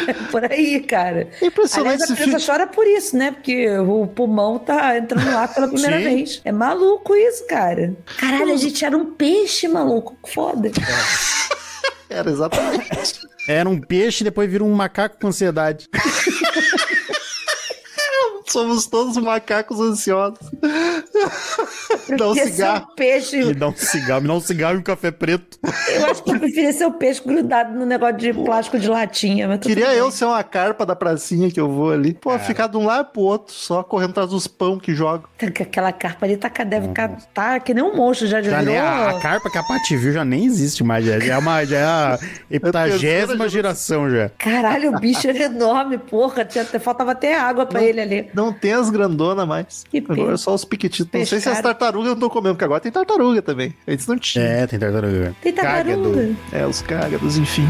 É 0.07 0.13
por 0.31 0.45
aí, 0.51 0.81
cara. 0.81 1.29
É 1.41 1.47
impressionante 1.47 2.03
Aliás, 2.03 2.11
a 2.11 2.15
criança 2.15 2.39
filme. 2.39 2.47
chora 2.47 2.67
por 2.67 2.87
isso, 2.87 3.17
né? 3.17 3.31
Porque 3.33 3.69
o 3.79 4.07
pulmão 4.07 4.59
tá 4.59 4.97
entrando 4.97 5.31
lá 5.33 5.47
pela 5.49 5.69
primeira 5.69 5.99
Sim. 5.99 6.05
vez. 6.05 6.41
É 6.45 6.53
maluco 6.53 7.15
isso, 7.15 7.47
cara. 7.47 7.95
Caralho, 8.19 8.53
a 8.53 8.57
gente 8.57 8.85
era 8.85 8.97
um 8.97 9.13
peixe, 9.15 9.69
maluco. 9.69 10.17
Foda. 10.33 10.71
Era 12.09 12.31
exatamente. 12.31 13.21
Era 13.49 13.69
um 13.69 13.81
peixe 13.81 14.23
e 14.23 14.25
depois 14.25 14.49
vira 14.49 14.63
um 14.63 14.73
macaco 14.73 15.19
com 15.21 15.27
ansiedade. 15.27 15.89
Somos 18.47 18.87
todos 18.87 19.17
macacos 19.17 19.81
ansiosos. 19.81 20.39
Dá 22.17 22.29
um 22.31 22.35
cigarro. 22.35 22.87
um 22.91 22.95
peixe. 22.95 23.45
Me 23.45 23.55
dá 23.55 23.69
um 23.69 23.75
cigarro, 23.77 24.23
me 24.23 24.29
dá 24.29 24.35
um 24.35 24.41
cigarro 24.41 24.75
e 24.77 24.79
um 24.79 24.83
café 24.83 25.11
preto. 25.11 25.59
Eu 25.89 26.07
acho 26.07 26.23
que 26.23 26.31
eu 26.31 26.39
preferia 26.39 26.73
ser 26.73 26.87
o 26.87 26.93
peixe 26.93 27.21
grudado 27.25 27.77
no 27.79 27.85
negócio 27.87 28.17
de 28.17 28.33
plástico 28.33 28.79
de 28.79 28.89
latinha. 28.89 29.59
Queria 29.59 29.95
eu 29.95 30.11
ser 30.11 30.25
uma 30.27 30.43
carpa 30.43 30.85
da 30.87 30.95
pracinha 30.97 31.51
que 31.51 31.61
eu 31.61 31.71
vou 31.71 31.91
ali. 31.93 32.15
Pô, 32.15 32.39
ficar 32.39 32.67
de 32.67 32.77
um 32.77 32.85
lado 32.85 33.11
pro 33.13 33.23
outro, 33.23 33.53
só 33.55 33.83
correndo 33.83 34.11
atrás 34.11 34.31
dos 34.31 34.47
pão 34.47 34.79
que 34.79 34.95
jogo. 34.95 35.29
Aquela 35.41 35.93
carpa 35.93 36.27
ali 36.27 36.37
tá, 36.37 36.49
deve 36.65 36.89
ficar. 36.89 37.09
Tá 37.35 37.59
que 37.61 37.73
nem 37.75 37.83
um 37.83 37.95
monstro, 37.97 38.27
já, 38.27 38.41
Já 38.43 38.59
virou. 38.61 38.65
nem, 38.75 38.79
a, 38.79 39.11
a 39.11 39.21
carpa 39.21 39.51
que 39.51 39.59
a 39.59 39.63
Paty 39.63 39.97
viu 39.97 40.13
já 40.13 40.25
nem 40.25 40.45
existe 40.47 40.83
mais. 40.85 41.05
Já, 41.05 41.19
já 41.19 41.35
é, 41.35 41.39
uma, 41.39 41.65
já 41.65 41.77
é 41.79 41.85
a 41.85 42.19
heptagésima 42.51 43.49
geração 43.49 44.09
já. 44.11 44.29
Caralho, 44.39 44.95
o 44.97 45.01
bicho 45.01 45.29
era 45.29 45.45
enorme, 45.45 45.99
porra. 45.99 46.45
Tinha, 46.45 46.63
até- 46.65 46.79
faltava 46.79 47.13
até 47.13 47.39
água 47.39 47.67
pra 47.67 47.83
ele 47.83 48.01
ali. 48.01 48.31
Não 48.35 48.53
tem 48.53 48.73
as 48.73 48.91
grandonas 48.91 49.47
mais. 49.47 49.85
Que 49.91 49.99
Agora 49.99 50.15
pena. 50.17 50.33
é 50.35 50.37
só 50.37 50.55
os 50.55 50.65
piquititos. 50.65 51.07
Não 51.19 51.27
sei 51.27 51.41
se 51.41 51.49
as 51.49 51.61
tartarugas 51.61 52.09
eu 52.09 52.15
não 52.15 52.21
tô 52.21 52.31
comendo, 52.31 52.55
porque 52.55 52.65
agora 52.65 52.81
tem 52.81 52.93
tartaruga 52.93 53.43
também. 53.43 53.75
Antes 53.87 54.07
não 54.07 54.19
tinha. 54.19 54.45
É, 54.45 54.67
tem 54.67 54.79
tartaruga. 54.79 55.35
Tem 55.43 55.53
tartaruga. 55.53 55.95
Cágado. 55.95 56.37
É, 56.53 56.67
os 56.67 56.83
cágados, 56.83 57.39
enfim. 57.39 57.69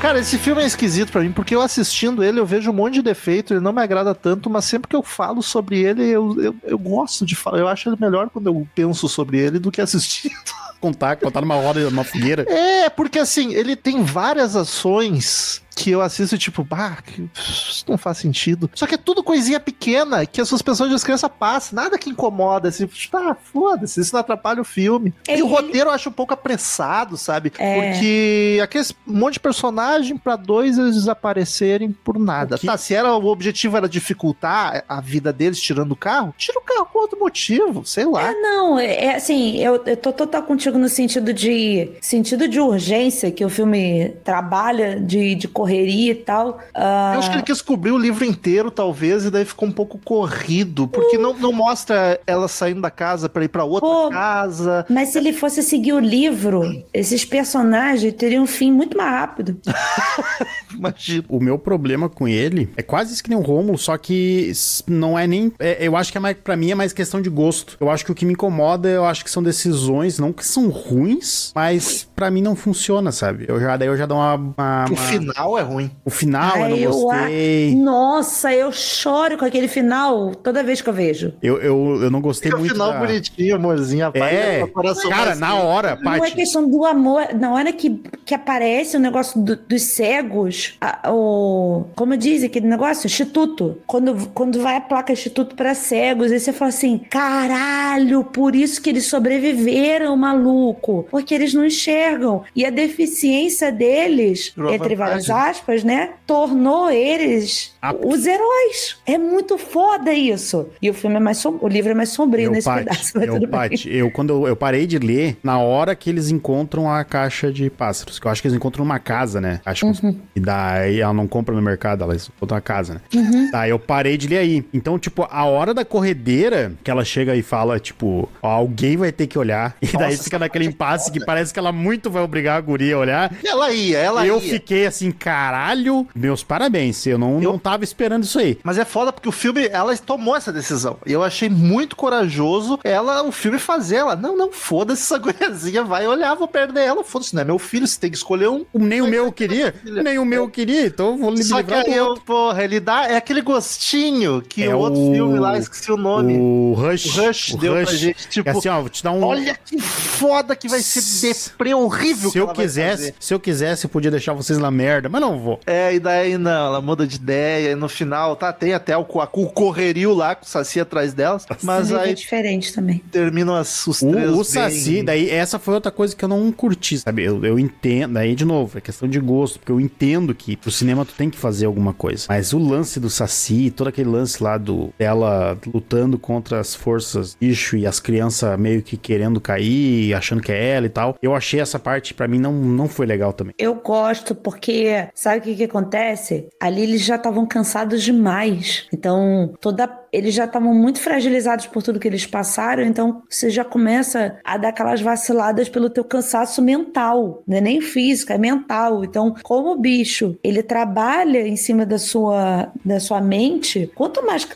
Cara, 0.00 0.20
esse 0.20 0.38
filme 0.38 0.62
é 0.62 0.66
esquisito 0.66 1.10
pra 1.10 1.22
mim, 1.22 1.32
porque 1.32 1.54
eu 1.54 1.60
assistindo 1.60 2.22
ele, 2.22 2.38
eu 2.38 2.46
vejo 2.46 2.70
um 2.70 2.74
monte 2.74 2.94
de 2.94 3.02
defeito, 3.02 3.52
ele 3.52 3.60
não 3.60 3.72
me 3.72 3.82
agrada 3.82 4.14
tanto, 4.14 4.48
mas 4.48 4.64
sempre 4.64 4.88
que 4.88 4.94
eu 4.94 5.02
falo 5.02 5.42
sobre 5.42 5.80
ele, 5.80 6.04
eu, 6.08 6.40
eu, 6.40 6.56
eu 6.62 6.78
gosto 6.78 7.26
de 7.26 7.34
falar. 7.34 7.58
Eu 7.58 7.66
acho 7.66 7.88
ele 7.88 7.96
melhor 8.00 8.30
quando 8.30 8.46
eu 8.46 8.66
penso 8.76 9.08
sobre 9.08 9.38
ele 9.38 9.58
do 9.58 9.72
que 9.72 9.80
assistindo. 9.80 10.34
Contar, 10.80 11.16
contar 11.16 11.40
numa 11.40 11.56
roda, 11.56 11.90
numa 11.90 12.04
fogueira. 12.04 12.44
É, 12.48 12.88
porque 12.88 13.18
assim, 13.18 13.52
ele 13.52 13.74
tem 13.74 14.04
várias 14.04 14.54
ações 14.54 15.60
que 15.78 15.90
eu 15.90 16.00
assisto 16.02 16.34
e 16.34 16.38
tipo, 16.38 16.64
bah, 16.64 16.98
que 17.04 17.28
isso 17.36 17.84
não 17.88 17.96
faz 17.96 18.18
sentido. 18.18 18.68
Só 18.74 18.86
que 18.86 18.94
é 18.94 18.98
tudo 18.98 19.22
coisinha 19.22 19.60
pequena 19.60 20.26
que 20.26 20.40
a 20.40 20.44
suspensão 20.44 20.88
de 20.88 20.98
criança 21.02 21.28
passa, 21.28 21.74
nada 21.76 21.96
que 21.98 22.10
incomoda, 22.10 22.68
assim, 22.68 22.88
tá, 23.10 23.36
foda-se, 23.52 24.00
isso 24.00 24.12
não 24.12 24.20
atrapalha 24.20 24.60
o 24.60 24.64
filme. 24.64 25.14
e 25.28 25.32
Ele- 25.32 25.42
o 25.42 25.46
roteiro 25.46 25.88
eu 25.88 25.92
acho 25.94 26.08
um 26.08 26.12
pouco 26.12 26.34
apressado, 26.34 27.16
sabe? 27.16 27.52
É. 27.58 27.80
Porque 27.92 28.58
aquele 28.62 28.84
monte 29.06 29.34
de 29.34 29.40
personagem 29.40 30.16
pra 30.16 30.34
dois 30.36 30.76
eles 30.78 30.94
desaparecerem 30.96 31.92
por 31.92 32.18
nada. 32.18 32.58
Tá, 32.58 32.76
se 32.76 32.94
era 32.94 33.14
o 33.16 33.26
objetivo 33.26 33.76
era 33.76 33.88
dificultar 33.88 34.84
a 34.88 35.00
vida 35.00 35.32
deles 35.32 35.60
tirando 35.60 35.92
o 35.92 35.96
carro, 35.96 36.34
tira 36.36 36.58
o 36.58 36.62
carro 36.62 36.86
com 36.92 36.98
outro 36.98 37.18
motivo, 37.18 37.84
sei 37.84 38.04
lá. 38.04 38.30
Ah, 38.30 38.32
não, 38.34 38.78
é 38.78 38.88
é 38.98 39.14
assim, 39.14 39.58
eu, 39.58 39.80
eu 39.86 39.96
tô 39.96 40.12
total 40.12 40.42
contigo 40.42 40.76
no 40.78 40.88
sentido 40.88 41.32
de 41.32 41.92
sentido 42.00 42.48
de 42.48 42.58
urgência 42.58 43.30
que 43.30 43.44
o 43.44 43.48
filme 43.48 44.08
trabalha, 44.24 44.98
de, 45.00 45.34
de 45.34 45.46
correria 45.68 46.12
e 46.12 46.14
tal. 46.14 46.58
Ah, 46.74 47.12
Eu 47.14 47.18
acho 47.20 47.30
que 47.30 47.36
ele 47.36 47.42
quis 47.42 47.60
cobrir 47.60 47.90
o 47.90 47.98
livro 47.98 48.24
inteiro, 48.24 48.70
talvez, 48.70 49.24
e 49.24 49.30
daí 49.30 49.44
ficou 49.44 49.68
um 49.68 49.72
pouco 49.72 49.98
corrido, 49.98 50.88
porque 50.88 51.18
não, 51.18 51.34
não 51.34 51.52
mostra 51.52 52.18
ela 52.26 52.48
saindo 52.48 52.80
da 52.80 52.90
casa 52.90 53.28
pra 53.28 53.44
ir 53.44 53.48
pra 53.48 53.64
outra 53.64 53.88
Pô. 53.88 54.08
casa. 54.10 54.86
Mas 54.88 55.10
se 55.10 55.18
ele 55.18 55.32
fosse 55.32 55.62
seguir 55.62 55.92
o 55.92 55.98
livro, 56.00 56.62
esses 56.92 57.24
personagens 57.24 58.12
teriam 58.14 58.44
um 58.44 58.46
fim 58.46 58.72
muito 58.72 58.96
mais 58.96 59.10
rápido. 59.10 59.58
Imagina. 60.74 61.24
O 61.28 61.40
meu 61.40 61.58
problema 61.58 62.08
com 62.08 62.26
ele 62.28 62.70
é 62.76 62.82
quase 62.82 63.12
isso 63.12 63.22
que 63.22 63.30
nem 63.30 63.38
o 63.38 63.42
Rômulo, 63.42 63.76
só 63.78 63.96
que 63.96 64.52
não 64.86 65.18
é 65.18 65.26
nem. 65.26 65.52
é- 65.58 65.78
eu 65.86 65.96
acho 65.96 66.10
que 66.12 66.18
é 66.18 66.20
mais, 66.20 66.36
pra 66.36 66.56
mim 66.56 66.70
é 66.70 66.74
mais 66.74 66.92
questão 66.92 67.20
de 67.20 67.28
gosto. 67.28 67.76
Eu 67.80 67.90
acho 67.90 68.04
que 68.04 68.12
o 68.12 68.14
que 68.14 68.24
me 68.24 68.32
incomoda, 68.32 68.88
eu 68.88 69.04
acho 69.04 69.24
que 69.24 69.30
são 69.30 69.42
decisões, 69.42 70.18
não 70.18 70.32
que 70.32 70.44
são 70.46 70.68
ruins, 70.68 71.52
mas 71.54 72.08
pra 72.14 72.30
mim 72.30 72.40
não 72.42 72.54
funciona, 72.56 73.10
sabe? 73.12 73.44
Eu 73.48 73.60
já, 73.60 73.76
daí 73.76 73.88
eu 73.88 73.96
já 73.96 74.06
dou 74.06 74.16
uma. 74.18 74.34
uma- 74.34 74.84
O 74.88 74.92
uma- 74.92 74.96
final 75.02 75.57
é 75.58 75.62
ruim. 75.62 75.90
o 76.04 76.10
final 76.10 76.52
Ai, 76.54 76.72
eu 76.84 76.90
não 76.90 77.10
a- 77.10 77.14
gostei. 77.18 77.74
Nossa, 77.74 78.52
eu 78.54 78.72
choro 78.72 79.36
com 79.38 79.44
aquele 79.44 79.68
final 79.68 80.34
toda 80.34 80.62
vez 80.62 80.80
que 80.80 80.88
eu 80.88 80.92
vejo. 80.94 81.34
Eu, 81.42 81.60
eu, 81.60 82.02
eu 82.02 82.10
não 82.10 82.20
gostei 82.20 82.48
Fica 82.50 82.56
o 82.56 82.60
muito. 82.60 82.72
final 82.72 82.92
da- 82.92 82.98
bonitinho, 83.00 83.56
amorzinho, 83.56 84.04
rapaz. 84.06 84.32
É, 84.32 84.64
o 84.64 84.68
coração 84.68 85.10
cara, 85.10 85.34
na 85.34 85.54
hora, 85.56 85.98
Não 86.00 86.14
é 86.14 86.18
Paty. 86.20 86.34
questão 86.34 86.68
do 86.68 86.84
amor. 86.84 87.34
Na 87.34 87.52
hora 87.52 87.72
que, 87.72 88.00
que 88.24 88.34
aparece 88.34 88.96
o 88.96 89.00
negócio 89.00 89.40
do- 89.40 89.56
dos 89.56 89.82
cegos, 89.82 90.76
a- 90.80 91.10
o. 91.12 91.84
Como 91.96 92.16
diz 92.16 92.42
aquele 92.42 92.66
negócio? 92.66 93.06
Instituto. 93.06 93.78
Quando, 93.86 94.28
quando 94.34 94.60
vai 94.60 94.76
a 94.76 94.80
placa 94.80 95.12
Instituto 95.12 95.54
para 95.54 95.74
cegos, 95.74 96.30
aí 96.32 96.38
você 96.40 96.52
fala 96.52 96.68
assim: 96.70 96.98
caralho, 97.10 98.24
por 98.24 98.54
isso 98.54 98.80
que 98.80 98.90
eles 98.90 99.06
sobreviveram, 99.06 100.16
maluco. 100.16 101.06
Porque 101.10 101.34
eles 101.34 101.54
não 101.54 101.64
enxergam. 101.64 102.42
E 102.54 102.64
a 102.64 102.70
deficiência 102.70 103.70
deles, 103.72 104.52
entre 104.72 104.94
várias 104.94 105.28
aspas, 105.50 105.84
né? 105.84 106.10
Tornou 106.26 106.90
eles 106.90 107.74
Aptos. 107.80 108.14
os 108.14 108.26
heróis. 108.26 108.96
É 109.06 109.16
muito 109.18 109.56
foda 109.58 110.12
isso. 110.12 110.68
E 110.80 110.90
o 110.90 110.94
filme 110.94 111.16
é 111.16 111.20
mais 111.20 111.38
som... 111.38 111.58
o 111.60 111.68
livro 111.68 111.90
é 111.90 111.94
mais 111.94 112.10
sombrio 112.10 112.46
Eu, 112.46 112.50
nesse 112.52 112.66
Paty, 112.66 112.84
pedaço, 112.84 113.12
mas 113.14 113.26
eu, 113.26 113.34
tudo 113.34 113.46
bem. 113.46 113.50
Paty, 113.50 113.90
eu 113.96 114.10
quando 114.10 114.30
eu, 114.30 114.48
eu 114.48 114.56
parei 114.56 114.86
de 114.86 114.98
ler, 114.98 115.36
na 115.42 115.58
hora 115.58 115.94
que 115.94 116.10
eles 116.10 116.30
encontram 116.30 116.90
a 116.90 117.04
caixa 117.04 117.52
de 117.52 117.68
pássaros, 117.70 118.18
que 118.18 118.26
eu 118.26 118.30
acho 118.30 118.42
que 118.42 118.48
eles 118.48 118.56
encontram 118.56 118.84
numa 118.84 118.98
casa, 118.98 119.40
né? 119.40 119.60
Acho 119.64 119.80
que 119.92 120.06
Uhum. 120.06 120.16
e 120.36 120.40
daí 120.40 121.00
ela 121.00 121.12
não 121.14 121.26
compra 121.26 121.54
no 121.54 121.62
mercado, 121.62 122.04
ela 122.04 122.14
encontra 122.14 122.56
uma 122.56 122.60
casa, 122.60 122.94
né? 122.94 123.00
Uhum. 123.14 123.50
Daí 123.50 123.70
eu 123.70 123.78
parei 123.78 124.16
de 124.18 124.28
ler 124.28 124.38
aí. 124.38 124.64
Então, 124.72 124.98
tipo, 124.98 125.26
a 125.30 125.44
hora 125.44 125.72
da 125.72 125.84
corredeira, 125.84 126.72
que 126.84 126.90
ela 126.90 127.04
chega 127.04 127.34
e 127.34 127.42
fala, 127.42 127.78
tipo, 127.80 128.28
ó, 128.42 128.48
alguém 128.48 128.96
vai 128.96 129.10
ter 129.10 129.26
que 129.26 129.38
olhar. 129.38 129.74
E 129.80 129.86
daí 129.86 130.10
Nossa, 130.12 130.24
fica 130.24 130.38
naquele 130.38 130.66
impasse 130.66 131.10
que 131.10 131.24
parece 131.24 131.52
que 131.52 131.58
ela 131.58 131.72
muito 131.72 132.10
vai 132.10 132.22
obrigar 132.22 132.58
a 132.58 132.60
guria 132.60 132.96
a 132.96 132.98
olhar. 132.98 133.32
Ela 133.44 133.72
ia, 133.72 133.98
ela 133.98 134.26
eu 134.26 134.34
ia. 134.36 134.40
fiquei 134.40 134.86
assim, 134.86 135.10
caralho, 135.28 136.06
meus 136.14 136.42
parabéns. 136.42 137.06
Eu 137.06 137.18
não, 137.18 137.34
Eu- 137.42 137.52
não 137.52 137.58
tava 137.58 137.84
esperando 137.84 138.24
isso 138.24 138.38
aí. 138.38 138.58
Mas 138.62 138.78
é 138.78 138.84
foda 138.84 139.12
porque 139.12 139.28
o 139.28 139.32
filme, 139.32 139.66
ela 139.70 139.94
tomou 139.98 140.34
essa 140.34 140.52
decisão. 140.52 140.96
E 141.06 141.12
eu 141.12 141.22
achei 141.22 141.48
muito 141.50 141.94
corajoso 141.96 142.78
ela, 142.82 143.22
o 143.22 143.30
filme 143.30 143.58
fazer 143.58 143.96
ela. 143.96 144.16
Não, 144.16 144.36
não, 144.36 144.50
foda-se 144.50 145.02
essa 145.02 145.18
guriazinha, 145.18 145.84
vai 145.84 146.06
olhar, 146.06 146.34
vou 146.34 146.48
perder 146.48 146.80
ela. 146.84 147.04
Foda-se, 147.04 147.34
não 147.34 147.42
é 147.42 147.44
meu 147.44 147.58
filho, 147.58 147.86
você 147.86 148.00
tem 148.00 148.10
que 148.10 148.16
escolher 148.16 148.48
um. 148.48 148.64
Nem 148.74 149.02
o 149.02 149.06
meu 149.06 149.26
eu 149.26 149.32
queria, 149.32 149.74
nem 149.84 150.18
o 150.18 150.24
meu 150.24 150.44
eu 150.44 150.48
queria, 150.48 150.86
então 150.86 151.10
eu 151.12 151.16
vou 151.18 151.30
me 151.30 151.42
Só 151.42 151.62
que 151.62 151.74
aí 151.74 151.92
eu, 151.94 152.14
porra, 152.24 152.64
ele 152.64 152.80
dá. 152.80 153.06
É 153.06 153.16
aquele 153.16 153.42
gostinho 153.42 154.40
que 154.42 154.62
É 154.62 154.74
o 154.74 154.78
outro 154.78 155.00
o- 155.00 155.12
filme 155.12 155.38
lá, 155.38 155.58
esqueci 155.58 155.92
o 155.92 155.96
nome. 155.96 156.36
O 156.38 156.74
Rush. 156.76 157.06
O 157.18 157.26
Rush 157.26 157.54
deu 157.56 157.72
pra 157.74 157.84
gente, 157.84 158.24
É 158.26 158.28
tipo, 158.28 158.50
assim, 158.50 158.68
ó, 158.68 158.80
vou 158.80 158.88
te 158.88 159.02
dar 159.04 159.12
um. 159.12 159.22
Olha 159.22 159.54
que 159.54 159.78
foda 159.80 160.56
que 160.56 160.68
vai 160.68 160.80
ser 160.80 161.02
deprê 161.34 161.74
horrível 161.74 162.30
se 162.30 162.38
eu 162.38 162.48
quisesse, 162.48 163.14
se 163.20 163.34
eu 163.34 163.40
quisesse, 163.40 163.84
eu 163.84 163.90
podia 163.90 164.10
deixar 164.10 164.32
vocês 164.32 164.58
na 164.58 164.70
merda, 164.70 165.08
mas 165.08 165.17
não 165.20 165.38
vou. 165.38 165.60
É, 165.66 165.94
e 165.94 166.00
daí 166.00 166.36
não, 166.38 166.66
ela 166.68 166.80
muda 166.80 167.06
de 167.06 167.16
ideia, 167.16 167.72
e 167.72 167.74
no 167.74 167.88
final, 167.88 168.36
tá, 168.36 168.52
tem 168.52 168.72
até 168.74 168.96
o, 168.96 169.04
co- 169.04 169.22
o 169.32 169.46
correrio 169.48 170.12
lá 170.14 170.34
com 170.34 170.44
o 170.44 170.48
Saci 170.48 170.80
atrás 170.80 171.12
delas, 171.12 171.44
mas 171.48 171.62
Mas 171.62 171.92
é 171.92 171.96
aí 172.00 172.14
diferente 172.14 172.72
também. 172.72 173.02
terminam 173.10 173.54
as, 173.54 173.86
os 173.86 174.00
três 174.00 174.28
O, 174.30 174.32
o 174.32 174.34
bem- 174.36 174.44
Saci, 174.44 175.02
daí 175.02 175.30
essa 175.30 175.58
foi 175.58 175.74
outra 175.74 175.90
coisa 175.92 176.14
que 176.14 176.24
eu 176.24 176.28
não 176.28 176.50
curti, 176.52 176.98
sabe? 176.98 177.24
Eu, 177.24 177.44
eu 177.44 177.58
entendo, 177.58 178.14
daí 178.14 178.34
de 178.34 178.44
novo, 178.44 178.78
é 178.78 178.80
questão 178.80 179.08
de 179.08 179.18
gosto, 179.20 179.58
porque 179.58 179.72
eu 179.72 179.80
entendo 179.80 180.34
que 180.34 180.56
pro 180.56 180.70
cinema 180.70 181.04
tu 181.04 181.14
tem 181.14 181.30
que 181.30 181.38
fazer 181.38 181.66
alguma 181.66 181.92
coisa. 181.92 182.26
Mas 182.28 182.52
o 182.52 182.58
lance 182.58 182.98
do 183.00 183.08
Saci, 183.10 183.70
todo 183.70 183.88
aquele 183.88 184.08
lance 184.08 184.42
lá 184.42 184.56
do 184.58 184.90
dela 184.98 185.56
lutando 185.72 186.18
contra 186.18 186.60
as 186.60 186.74
forças 186.74 187.36
bicho 187.40 187.76
e 187.76 187.86
as 187.86 188.00
crianças 188.00 188.58
meio 188.58 188.82
que 188.82 188.96
querendo 188.96 189.40
cair, 189.40 190.14
achando 190.14 190.42
que 190.42 190.52
é 190.52 190.70
ela 190.70 190.86
e 190.86 190.90
tal, 190.90 191.16
eu 191.22 191.34
achei 191.34 191.60
essa 191.60 191.78
parte 191.78 192.14
pra 192.14 192.28
mim 192.28 192.38
não, 192.38 192.52
não 192.52 192.88
foi 192.88 193.06
legal 193.06 193.32
também. 193.32 193.54
Eu 193.58 193.74
gosto 193.76 194.34
porque, 194.34 195.07
sabe 195.14 195.38
o 195.38 195.42
que, 195.42 195.56
que 195.56 195.64
acontece? 195.64 196.48
Ali 196.60 196.82
eles 196.82 197.02
já 197.02 197.16
estavam 197.16 197.46
cansados 197.46 198.02
demais. 198.02 198.86
Então, 198.92 199.52
toda 199.60 199.88
eles 200.12 200.34
já 200.34 200.44
estavam 200.44 200.74
muito 200.74 201.00
fragilizados 201.00 201.66
por 201.66 201.82
tudo 201.82 202.00
que 202.00 202.08
eles 202.08 202.26
passaram, 202.26 202.82
então 202.82 203.22
você 203.28 203.50
já 203.50 203.64
começa 203.64 204.38
a 204.44 204.56
dar 204.56 204.68
aquelas 204.68 205.00
vaciladas 205.00 205.68
pelo 205.68 205.90
teu 205.90 206.04
cansaço 206.04 206.62
mental, 206.62 207.42
não 207.46 207.56
é 207.56 207.60
nem 207.60 207.80
físico, 207.80 208.32
é 208.32 208.38
mental. 208.38 209.04
Então, 209.04 209.34
como 209.42 209.72
o 209.72 209.78
bicho, 209.78 210.38
ele 210.42 210.62
trabalha 210.62 211.46
em 211.46 211.56
cima 211.56 211.84
da 211.84 211.98
sua, 211.98 212.70
da 212.84 213.00
sua 213.00 213.20
mente, 213.20 213.90
quanto 213.94 214.24
mais 214.24 214.48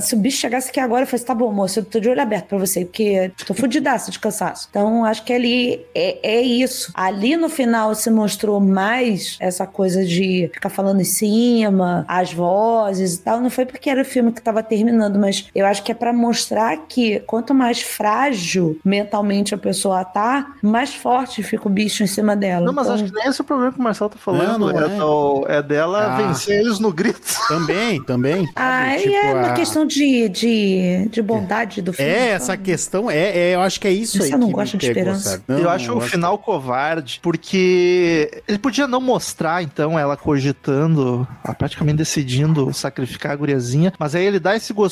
se 0.00 0.14
o 0.14 0.18
bicho 0.18 0.38
chegasse 0.38 0.70
aqui 0.70 0.80
agora 0.80 1.04
e 1.04 1.06
fosse, 1.06 1.24
tá 1.24 1.34
bom, 1.34 1.52
moço, 1.52 1.80
eu 1.80 1.84
tô 1.84 2.00
de 2.00 2.08
olho 2.08 2.20
aberto 2.20 2.46
pra 2.46 2.58
você, 2.58 2.84
porque 2.84 3.30
tô 3.46 3.54
fudidaça 3.54 4.10
de 4.10 4.18
cansaço. 4.18 4.68
Então, 4.70 5.04
acho 5.04 5.24
que 5.24 5.32
ali 5.32 5.86
é, 5.94 6.36
é 6.36 6.40
isso. 6.40 6.92
Ali 6.94 7.36
no 7.36 7.48
final 7.48 7.94
se 7.94 8.10
mostrou 8.10 8.60
mais 8.60 9.36
essa 9.40 9.66
coisa 9.66 10.04
de 10.04 10.50
ficar 10.52 10.68
falando 10.68 11.00
em 11.00 11.04
cima, 11.04 12.04
as 12.08 12.32
vozes 12.32 13.14
e 13.14 13.20
tal. 13.20 13.40
Não 13.40 13.50
foi 13.50 13.66
porque 13.66 13.90
era 13.90 14.02
o 14.02 14.04
filme 14.04 14.32
que 14.32 14.42
tava 14.42 14.62
terminando, 14.62 14.97
mas 15.18 15.46
eu 15.54 15.66
acho 15.66 15.82
que 15.82 15.92
é 15.92 15.94
para 15.94 16.12
mostrar 16.12 16.76
que 16.88 17.20
quanto 17.20 17.54
mais 17.54 17.80
frágil 17.82 18.78
mentalmente 18.84 19.54
a 19.54 19.58
pessoa 19.58 20.04
tá, 20.04 20.54
mais 20.62 20.94
forte 20.94 21.42
fica 21.42 21.68
o 21.68 21.70
bicho 21.70 22.02
em 22.02 22.06
cima 22.06 22.34
dela. 22.34 22.64
Não, 22.66 22.72
mas 22.72 22.86
então... 22.86 22.94
acho 22.96 23.04
que 23.04 23.12
nem 23.18 23.28
esse 23.28 23.40
é 23.40 23.42
o 23.42 23.46
problema 23.46 23.72
que 23.72 23.78
o 23.78 23.82
Marcelo 23.82 24.10
tá 24.10 24.18
falando. 24.18 24.58
Não, 24.58 24.58
não 24.58 24.70
é. 24.70 24.88
do- 24.96 25.46
é 25.48 25.62
dela 25.62 26.14
Ah. 26.14 26.16
vencer 26.28 26.60
eles 26.60 26.78
no 26.78 26.92
grito. 26.92 27.18
Também, 27.48 28.02
também. 28.04 28.48
Ah, 28.56 28.96
e 28.96 29.02
Tipo, 29.02 29.14
é 29.14 29.34
uma 29.34 29.48
a- 29.48 29.54
questão 29.54 29.84
de, 29.86 30.28
de, 30.28 31.08
de 31.10 31.22
bondade 31.22 31.80
do 31.82 31.92
filme. 31.92 32.10
É, 32.10 32.28
essa 32.30 32.56
questão, 32.56 33.10
é, 33.10 33.16
é, 33.50 33.54
eu 33.54 33.60
acho 33.60 33.80
que 33.80 33.86
é 33.88 33.90
isso 33.90 34.18
Você 34.18 34.24
aí 34.34 34.38
não 34.38 34.48
que 34.48 34.52
gosta 34.54 34.76
me 34.76 34.80
de 34.80 34.86
pegou, 34.92 35.12
esperança? 35.12 35.42
Não, 35.48 35.58
eu 35.58 35.70
acho 35.70 35.88
não 35.88 35.98
o 35.98 36.00
final 36.00 36.38
covarde, 36.38 37.20
porque 37.22 38.42
ele 38.46 38.58
podia 38.58 38.86
não 38.86 39.00
mostrar, 39.00 39.62
então, 39.62 39.98
ela 39.98 40.16
cogitando, 40.16 41.26
ela 41.44 41.54
praticamente 41.54 41.98
decidindo 41.98 42.72
sacrificar 42.72 43.32
a 43.32 43.36
guriazinha, 43.36 43.92
mas 43.98 44.14
aí 44.14 44.24
ele 44.24 44.38
dá 44.38 44.56
esse 44.56 44.72
gostinho, 44.72 44.87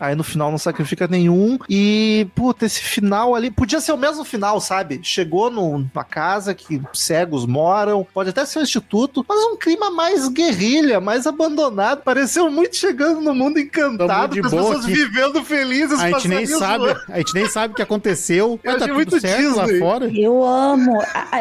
aí 0.00 0.14
no 0.14 0.24
final 0.24 0.50
não 0.50 0.58
sacrifica 0.58 1.06
nenhum, 1.06 1.58
e, 1.68 2.26
puta, 2.34 2.64
esse 2.66 2.80
final 2.80 3.34
ali, 3.34 3.50
podia 3.50 3.80
ser 3.80 3.92
o 3.92 3.96
mesmo 3.96 4.24
final, 4.24 4.60
sabe? 4.60 5.00
Chegou 5.02 5.50
no- 5.50 5.78
numa 5.78 6.04
casa 6.04 6.54
que 6.54 6.80
cegos 6.92 7.46
moram, 7.46 8.06
pode 8.14 8.30
até 8.30 8.44
ser 8.44 8.58
um 8.58 8.62
instituto, 8.62 9.24
mas 9.28 9.38
um 9.52 9.56
clima 9.56 9.90
mais 9.90 10.28
guerrilha, 10.28 11.00
mais 11.00 11.26
abandonado, 11.26 12.02
pareceu 12.02 12.50
muito 12.50 12.76
chegando 12.76 13.20
no 13.20 13.34
mundo 13.34 13.58
encantado, 13.58 14.34
de 14.34 14.40
com 14.40 14.46
as 14.46 14.52
boa 14.52 14.64
pessoas 14.66 14.84
aqui. 14.84 14.94
vivendo 14.94 15.44
felizes, 15.44 15.98
A 16.00 16.10
gente 16.10 16.28
nem 16.28 16.46
sabe, 16.46 16.84
voando. 16.84 17.00
a 17.08 17.18
gente 17.18 17.34
nem 17.34 17.48
sabe 17.48 17.72
o 17.72 17.76
que 17.76 17.82
aconteceu. 17.82 18.58
Eu 18.62 18.72
Mas 18.72 18.82
tá 18.86 18.92
muito 18.92 19.20
certo 19.20 19.54
lá 19.56 19.64
Disney. 19.64 19.78
fora. 19.78 20.10
Eu 20.12 20.44
amo. 20.44 20.92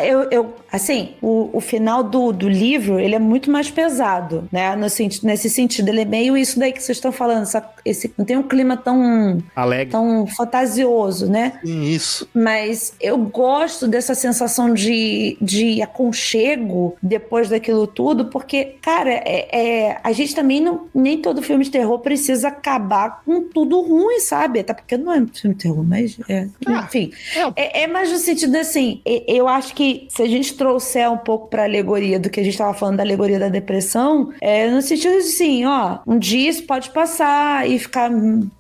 Eu, 0.04 0.28
eu, 0.32 0.56
assim, 0.72 1.14
o, 1.22 1.50
o 1.54 1.62
final 1.62 2.04
do, 2.04 2.32
do 2.32 2.48
livro, 2.50 3.00
ele 3.00 3.16
é 3.16 3.20
muito 3.20 3.50
mais 3.52 3.70
pesado, 3.70 4.48
né? 4.52 4.76
No, 4.76 4.88
nesse 5.24 5.50
sentido, 5.50 5.90
ele 5.90 6.02
é 6.02 6.06
meio 6.06 6.36
isso 6.38 6.60
daí 6.60 6.72
que 6.72 6.82
vocês 6.82 6.98
estão 6.98 7.12
falando. 7.12 7.44
essa- 7.44 7.70
esse, 7.86 8.12
não 8.18 8.26
tem 8.26 8.36
um 8.38 8.44
clima 8.44 8.76
tão, 8.76 9.38
Alegre. 9.56 9.92
tão 9.92 10.26
fantasioso, 10.28 11.30
né? 11.30 11.60
Sim, 11.64 11.84
isso. 11.84 12.28
Mas 12.34 12.94
eu 13.00 13.18
gosto 13.18 13.88
dessa 13.88 14.16
sensação 14.16 14.74
de, 14.74 15.38
de 15.40 15.82
aconchego 15.82 16.96
depois 17.02 17.50
daquilo 17.50 17.86
tudo, 17.88 18.26
porque, 18.26 18.76
cara, 18.82 19.12
é, 19.12 19.48
é- 19.52 19.98
a 20.04 20.12
gente 20.12 20.34
também 20.34 20.60
não. 20.60 20.88
Nem 20.94 21.18
todo 21.22 21.42
filme 21.42 21.64
de 21.64 21.72
terror 21.72 22.00
precisa 22.00 22.48
acabar 22.48 23.22
com 23.26 23.42
tudo 23.44 23.82
ruim, 23.82 24.20
sabe? 24.20 24.60
Até 24.60 24.74
porque 24.74 24.98
não 24.98 25.14
é 25.14 25.20
um 25.20 25.28
filme 25.28 25.56
de 25.56 25.62
terror, 25.64 25.84
mas. 25.84 26.18
É, 26.28 26.48
enfim. 26.86 27.12
É, 27.56 27.84
é 27.84 27.88
mais 27.88 28.12
no 28.12 28.18
sentido 28.18 28.56
assim, 28.56 29.02
eu 29.28 29.48
acho 29.48 29.76
que 29.76 30.08
se 30.10 30.22
a 30.24 30.28
gente 30.28 30.56
trouxer 30.56 31.12
um 31.12 31.18
pouco 31.18 31.48
pra 31.48 31.64
alegoria 31.64 32.20
do 32.20 32.30
que 32.30 32.40
a 32.40 32.44
gente 32.44 32.58
tava 32.58 32.74
falando 32.74 32.98
da 32.98 33.04
alegoria 33.04 33.38
da 33.40 33.50
depressão, 33.50 34.32
é 34.42 34.70
no 34.70 34.82
sentido 34.82 35.16
assim, 35.18 35.66
ó, 35.66 36.00
um 36.08 36.18
dia 36.18 36.50
isso 36.50 36.64
pode 36.64 36.90
passar 36.92 37.68
e 37.70 37.75
ficar 37.80 38.10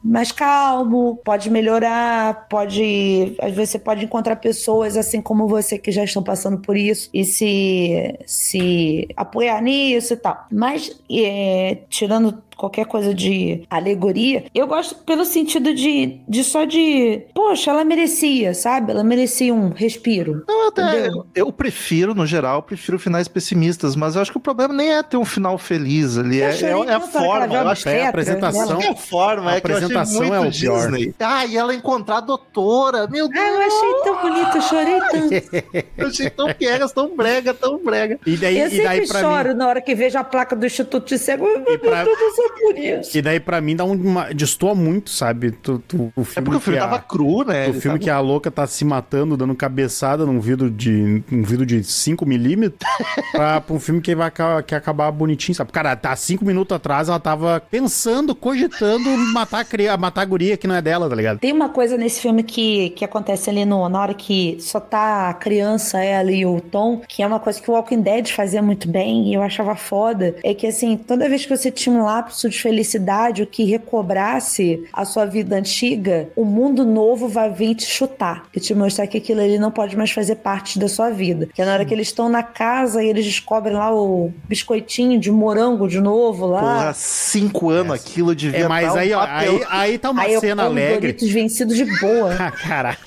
mais 0.03 0.31
calmo, 0.31 1.19
pode 1.23 1.49
melhorar, 1.49 2.47
pode. 2.49 3.35
Às 3.41 3.53
vezes 3.53 3.71
você 3.71 3.79
pode 3.79 4.05
encontrar 4.05 4.35
pessoas 4.37 4.97
assim 4.97 5.21
como 5.21 5.47
você 5.47 5.77
que 5.77 5.91
já 5.91 6.03
estão 6.03 6.23
passando 6.23 6.59
por 6.59 6.75
isso 6.77 7.09
e 7.13 7.23
se, 7.23 8.17
se 8.25 9.07
apoiar 9.15 9.61
nisso 9.61 10.13
e 10.13 10.17
tal. 10.17 10.45
Mas, 10.51 10.91
é, 11.09 11.79
tirando 11.89 12.41
qualquer 12.55 12.85
coisa 12.85 13.13
de 13.13 13.63
alegoria, 13.69 14.45
eu 14.53 14.67
gosto 14.67 14.95
pelo 15.03 15.25
sentido 15.25 15.73
de, 15.73 16.19
de 16.27 16.43
só 16.43 16.65
de, 16.65 17.23
poxa, 17.33 17.71
ela 17.71 17.83
merecia, 17.85 18.53
sabe? 18.53 18.91
Ela 18.91 19.03
merecia 19.03 19.53
um 19.53 19.69
respiro. 19.69 20.43
Não, 20.47 20.67
até 20.69 21.07
eu, 21.07 21.25
eu 21.35 21.51
prefiro, 21.51 22.13
no 22.15 22.25
geral, 22.25 22.57
eu 22.57 22.61
prefiro 22.63 22.97
finais 22.99 23.27
pessimistas, 23.27 23.95
mas 23.95 24.15
eu 24.15 24.21
acho 24.21 24.31
que 24.31 24.37
o 24.37 24.41
problema 24.41 24.73
nem 24.73 24.91
é 24.93 25.03
ter 25.03 25.17
um 25.17 25.25
final 25.25 25.57
feliz 25.57 26.17
ali, 26.17 26.41
é, 26.41 26.49
é- 26.49 26.69
é 26.69 26.93
a 26.93 26.99
forma. 26.99 27.55
Eu 27.55 27.67
acho 27.69 27.83
que 27.83 27.89
É 27.89 28.05
a 28.05 28.09
apresentação. 28.09 28.81
é 28.81 28.87
a 28.89 28.95
forma, 28.95 29.51
A 29.51 29.55
é 29.55 29.61
que 29.61 29.71
eu 29.71 29.75
achei 29.75 29.85
apresentação 29.85 30.21
muito 30.27 30.33
é 30.35 30.39
o 30.39 30.51
pior. 30.51 30.91
Disney. 30.91 31.13
Ah, 31.19 31.45
e 31.45 31.57
ela 31.57 31.73
encontrar 31.73 32.17
a 32.17 32.21
doutora, 32.21 33.07
meu 33.07 33.27
Deus, 33.27 33.43
Ah, 33.45 33.49
eu 33.49 33.61
achei 33.61 33.93
tão 34.03 34.21
bonito, 34.21 34.55
eu 34.57 34.61
chorei 34.61 34.99
tanto. 35.11 35.85
eu 35.97 36.07
achei 36.07 36.29
tão 36.29 36.53
piegas, 36.53 36.91
tão 36.91 37.15
brega, 37.15 37.53
tão 37.53 37.77
brega. 37.83 38.19
E 38.25 38.37
daí, 38.37 38.59
Eu 38.59 38.67
e 38.67 38.81
daí 38.83 38.99
sempre 39.01 39.07
pra 39.07 39.21
choro 39.21 39.49
mim. 39.49 39.55
na 39.55 39.67
hora 39.67 39.81
que 39.81 39.93
vejo 39.95 40.17
a 40.17 40.23
placa 40.23 40.55
do 40.55 40.65
Instituto 40.65 41.07
de 41.07 41.17
Cego. 41.17 41.45
Meu 41.45 41.63
Deus, 41.63 41.77
pra- 41.79 42.03
eu 42.05 42.17
não 42.17 42.35
sou 42.35 42.44
por 42.61 42.77
isso. 42.77 43.17
E 43.17 43.21
daí 43.21 43.39
pra 43.39 43.59
mim 43.61 43.75
dá 43.75 43.83
um- 43.85 43.93
uma. 43.93 44.33
destoa 44.33 44.73
muito, 44.75 45.09
sabe? 45.09 45.51
Tu, 45.51 45.79
tu- 45.79 46.11
o 46.15 46.21
É 46.21 46.23
filme 46.23 46.45
porque 46.45 46.57
o 46.57 46.59
filme 46.59 46.77
que 46.79 46.83
a- 46.83 46.87
tava 46.87 46.99
cru, 47.01 47.43
né? 47.45 47.65
O 47.67 47.69
Ele 47.69 47.81
filme 47.81 47.97
tava- 47.97 47.99
que 47.99 48.09
a 48.09 48.19
louca 48.19 48.51
tá 48.51 48.65
se 48.67 48.83
matando, 48.85 49.37
dando 49.37 49.55
cabeçada 49.55 50.25
num 50.25 50.39
vidro 50.39 50.69
de 50.69 51.23
um 51.31 51.43
vidro 51.43 51.65
de 51.65 51.83
5mm 51.83 52.73
pra, 53.31 53.61
pra 53.61 53.75
um 53.75 53.79
filme 53.79 54.01
que 54.01 54.15
vai 54.15 54.31
que 54.65 54.75
acabar 54.75 55.11
bonitinho, 55.11 55.55
sabe? 55.55 55.71
Cara, 55.71 55.95
tá 55.95 56.15
5 56.15 56.43
minutos 56.45 56.75
atrás 56.75 57.09
ela 57.09 57.19
tava 57.19 57.59
pensando, 57.59 58.35
cogitando 58.35 59.09
matar 59.33 59.59
a, 59.61 59.65
cria- 59.65 59.97
matar 59.97 60.21
a 60.21 60.25
guria 60.25 60.57
que 60.57 60.67
não 60.67 60.75
é 60.75 60.81
dela, 60.81 61.09
tá 61.09 61.15
ligado? 61.15 61.39
Tem 61.39 61.51
uma 61.51 61.69
coisa 61.69 61.97
nesse 61.97 62.21
filme 62.21 62.43
que, 62.43 62.89
que 62.91 63.05
acontece 63.05 63.49
ali 63.49 63.65
no, 63.65 63.87
na 63.89 64.01
hora 64.01 64.13
que 64.13 64.57
só 64.59 64.79
tá 64.79 65.29
a 65.29 65.33
criança, 65.33 65.99
ela 66.03 66.31
e 66.31 66.45
o 66.45 66.59
Tom, 66.61 67.01
que 67.07 67.21
é 67.21 67.27
uma 67.27 67.39
coisa 67.39 67.61
que 67.61 67.69
o 67.69 67.73
Walking 67.73 68.01
Dead 68.01 68.29
fazia 68.29 68.61
muito 68.61 68.87
bem 68.87 69.29
e 69.29 69.33
eu 69.33 69.41
achava 69.41 69.75
foda. 69.75 70.35
É 70.43 70.53
que 70.53 70.67
assim, 70.67 70.97
toda 70.97 71.29
vez 71.29 71.45
que 71.45 71.55
você 71.55 71.71
tinha 71.71 71.93
um 71.95 72.03
lapso 72.35 72.49
de 72.49 72.61
felicidade, 72.61 73.41
o 73.43 73.47
que 73.47 73.63
recobrasse 73.63 74.83
a 74.91 75.05
sua 75.05 75.25
vida 75.25 75.55
antiga, 75.55 76.27
o 76.35 76.43
mundo 76.43 76.83
novo 76.83 77.29
vai 77.29 77.49
vir 77.49 77.75
te 77.75 77.85
chutar 77.85 78.45
e 78.53 78.59
te 78.59 78.75
mostrar 78.75 79.07
que 79.07 79.17
aquilo 79.17 79.39
ali 79.41 79.57
não 79.57 79.71
pode 79.71 79.95
mais 79.95 80.11
fazer 80.11 80.35
parte 80.35 80.77
da 80.77 80.89
sua 80.89 81.09
vida. 81.09 81.47
Que 81.53 81.61
é 81.61 81.65
na 81.65 81.73
hora 81.73 81.85
que 81.85 81.93
eles 81.93 82.07
estão 82.07 82.27
na 82.27 82.43
casa 82.43 83.01
e 83.01 83.07
eles 83.07 83.23
descobrem 83.25 83.73
lá 83.75 83.93
o 83.95 84.31
biscoitinho 84.47 85.17
de 85.19 85.31
morango 85.31 85.87
de 85.87 86.01
novo 86.01 86.45
lá. 86.45 86.59
Porra, 86.61 86.93
cinco 86.93 87.69
anos 87.69 87.93
aquilo 87.93 88.35
devia 88.35 88.65
É, 88.65 88.67
mas 88.67 88.87
tá 88.87 88.93
um 88.93 88.97
aí, 88.97 89.13
ó, 89.13 89.19
papel. 89.19 89.55
aí, 89.55 89.65
aí 89.69 89.97
tá 89.97 90.11
uma 90.11 90.21
Aí 90.23 90.39
cena 90.39 90.63
alegre. 90.63 91.13
Doritos 91.13 91.29
vencidos 91.29 91.77
de 91.77 91.85
boa. 91.99 92.35
Caralho. 92.67 92.97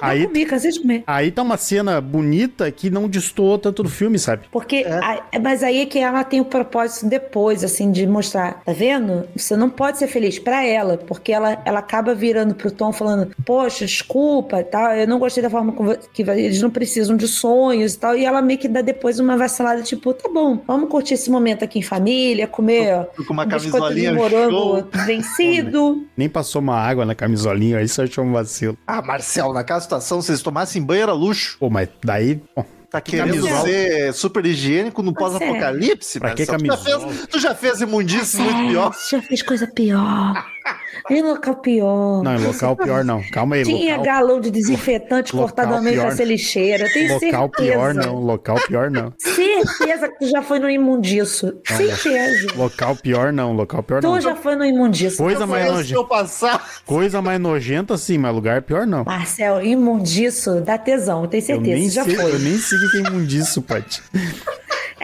Aí, 0.00 0.26
comi, 0.26 0.44
cansei 0.44 0.70
de 0.72 0.80
comer. 0.80 1.02
aí 1.06 1.30
tá 1.30 1.42
uma 1.42 1.56
cena 1.56 2.00
bonita 2.00 2.70
que 2.70 2.90
não 2.90 3.08
destoou 3.08 3.58
tanto 3.58 3.82
do 3.82 3.88
filme, 3.88 4.18
sabe? 4.18 4.42
Porque, 4.50 4.84
a- 4.86 5.22
mas 5.40 5.62
aí 5.62 5.80
é 5.80 5.86
que 5.86 5.98
ela 5.98 6.24
tem 6.24 6.40
o 6.40 6.44
propósito 6.44 7.06
depois, 7.08 7.62
assim, 7.64 7.90
de 7.92 8.06
mostrar, 8.06 8.60
tá 8.64 8.72
vendo? 8.72 9.26
Você 9.36 9.56
não 9.56 9.70
pode 9.70 9.98
ser 9.98 10.06
feliz 10.08 10.38
pra 10.38 10.64
ela, 10.64 10.96
porque 10.98 11.32
ela, 11.32 11.60
ela 11.64 11.78
acaba 11.78 12.14
virando 12.14 12.54
pro 12.54 12.70
Tom 12.70 12.92
falando, 12.92 13.30
poxa, 13.44 13.84
desculpa 13.86 14.60
e 14.60 14.64
tal, 14.64 14.92
eu 14.94 15.06
não 15.06 15.18
gostei 15.18 15.42
da 15.42 15.50
forma 15.50 15.72
como 15.72 15.96
que 16.12 16.22
eles 16.22 16.60
não 16.60 16.70
precisam 16.70 17.16
de 17.16 17.28
sonhos 17.28 17.94
e 17.94 17.98
tal, 17.98 18.16
e 18.16 18.24
ela 18.24 18.42
meio 18.42 18.58
que 18.58 18.68
dá 18.68 18.80
depois 18.82 19.18
uma 19.20 19.36
vacilada, 19.36 19.82
tipo, 19.82 20.12
tá 20.12 20.28
bom, 20.28 20.60
vamos 20.66 20.88
curtir 20.88 21.14
esse 21.14 21.30
momento 21.30 21.64
aqui 21.64 21.78
em 21.78 21.82
família, 21.82 22.46
comer 22.46 22.94
ó, 22.94 23.04
Com 23.24 23.32
uma 23.32 23.44
um 23.44 23.48
biscoito 23.48 23.94
de 23.94 24.02
camisolinha 24.02 24.14
morango 24.14 24.50
show. 24.80 24.88
vencido. 25.06 26.06
Nem 26.16 26.28
passou 26.28 26.60
uma 26.60 26.76
água 26.76 27.04
na 27.04 27.14
camisolinha, 27.14 27.78
aí 27.78 27.88
você 27.88 28.02
achou 28.02 28.24
um 28.24 28.32
vacilo. 28.32 28.76
Ah, 28.86 29.02
Marcel, 29.02 29.52
naquela 29.52 29.80
situação, 29.84 30.20
se 30.20 30.30
eles 30.32 30.42
tomassem 30.42 30.82
banho 30.82 31.02
era 31.04 31.12
luxo. 31.12 31.56
Pô, 31.60 31.70
mas 31.70 31.88
daí. 32.04 32.42
bom, 32.56 32.64
Tá 32.90 33.00
querendo 33.00 33.30
camisola? 33.40 33.62
ser 33.62 34.12
super 34.14 34.46
higiênico 34.46 35.02
no 35.02 35.12
Pois 35.12 35.34
é. 35.34 35.38
pós-apocalipse? 35.40 36.20
Pra 36.20 36.32
que 36.32 36.46
Marcel? 36.46 36.58
Tu 36.58 36.66
já, 36.68 36.76
camisola? 36.78 37.12
fez, 37.12 37.26
tu 37.26 37.38
já 37.40 37.54
fez 37.54 37.80
imundice 37.80 38.36
muito 38.40 38.68
pior? 38.68 38.94
Já 39.10 39.20
fez 39.22 39.42
coisa 39.42 39.66
pior. 39.66 40.46
Em 41.10 41.22
local 41.22 41.56
pior. 41.56 42.22
não, 42.22 42.34
em 42.36 42.44
local 42.46 42.76
pior 42.76 43.04
não. 43.04 43.22
Calma 43.30 43.56
aí, 43.56 43.62
Tinha 43.64 43.96
local, 43.96 44.04
galão 44.04 44.40
de 44.40 44.50
desinfetante 44.50 45.34
Local 45.34 45.48
cortado 45.48 45.74
ao 45.74 45.82
meio 45.82 46.00
pra 46.00 46.10
ser 46.12 46.24
lixeira. 46.24 46.88
Tem 46.92 47.08
local 47.12 47.20
certeza. 47.20 47.48
pior 47.72 47.94
não. 47.94 48.14
Local 48.16 48.56
pior 48.66 48.90
não. 48.90 49.12
Certeza 49.18 50.08
que 50.08 50.18
tu 50.18 50.28
já 50.28 50.42
foi 50.42 50.58
no 50.58 50.68
imundiço. 50.70 51.54
Certeza. 51.66 52.48
Local 52.56 52.96
pior 52.96 53.32
não. 53.32 53.52
Local 53.52 53.82
pior 53.82 54.02
não. 54.02 54.14
Tu 54.14 54.20
já 54.20 54.36
foi 54.36 54.56
no 54.56 54.64
imundiço. 54.64 55.16
Coisa 55.18 55.46
mais 55.46 55.70
nojenta. 55.70 56.00
eu. 56.00 56.60
Coisa 56.86 57.22
mais 57.22 57.40
nojenta, 57.40 57.96
sim, 57.96 58.18
mas 58.18 58.34
lugar 58.34 58.62
pior 58.62 58.86
não. 58.86 59.04
Marcel, 59.04 59.62
imundiço 59.64 60.60
dá 60.60 60.76
tesão, 60.78 61.26
tenho 61.26 61.42
Eu 61.42 61.46
certeza. 61.46 61.76
nem, 61.76 61.90
já 61.90 62.04
sei, 62.04 62.16
foi. 62.16 62.32
eu 62.32 62.38
nem 62.38 62.58
sei 62.58 62.78
o 62.78 62.90
que 62.90 62.96
é 62.96 63.00
imundiço, 63.00 63.62
Paty. 63.62 64.02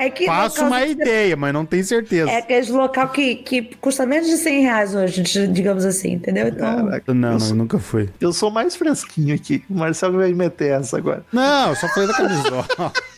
É 0.01 0.09
que 0.09 0.25
Faço 0.25 0.65
uma 0.65 0.83
ideia, 0.87 1.37
mas 1.37 1.53
não 1.53 1.67
tenho 1.67 1.85
certeza. 1.85 2.31
É 2.31 2.39
aquele 2.39 2.73
local 2.73 3.11
que, 3.11 3.35
que 3.35 3.61
custa 3.83 4.07
menos 4.07 4.29
de 4.29 4.39
100 4.39 4.63
reais 4.63 4.95
hoje, 4.95 5.23
digamos 5.49 5.85
assim, 5.85 6.13
entendeu? 6.13 6.49
Então, 6.49 6.87
Caraca, 6.87 7.13
Não, 7.13 7.39
sou, 7.39 7.55
nunca 7.55 7.79
fui. 7.79 8.09
eu 8.19 8.33
sou 8.33 8.51
mais 8.51 8.75
fresquinho 8.75 9.35
aqui. 9.35 9.63
O 9.69 9.75
Marcel 9.75 10.11
vai 10.13 10.33
meter 10.33 10.73
essa 10.81 10.97
agora. 10.97 11.23
Não, 11.31 11.69
eu 11.69 11.77
só 11.77 11.87
falei 11.89 12.09
da 12.09 12.15
camisola. 12.15 12.67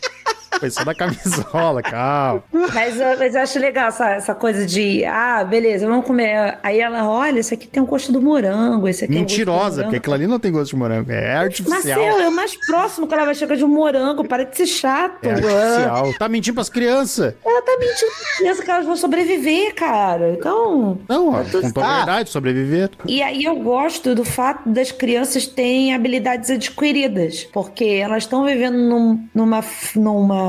Foi 0.59 0.69
só 0.69 0.83
da 0.83 0.93
camisola, 0.95 1.81
calma. 1.81 2.43
Mas, 2.73 2.99
eu- 2.99 3.17
mas 3.17 3.35
eu 3.35 3.41
acho 3.41 3.59
legal 3.59 3.87
essa, 3.89 4.09
essa 4.11 4.35
coisa 4.35 4.65
de, 4.65 5.03
ah, 5.05 5.43
beleza, 5.43 5.87
vamos 5.87 6.05
comer. 6.05 6.57
Aí 6.63 6.79
ela, 6.79 7.07
olha, 7.07 7.39
esse 7.39 7.53
aqui 7.53 7.67
tem 7.67 7.81
um 7.81 7.85
gosto 7.85 8.11
do 8.11 8.21
morango, 8.21 8.87
esse 8.87 9.05
aqui 9.05 9.13
é 9.15 9.19
Mentirosa, 9.19 9.61
morango. 9.61 9.83
porque 9.85 9.97
aquilo 9.97 10.13
ali 10.15 10.27
não 10.27 10.39
tem 10.39 10.51
gosto 10.51 10.71
de 10.71 10.75
morango. 10.77 11.11
É 11.11 11.35
artificial. 11.35 11.99
Marcelo, 11.99 12.21
é 12.21 12.27
o 12.27 12.31
mais 12.31 12.55
próximo 12.65 13.07
que 13.07 13.13
ela 13.13 13.25
vai 13.25 13.35
chegar 13.35 13.55
de 13.55 13.63
um 13.63 13.67
morango. 13.67 14.23
Para 14.27 14.43
de 14.45 14.55
ser 14.57 14.67
chato. 14.67 15.23
É 15.23 15.31
artificial. 15.31 16.13
Tá 16.17 16.29
mentindo 16.29 16.55
pras 16.55 16.69
crianças. 16.69 17.33
Ela 17.45 17.61
tá 17.61 17.71
mentindo 17.79 18.11
pra 18.11 18.37
criança 18.37 18.63
que 18.63 18.71
elas 18.71 18.85
vão 18.85 18.95
sobreviver, 18.95 19.75
cara. 19.75 20.31
Então. 20.31 20.97
Não, 21.09 21.29
ó, 21.33 21.43
tô- 21.43 21.61
contou 21.61 21.83
a 21.83 21.87
Ah. 21.87 21.97
verdade, 21.97 22.29
sobreviver. 22.29 22.89
E 23.05 23.21
aí 23.21 23.43
eu 23.43 23.55
gosto 23.57 24.15
do 24.15 24.23
fato 24.23 24.67
das 24.69 24.91
crianças 24.91 25.45
terem 25.47 25.93
habilidades 25.93 26.49
adquiridas, 26.49 27.43
porque 27.53 27.85
elas 27.85 28.23
estão 28.23 28.45
vivendo 28.45 28.77
num- 28.77 29.27
numa, 29.33 29.61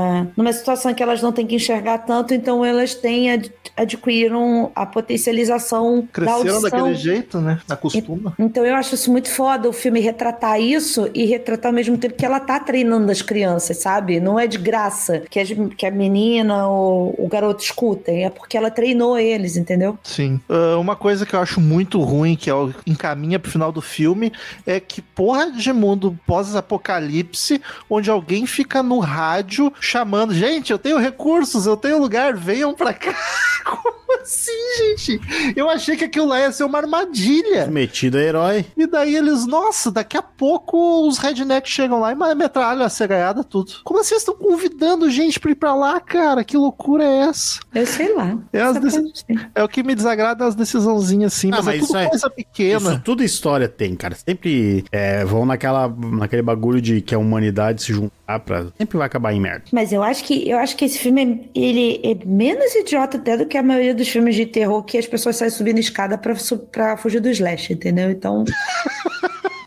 numa, 0.05 0.31
numa 0.35 0.53
situação 0.53 0.93
que 0.93 1.01
elas 1.01 1.21
não 1.21 1.31
têm 1.31 1.45
que 1.45 1.55
enxergar 1.55 1.99
tanto, 1.99 2.33
então 2.33 2.63
elas 2.63 2.93
têm 2.93 3.31
ad, 3.31 3.51
adquiriram 3.75 4.71
a 4.75 4.85
potencialização 4.85 6.01
da 6.01 6.07
Cresceram 6.07 6.37
audição. 6.37 6.61
daquele 6.61 6.95
jeito, 6.95 7.39
né? 7.39 7.59
Acostuma. 7.69 8.33
Então 8.37 8.65
eu 8.65 8.75
acho 8.75 8.95
isso 8.95 9.11
muito 9.11 9.29
foda 9.29 9.67
o 9.67 9.73
filme 9.73 9.99
retratar 9.99 10.59
isso 10.59 11.09
e 11.13 11.25
retratar 11.25 11.69
ao 11.71 11.75
mesmo 11.75 11.97
tempo 11.97 12.15
que 12.15 12.25
ela 12.25 12.39
tá 12.39 12.59
treinando 12.59 13.11
as 13.11 13.21
crianças, 13.21 13.77
sabe? 13.77 14.19
Não 14.19 14.39
é 14.39 14.47
de 14.47 14.57
graça 14.57 15.23
que, 15.29 15.39
as, 15.39 15.49
que 15.77 15.85
a 15.85 15.91
menina 15.91 16.67
ou 16.67 17.15
o 17.17 17.27
garoto 17.27 17.63
escutem, 17.63 18.25
é 18.25 18.29
porque 18.29 18.57
ela 18.57 18.69
treinou 18.69 19.17
eles, 19.17 19.57
entendeu? 19.57 19.97
Sim. 20.03 20.39
Ah, 20.49 20.77
uma 20.77 20.95
coisa 20.95 21.25
que 21.25 21.35
eu 21.35 21.39
acho 21.39 21.59
muito 21.59 21.99
ruim, 22.01 22.35
que 22.35 22.49
é 22.49 22.53
o 22.53 22.73
encaminha 22.85 23.39
pro 23.39 23.51
final 23.51 23.71
do 23.71 23.81
filme, 23.81 24.31
é 24.65 24.79
que 24.79 25.01
porra 25.01 25.51
de 25.51 25.71
mundo 25.73 26.17
pós-apocalipse, 26.25 27.61
onde 27.89 28.09
alguém 28.09 28.45
fica 28.45 28.81
no 28.83 28.99
rádio 28.99 29.71
chamando, 29.85 30.33
gente, 30.33 30.71
eu 30.71 30.77
tenho 30.79 30.97
recursos, 30.97 31.65
eu 31.65 31.77
tenho 31.77 31.99
lugar, 31.99 32.35
venham 32.35 32.73
pra 32.73 32.93
cá. 32.93 33.15
Como 33.65 34.21
assim, 34.21 34.51
gente? 34.77 35.19
Eu 35.55 35.69
achei 35.69 35.95
que 35.95 36.03
aquilo 36.03 36.27
lá 36.27 36.39
ia 36.39 36.51
ser 36.51 36.63
uma 36.63 36.77
armadilha. 36.77 37.65
Metido 37.67 38.17
a 38.17 38.21
herói. 38.21 38.65
E 38.77 38.85
daí 38.85 39.15
eles, 39.15 39.45
nossa, 39.47 39.91
daqui 39.91 40.15
a 40.17 40.21
pouco 40.21 41.07
os 41.07 41.17
rednecks 41.17 41.71
chegam 41.71 41.99
lá 41.99 42.11
e 42.11 42.35
metralham 42.35 42.85
a 42.85 42.89
cegaiada 42.89 43.43
tudo. 43.43 43.71
Como 43.83 43.99
assim 43.99 44.09
vocês 44.09 44.21
estão 44.21 44.35
convidando 44.35 45.09
gente 45.09 45.39
pra 45.39 45.51
ir 45.51 45.55
pra 45.55 45.73
lá, 45.73 45.99
cara? 45.99 46.43
Que 46.43 46.55
loucura 46.55 47.03
é 47.03 47.17
essa? 47.27 47.59
Eu 47.73 47.85
sei 47.87 48.13
lá. 48.15 48.37
É, 48.53 48.61
as 48.61 48.77
assim. 48.77 49.11
É 49.55 49.63
o 49.63 49.67
que 49.67 49.81
me 49.83 49.95
desagrada 49.95 50.45
as 50.45 50.53
decisãozinhas 50.55 51.33
assim, 51.33 51.49
Ah, 51.51 51.61
mas, 51.61 51.65
mas 51.65 51.75
é 51.75 51.79
tudo 51.79 51.85
isso 51.87 51.97
é- 51.97 52.09
coisa 52.09 52.29
pequena. 52.29 52.91
Isso 52.91 53.01
tudo 53.03 53.23
história 53.23 53.67
tem, 53.67 53.95
cara. 53.95 54.15
Sempre 54.15 54.85
é, 54.91 55.25
vão 55.25 55.45
naquela, 55.45 55.87
naquele 55.87 56.41
bagulho 56.43 56.79
de 56.81 57.01
que 57.01 57.15
a 57.15 57.17
humanidade 57.19 57.81
se 57.83 57.93
juntar 57.93 58.39
pra. 58.39 58.67
Sempre 58.77 58.97
vai 58.97 59.07
acabar 59.07 59.33
em 59.33 59.41
merda. 59.41 59.63
Mas 59.75 59.91
eu 59.91 60.01
acho 60.01 60.23
que 60.23 60.49
eu 60.49 60.57
acho 60.57 60.77
que 60.77 60.85
esse 60.85 60.97
filme 60.97 61.21
é, 61.53 61.59
ele 61.59 61.99
é 62.01 62.25
menos 62.25 62.73
idiota 62.75 63.17
até 63.17 63.35
do 63.35 63.45
que 63.45 63.57
a 63.57 63.61
maioria 63.61 63.93
dos 63.93 64.07
filmes 64.07 64.33
de 64.33 64.45
terror 64.45 64.81
que 64.83 64.97
as 64.97 65.05
pessoas 65.05 65.35
saem 65.35 65.51
subindo 65.51 65.79
escada 65.79 66.17
pra 66.17 66.95
fugir 66.95 67.19
do 67.19 67.29
slash, 67.29 67.73
entendeu? 67.73 68.09
Então. 68.09 68.45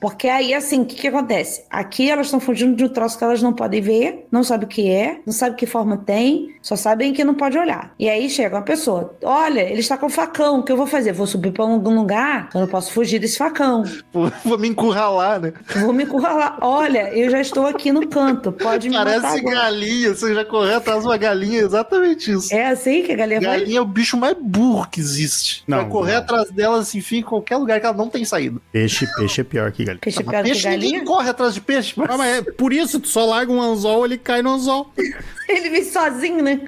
Porque 0.00 0.28
aí, 0.28 0.54
assim, 0.54 0.82
o 0.82 0.84
que, 0.86 0.96
que 0.96 1.08
acontece? 1.08 1.64
Aqui 1.70 2.10
elas 2.10 2.26
estão 2.26 2.40
fugindo 2.40 2.76
de 2.76 2.84
um 2.84 2.88
troço 2.88 3.18
que 3.18 3.24
elas 3.24 3.42
não 3.42 3.52
podem 3.52 3.80
ver, 3.80 4.26
não 4.30 4.42
sabem 4.44 4.66
o 4.66 4.68
que 4.68 4.88
é, 4.88 5.20
não 5.26 5.32
sabem 5.32 5.56
que 5.56 5.66
forma 5.66 5.96
tem, 5.96 6.54
só 6.62 6.76
sabem 6.76 7.12
que 7.12 7.24
não 7.24 7.34
pode 7.34 7.58
olhar. 7.58 7.92
E 7.98 8.08
aí 8.08 8.28
chega 8.30 8.56
uma 8.56 8.62
pessoa: 8.62 9.16
olha, 9.22 9.60
ele 9.60 9.80
está 9.80 9.96
com 9.96 10.06
um 10.06 10.10
facão, 10.10 10.60
o 10.60 10.62
que 10.62 10.70
eu 10.72 10.76
vou 10.76 10.86
fazer? 10.86 11.12
Vou 11.12 11.26
subir 11.26 11.52
pra 11.52 11.64
algum 11.64 11.94
lugar, 11.96 12.48
eu 12.54 12.60
não 12.60 12.68
posso 12.68 12.92
fugir 12.92 13.18
desse 13.18 13.38
facão. 13.38 13.84
Vou, 14.44 14.58
me 14.58 14.68
encurralar, 14.68 15.40
né? 15.40 15.52
Vou 15.80 15.92
me 15.92 16.04
encurralar. 16.04 16.58
Olha, 16.60 17.12
eu 17.14 17.30
já 17.30 17.40
estou 17.40 17.66
aqui 17.66 17.92
no 17.92 18.06
canto, 18.08 18.50
pode 18.52 18.88
me 18.88 18.96
matar 18.96 19.20
Parece 19.20 19.40
agora. 19.40 19.56
galinha, 19.56 20.14
você 20.14 20.34
já 20.34 20.44
correu 20.44 20.76
atrás 20.76 21.00
de 21.02 21.06
uma 21.06 21.16
galinha, 21.16 21.60
é 21.60 21.64
exatamente 21.64 22.32
isso. 22.32 22.52
É 22.54 22.66
assim 22.66 23.02
que 23.02 23.12
a 23.12 23.16
galinha 23.16 23.40
vai? 23.40 23.58
Galinha 23.60 23.78
é 23.78 23.82
o 23.82 23.84
bicho 23.84 24.16
mais 24.16 24.36
burro 24.40 24.86
que 24.90 25.00
existe. 25.00 25.62
Não, 25.66 25.78
Vai 25.78 25.88
correr 25.88 26.12
não. 26.14 26.18
atrás 26.20 26.50
delas, 26.50 26.88
assim, 26.88 26.98
enfim, 26.98 27.18
em 27.18 27.22
qualquer 27.22 27.56
lugar 27.56 27.80
que 27.80 27.86
ela 27.86 27.96
não 27.96 28.08
tem 28.08 28.24
saída. 28.24 28.60
Peixe, 28.72 29.06
peixe 29.16 29.40
é 29.40 29.44
pior 29.44 29.70
que 29.72 29.87
galinha. 29.94 30.00
Peixe 30.00 30.22
que 30.22 30.30
peixe 30.30 30.68
ninguém 30.68 30.90
galinha? 30.92 31.04
corre 31.04 31.30
atrás 31.30 31.54
de 31.54 31.60
peixe. 31.60 31.92
mas- 31.96 32.10
Ah, 32.10 32.16
mas 32.16 32.38
é 32.38 32.42
por 32.42 32.72
isso, 32.72 32.98
tu 33.00 33.08
só 33.08 33.24
larga 33.26 33.50
um 33.52 33.60
anzol, 33.60 34.04
ele 34.04 34.16
cai 34.18 34.42
no 34.42 34.50
anzol. 34.50 34.92
Ele 35.48 35.70
vem 35.70 35.82
sozinho, 35.84 36.42
né? 36.42 36.60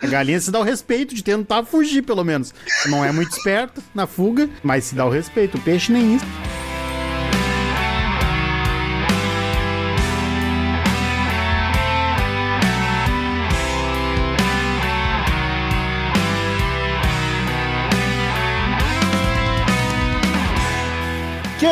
A 0.00 0.06
galinha 0.06 0.38
se 0.40 0.50
dá 0.50 0.60
o 0.60 0.62
respeito 0.62 1.12
de 1.14 1.22
tentar 1.24 1.64
fugir, 1.64 2.02
pelo 2.02 2.22
menos. 2.24 2.54
Não 2.86 3.04
é 3.04 3.10
muito 3.12 3.32
esperto 3.32 3.82
na 3.94 4.06
fuga, 4.06 4.48
mas 4.62 4.84
se 4.84 4.94
dá 4.94 5.04
o 5.04 5.10
respeito. 5.10 5.58
O 5.58 5.60
peixe 5.60 5.92
nem 5.92 6.14
isso. 6.14 6.24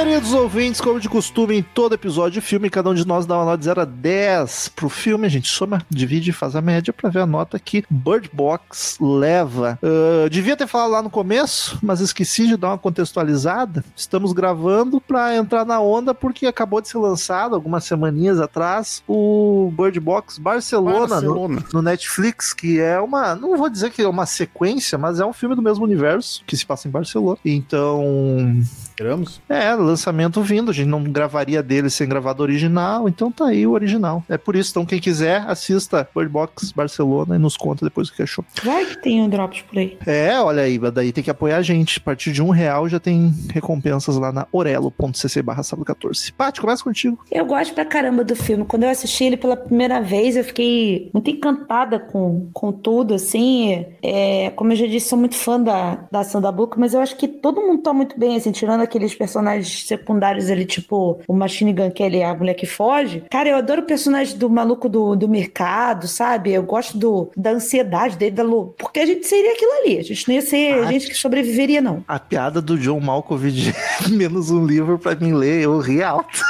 Queridos 0.09 0.33
ouvintes, 0.33 0.81
como 0.81 0.99
de 0.99 1.07
costume, 1.09 1.59
em 1.59 1.63
todo 1.63 1.95
episódio 1.95 2.41
de 2.41 2.47
filme, 2.47 2.71
cada 2.71 2.89
um 2.89 2.95
de 2.95 3.07
nós 3.07 3.27
dá 3.27 3.37
uma 3.37 3.45
nota 3.45 3.59
de 3.59 3.65
0 3.67 3.83
a 3.83 3.85
10 3.85 4.69
pro 4.75 4.89
filme. 4.89 5.27
A 5.27 5.29
gente 5.29 5.49
soma, 5.49 5.83
divide 5.91 6.31
e 6.31 6.33
faz 6.33 6.57
a 6.57 6.63
média 6.63 6.95
pra 6.95 7.11
ver 7.11 7.21
a 7.21 7.27
nota 7.27 7.59
que 7.59 7.85
Bird 7.91 8.31
Box 8.33 8.97
leva. 8.99 9.79
Ah, 9.83 10.27
devia 10.31 10.57
ter 10.57 10.67
falado 10.67 10.91
lá 10.93 11.03
no 11.03 11.11
começo, 11.11 11.79
mas 11.83 12.01
esqueci 12.01 12.47
de 12.49 12.57
dar 12.57 12.69
uma 12.69 12.79
contextualizada. 12.79 13.85
Estamos 13.95 14.33
gravando 14.33 14.99
pra 14.99 15.37
entrar 15.37 15.67
na 15.67 15.79
onda 15.79 16.15
porque 16.15 16.47
acabou 16.47 16.81
de 16.81 16.89
ser 16.89 16.99
lançado, 16.99 17.55
algumas 17.55 17.85
semaninhas 17.85 18.41
atrás, 18.41 19.03
o 19.07 19.71
Bird 19.77 20.01
Box 20.01 20.39
Barcelona, 20.39 21.01
no- 21.01 21.09
Barcelona. 21.09 21.65
no 21.73 21.83
Netflix, 21.83 22.55
que 22.55 22.81
é 22.81 22.99
uma. 22.99 23.35
Não 23.37 23.57
vou 23.59 23.69
dizer 23.69 23.91
que 23.91 24.01
é 24.01 24.09
uma 24.09 24.25
sequência, 24.25 24.97
mas 24.97 25.21
é 25.21 25.27
um 25.27 25.35
filme 25.35 25.55
do 25.55 25.63
mesmo 25.63 25.85
universo 25.85 26.43
que 26.47 26.57
se 26.57 26.65
passa 26.65 26.89
em 26.89 26.91
Barcelona. 26.91 27.39
Então. 27.45 28.03
Esperamos. 28.99 29.41
É, 29.49 29.73
lançamento 29.75 30.43
vindo. 30.43 30.73
A 30.73 30.75
gente 30.75 30.89
não 30.89 31.05
gravaria 31.05 31.63
dele 31.63 31.89
sem 31.89 32.09
gravado 32.09 32.43
original, 32.43 33.09
então 33.09 33.31
tá 33.31 33.47
aí 33.47 33.65
o 33.65 33.71
original. 33.71 34.25
É 34.29 34.37
por 34.37 34.57
isso. 34.57 34.71
Então, 34.73 34.85
quem 34.85 34.99
quiser, 34.99 35.45
assista 35.47 36.09
Bird 36.13 36.29
Box 36.29 36.73
Barcelona 36.73 37.37
e 37.37 37.39
nos 37.39 37.57
conta 37.57 37.87
depois 37.87 38.09
o 38.09 38.13
que 38.13 38.25
achou. 38.25 38.45
Vai 38.65 38.85
que 38.87 39.01
tem 39.01 39.23
um 39.23 39.29
drops 39.29 39.63
por 39.63 39.79
aí. 39.79 39.97
É, 40.05 40.41
olha 40.41 40.63
aí, 40.63 40.77
daí 40.91 41.13
tem 41.13 41.23
que 41.23 41.31
apoiar 41.31 41.59
a 41.59 41.63
gente. 41.63 41.99
A 41.99 42.01
partir 42.01 42.33
de 42.33 42.43
um 42.43 42.51
real 42.51 42.89
já 42.89 42.99
tem 42.99 43.33
recompensas 43.53 44.17
lá 44.17 44.33
na 44.33 44.49
orelo.cc 44.51 45.43
barra 45.43 45.63
sábado 45.63 45.85
14. 45.85 46.33
Paty, 46.33 46.61
começa 46.61 46.83
contigo. 46.83 47.21
Eu 47.31 47.47
gosto 47.47 47.75
pra 47.75 47.85
caramba 47.85 48.25
do 48.25 48.35
filme. 48.35 48.65
Quando 48.65 48.83
eu 48.83 48.91
assisti 48.91 49.23
ele 49.23 49.37
pela 49.37 49.57
primeira 49.57 50.01
vez, 50.01 50.35
eu 50.35 50.43
fiquei 50.43 51.09
muito 51.15 51.31
encantada 51.31 52.01
com, 52.01 52.51
com 52.53 52.73
tudo, 52.73 53.15
assim. 53.15 53.87
É, 54.03 54.51
como 54.57 54.73
eu 54.73 54.77
já 54.77 54.87
disse, 54.89 55.09
sou 55.09 55.19
muito 55.19 55.37
fã 55.37 55.61
da, 55.61 56.01
da 56.11 56.25
Sandra 56.25 56.51
Bullock, 56.51 56.81
mas 56.81 56.95
eu 56.95 57.01
acho 57.01 57.17
que 57.17 57.29
todo 57.29 57.61
mundo 57.61 57.83
tá 57.83 57.93
muito 57.93 58.19
bem, 58.19 58.35
assim, 58.35 58.51
tirando 58.51 58.88
aqueles 58.89 59.15
personagens 59.15 59.87
secundários 59.87 60.51
ali, 60.51 60.65
tipo 60.65 61.21
o 61.29 61.33
Machine 61.35 61.73
Gun, 61.73 61.91
que 61.91 62.03
ele 62.03 62.19
é 62.19 62.25
a 62.27 62.35
mulher 62.35 62.55
que 62.55 62.67
foge. 62.67 63.23
Cara, 63.31 63.49
eu 63.49 63.57
adoro 63.57 63.83
o 63.83 63.87
personagem 63.87 64.37
do 64.37 64.49
maluco 64.51 64.89
do, 64.89 65.15
do 65.15 65.29
mercado, 65.29 66.09
sabe? 66.09 66.53
Eu 66.53 66.63
gosto 66.63 66.97
do, 66.99 67.31
da 67.37 67.51
ansiedade 67.51 68.17
dele, 68.17 68.33
da 68.33 68.43
lu- 68.43 68.75
porque 68.79 69.01
a 69.01 69.07
gente 69.07 69.27
seria 69.27 69.53
aquilo 69.53 69.73
ali. 69.83 69.99
A 69.99 70.03
gente 70.03 70.27
não 70.29 70.35
ia 70.35 70.43
ser 70.43 70.75
Ah, 70.75 70.87
gente 70.93 71.07
que 71.09 71.15
sobreviveria, 71.15 71.81
não. 71.81 72.03
A 72.09 72.19
piada 72.19 72.61
do 72.61 72.79
John 72.79 73.01
Malkovich 73.01 73.73
menos 74.11 74.51
um 74.51 74.65
livro 74.65 74.99
pra 74.99 75.15
mim 75.15 75.33
ler, 75.33 75.63
eu 75.63 75.79
ri 75.79 76.03
alto. 76.03 76.43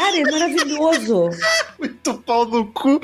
Cara, 0.00 0.16
é 0.18 0.30
maravilhoso. 0.30 1.30
Muito 1.78 2.14
pau 2.24 2.46
no 2.46 2.66
cu. 2.66 3.00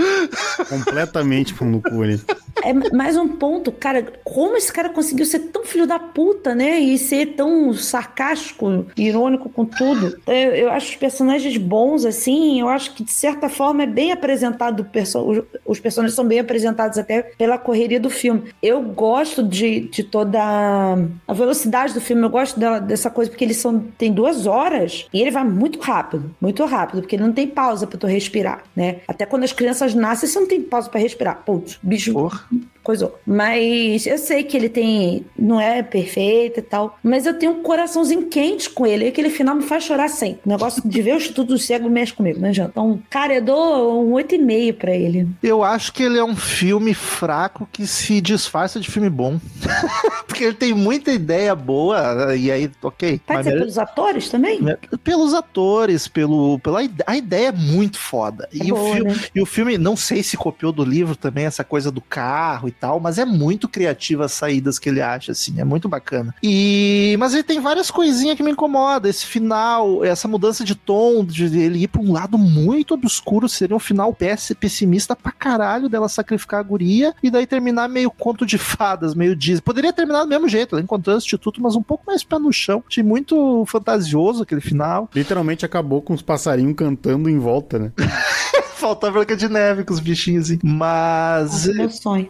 Completamente 0.68 1.54
pão 1.54 1.68
no 1.68 1.82
cu 1.82 2.02
ali. 2.02 2.20
É 2.64 2.72
mais 2.94 3.16
um 3.16 3.28
ponto, 3.28 3.70
cara, 3.70 4.02
como 4.24 4.56
esse 4.56 4.72
cara 4.72 4.88
conseguiu 4.88 5.26
ser 5.26 5.38
tão 5.50 5.64
filho 5.64 5.86
da 5.86 5.98
puta, 5.98 6.54
né? 6.54 6.78
E 6.80 6.96
ser 6.98 7.34
tão 7.34 7.72
sarcástico, 7.74 8.86
irônico 8.96 9.48
com 9.50 9.64
tudo. 9.66 10.18
Eu, 10.26 10.34
eu 10.54 10.70
acho 10.70 10.90
os 10.90 10.96
personagens 10.96 11.56
bons, 11.58 12.04
assim, 12.06 12.60
eu 12.60 12.68
acho 12.68 12.94
que 12.94 13.04
de 13.04 13.12
certa 13.12 13.48
forma 13.48 13.82
é 13.82 13.86
bem 13.86 14.10
apresentado, 14.10 14.84
perso- 14.86 15.20
os, 15.20 15.42
os 15.66 15.80
personagens 15.80 16.14
são 16.16 16.24
bem 16.26 16.38
apresentados 16.40 16.96
até 16.98 17.22
pela 17.22 17.58
correria 17.58 18.00
do 18.00 18.08
filme. 18.10 18.44
Eu 18.62 18.80
gosto 18.80 19.42
de, 19.42 19.80
de 19.88 20.02
toda 20.02 20.40
a- 20.42 20.96
a 21.28 21.34
velocidade 21.34 21.92
do 21.92 22.00
filme, 22.00 22.22
eu 22.22 22.30
gosto 22.30 22.58
dela- 22.58 22.78
dessa 22.80 23.10
coisa, 23.10 23.30
porque 23.30 23.44
eles 23.44 23.58
são, 23.58 23.80
tem 23.98 24.10
duas 24.12 24.46
horas 24.46 25.06
e 25.12 25.20
ele 25.20 25.30
vai 25.30 25.44
muito 25.44 25.78
rápido, 25.78 26.34
muito 26.40 26.64
rápido, 26.64 26.85
porque 26.86 27.16
ele 27.16 27.22
não 27.22 27.32
tem 27.32 27.46
pausa 27.46 27.86
pra 27.86 27.98
tu 27.98 28.06
respirar, 28.06 28.62
né? 28.74 28.96
Até 29.08 29.26
quando 29.26 29.44
as 29.44 29.52
crianças 29.52 29.94
nascem, 29.94 30.28
você 30.28 30.38
não 30.40 30.46
tem 30.48 30.60
pausa 30.62 30.88
pra 30.88 31.00
respirar. 31.00 31.42
Putz, 31.44 31.78
bicho 31.82 32.12
Porra. 32.12 32.40
coisou. 32.82 33.18
Mas 33.26 34.06
eu 34.06 34.18
sei 34.18 34.44
que 34.44 34.56
ele 34.56 34.68
tem. 34.68 35.24
Não 35.38 35.60
é 35.60 35.82
perfeito 35.82 36.60
e 36.60 36.62
tal. 36.62 36.98
Mas 37.02 37.26
eu 37.26 37.34
tenho 37.38 37.52
um 37.52 37.62
coraçãozinho 37.62 38.26
quente 38.26 38.70
com 38.70 38.86
ele. 38.86 39.04
E 39.04 39.08
aquele 39.08 39.30
final 39.30 39.54
me 39.54 39.62
faz 39.62 39.84
chorar 39.84 40.08
sempre. 40.08 40.40
O 40.46 40.48
negócio 40.48 40.82
de 40.84 41.02
ver 41.02 41.14
o 41.14 41.16
Instituto 41.16 41.48
do 41.48 41.58
Cego 41.58 41.88
mexe 41.90 42.12
comigo, 42.12 42.40
não 42.40 42.48
adianta. 42.48 42.70
Então, 42.70 43.00
cara, 43.10 43.34
eu 43.34 43.42
dou 43.42 44.04
um 44.06 44.12
8,5 44.12 44.72
pra 44.74 44.94
ele. 44.94 45.26
Eu 45.42 45.62
acho 45.64 45.92
que 45.92 46.02
ele 46.02 46.18
é 46.18 46.24
um 46.24 46.36
filme 46.36 46.94
fraco 46.94 47.68
que 47.72 47.86
se 47.86 48.20
disfarça 48.20 48.78
de 48.80 48.90
filme 48.90 49.10
bom. 49.10 49.38
Porque 50.26 50.44
ele 50.44 50.54
tem 50.54 50.74
muita 50.74 51.12
ideia 51.12 51.54
boa, 51.54 52.36
e 52.36 52.50
aí, 52.50 52.70
ok. 52.82 53.20
Pode 53.26 53.38
Mas 53.38 53.46
ser 53.46 53.58
pelos 53.58 53.78
atores 53.78 54.28
também? 54.28 54.60
pelos 55.02 55.32
atores, 55.34 56.08
pelo, 56.08 56.58
pela 56.66 56.80
a 57.06 57.16
ideia 57.16 57.48
é 57.50 57.52
muito 57.52 57.96
foda. 57.96 58.48
É 58.52 58.66
e, 58.66 58.72
o 58.72 58.74
boa, 58.74 58.94
filme, 58.96 59.12
né? 59.12 59.20
e 59.32 59.40
o 59.40 59.46
filme, 59.46 59.78
não 59.78 59.96
sei 59.96 60.20
se 60.20 60.36
copiou 60.36 60.72
do 60.72 60.84
livro 60.84 61.14
também, 61.14 61.44
essa 61.44 61.62
coisa 61.62 61.92
do 61.92 62.00
carro 62.00 62.66
e 62.66 62.72
tal, 62.72 62.98
mas 62.98 63.18
é 63.18 63.24
muito 63.24 63.68
criativa 63.68 64.24
as 64.24 64.32
saídas 64.32 64.76
que 64.76 64.88
ele 64.88 65.00
acha, 65.00 65.30
assim, 65.30 65.60
é 65.60 65.64
muito 65.64 65.88
bacana. 65.88 66.34
E 66.42 67.14
mas 67.20 67.34
ele 67.34 67.44
tem 67.44 67.60
várias 67.60 67.88
coisinhas 67.88 68.36
que 68.36 68.42
me 68.42 68.50
incomodam. 68.50 69.08
Esse 69.08 69.24
final, 69.26 70.04
essa 70.04 70.26
mudança 70.26 70.64
de 70.64 70.74
tom, 70.74 71.24
de 71.24 71.44
ele 71.56 71.84
ir 71.84 71.86
pra 71.86 72.02
um 72.02 72.10
lado 72.10 72.36
muito 72.36 72.94
obscuro, 72.94 73.48
seria 73.48 73.76
um 73.76 73.78
final 73.78 74.12
pessimista 74.58 75.14
pra 75.14 75.30
caralho 75.30 75.88
dela 75.88 76.08
sacrificar 76.08 76.58
a 76.58 76.64
guria 76.64 77.14
e 77.22 77.30
daí 77.30 77.46
terminar 77.46 77.88
meio 77.88 78.10
conto 78.10 78.44
de 78.44 78.58
fadas, 78.58 79.14
meio 79.14 79.36
Disney. 79.36 79.60
Poderia 79.60 79.92
terminar 79.92 80.24
do 80.24 80.28
mesmo 80.28 80.48
jeito, 80.48 80.74
ela 80.74 80.82
encontrando 80.82 81.18
o 81.18 81.22
instituto, 81.22 81.62
mas 81.62 81.76
um 81.76 81.82
pouco 81.82 82.02
mais 82.08 82.24
pé 82.24 82.40
no 82.40 82.52
chão. 82.52 82.82
Achei 82.88 83.04
muito 83.04 83.64
fantasioso 83.66 84.42
aquele 84.42 84.60
final. 84.60 85.08
Literalmente 85.14 85.64
acabou 85.64 86.02
com 86.02 86.12
os 86.12 86.22
passarinhos 86.22 86.55
cantando 86.74 87.28
em 87.28 87.38
volta, 87.38 87.78
né? 87.78 87.92
Faltou 88.76 89.08
a 89.08 89.12
Branca 89.12 89.34
de 89.34 89.48
Neve 89.48 89.84
com 89.84 89.92
os 89.94 90.00
bichinhos 90.00 90.44
assim. 90.50 90.58
Mas. 90.62 91.50
Nossa, 91.50 91.72
meu 91.72 91.90
sonho. 91.90 92.28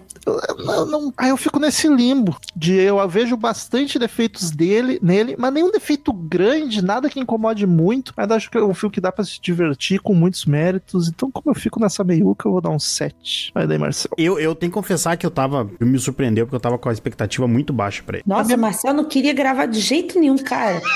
Não, 0.64 0.86
não- 0.86 1.12
aí 1.16 1.28
eu 1.30 1.36
fico 1.36 1.58
nesse 1.58 1.86
limbo 1.88 2.36
de 2.54 2.72
eu 2.72 3.06
vejo 3.08 3.36
bastante 3.36 3.98
defeitos 3.98 4.50
dele 4.50 4.98
nele, 5.02 5.34
mas 5.38 5.52
nenhum 5.52 5.70
defeito 5.72 6.12
grande, 6.12 6.82
nada 6.82 7.10
que 7.10 7.18
incomode 7.20 7.66
muito. 7.66 8.12
Mas 8.16 8.30
acho 8.30 8.50
que 8.50 8.56
é 8.56 8.62
um 8.62 8.72
filme 8.74 8.92
que 8.94 9.00
dá 9.00 9.10
pra 9.10 9.24
se 9.24 9.40
divertir 9.40 10.00
com 10.00 10.14
muitos 10.14 10.46
méritos. 10.46 11.08
Então, 11.08 11.30
como 11.30 11.50
eu 11.50 11.54
fico 11.54 11.80
nessa 11.80 12.02
meiuca, 12.04 12.46
eu 12.48 12.52
vou 12.52 12.60
dar 12.60 12.70
um 12.70 12.78
7. 12.78 13.50
Vai 13.52 13.66
daí, 13.66 13.76
Marcelo. 13.78 14.14
Eu, 14.16 14.38
eu 14.38 14.54
tenho 14.54 14.70
que 14.70 14.74
confessar 14.74 15.16
que 15.16 15.26
eu 15.26 15.30
tava. 15.32 15.68
Eu 15.80 15.86
me 15.86 15.98
surpreendeu 15.98 16.46
porque 16.46 16.56
eu 16.56 16.60
tava 16.60 16.78
com 16.78 16.88
a 16.88 16.92
expectativa 16.92 17.46
muito 17.48 17.72
baixa 17.72 18.02
pra 18.04 18.18
ele. 18.18 18.24
Nossa, 18.26 18.56
Marcel 18.56 18.94
não 18.94 19.04
queria 19.04 19.32
gravar 19.34 19.66
de 19.66 19.80
jeito 19.80 20.18
nenhum, 20.18 20.38
cara. 20.38 20.80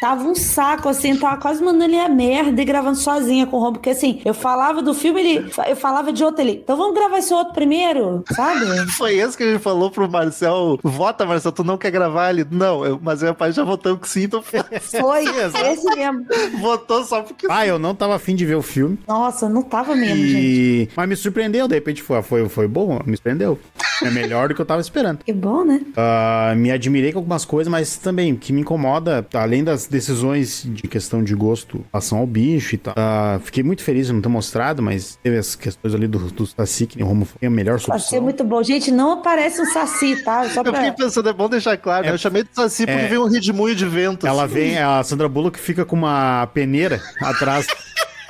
Tava 0.00 0.24
um 0.24 0.34
saco, 0.34 0.88
assim, 0.88 1.16
tava 1.16 1.36
quase 1.38 1.62
mandando 1.62 1.84
ele 1.84 1.98
a 2.00 2.08
merda 2.08 2.60
e 2.60 2.64
gravando 2.64 2.96
sozinha 2.96 3.46
com 3.46 3.56
o 3.56 3.60
Rom, 3.60 3.72
porque 3.72 3.90
assim, 3.90 4.20
eu 4.24 4.34
falava 4.34 4.82
do 4.82 4.92
filme, 4.92 5.20
ele, 5.20 5.50
eu 5.68 5.76
falava 5.76 6.12
de 6.12 6.22
outro 6.22 6.42
ali. 6.42 6.60
Então 6.62 6.76
vamos 6.76 6.94
gravar 6.94 7.18
esse 7.18 7.32
outro 7.32 7.54
primeiro, 7.54 8.22
sabe? 8.34 8.64
Foi 8.92 9.14
esse 9.16 9.36
que 9.36 9.42
a 9.42 9.52
gente 9.52 9.62
falou 9.62 9.90
pro 9.90 10.08
Marcel. 10.10 10.78
Vota, 10.82 11.24
Marcel, 11.24 11.52
tu 11.52 11.64
não 11.64 11.78
quer 11.78 11.90
gravar 11.90 12.30
ele? 12.30 12.46
Não, 12.50 12.84
eu- 12.84 13.00
mas 13.02 13.22
meu 13.22 13.34
pai 13.34 13.52
já 13.52 13.64
votou 13.64 13.96
que 13.96 14.08
sim, 14.08 14.24
então 14.24 14.42
Foi, 14.42 15.24
esse 15.24 15.84
mesmo. 15.94 16.24
votou 16.60 17.04
só 17.04 17.22
porque. 17.22 17.46
Ah, 17.48 17.66
eu 17.66 17.78
não 17.78 17.94
tava 17.94 18.14
afim 18.16 18.34
de 18.34 18.44
ver 18.44 18.56
o 18.56 18.62
filme. 18.62 18.98
Nossa, 19.06 19.48
não 19.48 19.62
tava 19.62 19.94
mesmo, 19.94 20.16
gente. 20.16 20.36
E... 20.36 20.88
Mas 20.96 21.08
me 21.08 21.16
surpreendeu, 21.16 21.66
de 21.68 21.74
repente 21.74 22.02
foi, 22.02 22.22
foi, 22.22 22.48
foi 22.48 22.68
bom, 22.68 23.00
me 23.06 23.16
surpreendeu. 23.16 23.58
É 24.02 24.10
melhor 24.10 24.48
do 24.48 24.54
que 24.54 24.60
eu 24.60 24.66
tava 24.66 24.80
esperando. 24.80 25.18
Que 25.24 25.32
bom, 25.32 25.64
né? 25.64 25.80
Ah, 25.96 26.52
me 26.56 26.70
admirei 26.70 27.12
com 27.12 27.18
algumas 27.20 27.44
coisas, 27.44 27.70
mas 27.70 27.96
também 27.96 28.32
o 28.32 28.36
que 28.36 28.52
me 28.52 28.60
incomoda, 28.60 29.26
além 29.34 29.62
das 29.64 29.83
decisões 29.86 30.62
de 30.66 30.82
questão 30.88 31.22
de 31.22 31.34
gosto 31.34 31.78
em 31.78 31.84
relação 31.92 32.18
ao 32.18 32.26
bicho 32.26 32.74
e 32.74 32.78
tal. 32.78 32.94
ah, 32.96 33.40
fiquei 33.42 33.62
muito 33.62 33.82
feliz 33.82 34.06
de 34.06 34.12
não 34.12 34.20
ter 34.20 34.28
mostrado, 34.28 34.82
mas 34.82 35.18
teve 35.22 35.36
as 35.38 35.54
questões 35.54 35.94
ali 35.94 36.06
do, 36.06 36.18
do 36.30 36.46
Saci, 36.46 36.86
que 36.86 36.96
nem 36.96 37.04
o 37.04 37.08
Romo 37.08 37.24
foi 37.24 37.46
a 37.46 37.50
melhor 37.50 37.78
ser 37.78 37.86
solução. 37.86 38.22
muito 38.22 38.44
bom. 38.44 38.62
Gente, 38.62 38.90
não 38.90 39.12
aparece 39.12 39.60
um 39.60 39.66
saci, 39.66 40.22
tá? 40.22 40.48
Só 40.48 40.62
Eu 40.62 40.72
fiquei 40.72 40.92
pra... 40.92 41.04
pensando, 41.04 41.28
é 41.28 41.32
bom 41.32 41.48
deixar 41.48 41.76
claro, 41.76 42.06
né? 42.06 42.12
Eu 42.12 42.18
chamei 42.18 42.42
de 42.42 42.50
Saci 42.52 42.86
porque 42.86 43.00
é. 43.00 43.06
veio 43.08 43.24
um 43.24 43.28
redemoinho 43.28 43.76
de 43.76 43.86
vento. 43.86 44.26
Ela 44.26 44.44
assim. 44.44 44.54
vem, 44.54 44.78
a 44.78 45.02
Sandra 45.02 45.28
Bullock 45.28 45.58
fica 45.58 45.84
com 45.84 45.96
uma 45.96 46.46
peneira 46.52 47.02
atrás, 47.20 47.66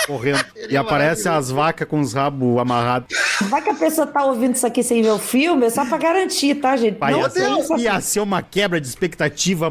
correndo. 0.06 0.44
e 0.68 0.76
aparece 0.76 1.28
as 1.28 1.50
vacas 1.50 1.86
com 1.88 2.00
os 2.00 2.12
rabos 2.12 2.58
amarrados. 2.58 3.08
Vai 3.48 3.62
que 3.62 3.70
a 3.70 3.74
pessoa 3.74 4.06
tá 4.06 4.24
ouvindo 4.24 4.54
isso 4.54 4.66
aqui 4.66 4.82
sem 4.82 5.02
ver 5.02 5.10
o 5.10 5.18
filme, 5.18 5.66
é 5.66 5.70
só 5.70 5.84
pra 5.84 5.98
garantir, 5.98 6.54
tá, 6.56 6.76
gente? 6.76 6.96
Pai, 6.96 7.12
não 7.12 7.28
ser, 7.30 7.48
ia 7.78 8.00
ser 8.00 8.20
uma 8.20 8.42
quebra 8.42 8.80
de 8.80 8.86
expectativa 8.86 9.68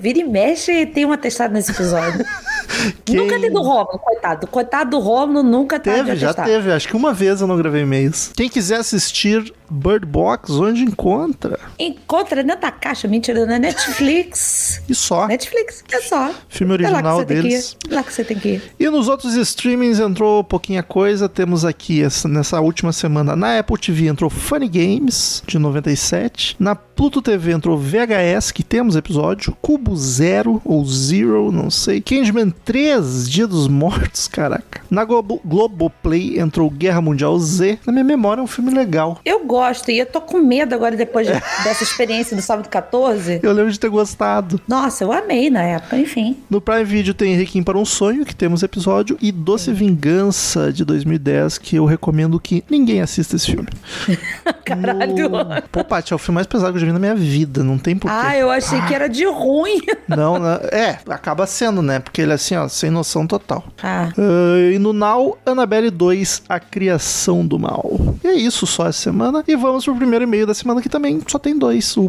Vira 0.00 0.18
e 0.20 0.24
mexe 0.24 0.70
e 0.72 0.86
tem 0.86 1.04
um 1.04 1.12
atestado 1.12 1.52
nesse 1.54 1.72
episódio. 1.72 2.24
Quem- 3.04 3.16
Nunca 3.16 3.38
tem 3.38 3.52
do 3.52 3.60
Romulo, 3.62 3.98
coitado. 3.98 4.46
Coitado 4.46 4.90
do 4.90 4.98
Romulo 4.98 5.42
nunca 5.42 5.78
tá 5.78 5.92
Teve, 5.92 6.16
já 6.16 6.30
atestado. 6.30 6.48
teve. 6.48 6.72
Acho 6.84 6.90
que 6.90 6.96
uma 6.98 7.14
vez 7.14 7.40
eu 7.40 7.46
não 7.46 7.56
gravei 7.56 7.80
e-mails. 7.80 8.30
Quem 8.36 8.46
quiser 8.46 8.76
assistir 8.76 9.50
Bird 9.70 10.04
Box, 10.04 10.52
onde 10.52 10.82
encontra? 10.82 11.58
Encontra 11.78 12.44
da 12.44 12.70
caixa, 12.70 13.08
mentira, 13.08 13.46
na 13.46 13.58
Netflix. 13.58 14.82
E 14.86 14.94
só. 14.94 15.26
Netflix, 15.26 15.82
é 15.90 16.00
só. 16.02 16.30
Filme 16.46 16.74
É 16.74 16.76
original 16.76 17.22
ir. 17.22 17.24
deles. 17.24 17.74
É 17.90 17.94
lá 17.94 18.02
que 18.02 18.12
você 18.12 18.22
tem 18.22 18.38
que 18.38 18.48
ir. 18.48 18.62
E 18.78 18.90
nos 18.90 19.08
outros 19.08 19.34
streamings 19.34 19.98
entrou 19.98 20.44
pouquinha 20.44 20.82
coisa. 20.82 21.26
Temos 21.26 21.64
aqui 21.64 22.02
essa- 22.02 22.28
nessa 22.28 22.60
última 22.60 22.92
semana 22.92 23.34
na 23.34 23.58
Apple 23.58 23.78
TV 23.78 24.08
entrou 24.08 24.28
Funny 24.28 24.68
Games 24.68 25.42
de 25.46 25.58
97. 25.58 26.54
Na 26.58 26.74
Pluto 26.74 27.22
TV 27.22 27.52
entrou 27.52 27.78
VHS, 27.78 28.52
que 28.52 28.62
temos 28.62 28.94
episódio. 28.94 29.56
Cubo 29.62 29.96
Zero 29.96 30.60
ou 30.64 30.84
Zero, 30.84 31.50
não 31.50 31.70
sei. 31.70 32.02
Candyman 32.02 32.50
3, 32.50 33.28
Dia 33.30 33.46
dos 33.46 33.66
Mortos, 33.68 34.28
caraca. 34.28 34.82
Na 34.90 35.04
Globo, 35.04 35.40
Globoplay 35.44 36.38
entrou 36.38 36.68
Guerra 36.74 37.00
Mundial 37.00 37.38
Z. 37.38 37.78
Na 37.86 37.92
minha 37.92 38.04
memória 38.04 38.40
é 38.40 38.44
um 38.44 38.46
filme 38.46 38.72
legal. 38.72 39.18
Eu 39.24 39.44
gosto 39.44 39.90
e 39.90 39.98
eu 39.98 40.06
tô 40.06 40.20
com 40.20 40.38
medo 40.38 40.74
agora 40.74 40.96
depois 40.96 41.26
de- 41.26 41.32
dessa 41.64 41.82
experiência 41.84 42.36
do 42.36 42.42
sábado 42.42 42.68
14. 42.68 43.40
Eu 43.42 43.52
lembro 43.52 43.70
de 43.72 43.78
ter 43.80 43.88
gostado. 43.88 44.60
Nossa, 44.68 45.04
eu 45.04 45.12
amei 45.12 45.50
na 45.50 45.62
época, 45.62 45.96
enfim. 45.96 46.36
No 46.50 46.60
Prime 46.60 46.84
Video 46.84 47.14
tem 47.14 47.34
Requiem 47.36 47.62
para 47.64 47.78
um 47.78 47.84
Sonho, 47.84 48.24
que 48.24 48.34
temos 48.34 48.62
episódio, 48.62 49.16
e 49.20 49.30
Doce 49.32 49.72
Vingança, 49.72 50.72
de 50.72 50.84
2010, 50.84 51.58
que 51.58 51.76
eu 51.76 51.84
recomendo 51.84 52.38
que 52.40 52.64
ninguém 52.68 53.00
assista 53.00 53.36
esse 53.36 53.46
filme. 53.50 53.68
Caralho. 54.64 55.28
No... 55.28 55.62
Pô, 55.70 55.84
Paty, 55.84 56.12
é 56.12 56.16
o 56.16 56.18
filme 56.18 56.36
mais 56.36 56.46
pesado 56.46 56.72
que 56.72 56.76
eu 56.76 56.80
já 56.80 56.86
vi 56.86 56.92
na 56.92 56.98
minha 56.98 57.14
vida, 57.14 57.62
não 57.62 57.78
tem 57.78 57.96
porquê. 57.96 58.16
Ah, 58.18 58.36
eu 58.36 58.50
achei 58.50 58.80
que 58.82 58.94
era 58.94 59.08
de 59.08 59.24
ruim. 59.26 59.80
Não, 60.06 60.38
não, 60.38 60.48
é, 60.70 60.98
acaba 61.08 61.46
sendo, 61.46 61.80
né? 61.80 61.98
Porque 61.98 62.20
ele 62.20 62.32
é 62.32 62.34
assim, 62.34 62.54
ó, 62.56 62.68
sem 62.68 62.90
noção 62.90 63.26
total. 63.26 63.64
Ah, 63.82 64.10
Ah, 64.16 64.72
e 64.72 64.78
no 64.78 64.92
Now, 64.92 65.38
Annabelle 65.46 65.90
2, 65.90 66.42
A 66.48 66.60
Criação 66.70 67.46
do 67.46 67.58
Mal. 67.58 67.90
E 68.22 68.26
é 68.28 68.34
isso 68.34 68.66
só 68.66 68.88
essa 68.88 69.00
semana. 69.00 69.42
E 69.46 69.56
vamos 69.56 69.84
pro 69.84 69.94
primeiro 69.94 70.24
e-mail 70.24 70.46
da 70.46 70.54
semana 70.54 70.80
que 70.82 70.88
também 70.88 71.20
só 71.26 71.38
tem 71.38 71.56
dois. 71.58 71.96
O, 71.96 72.04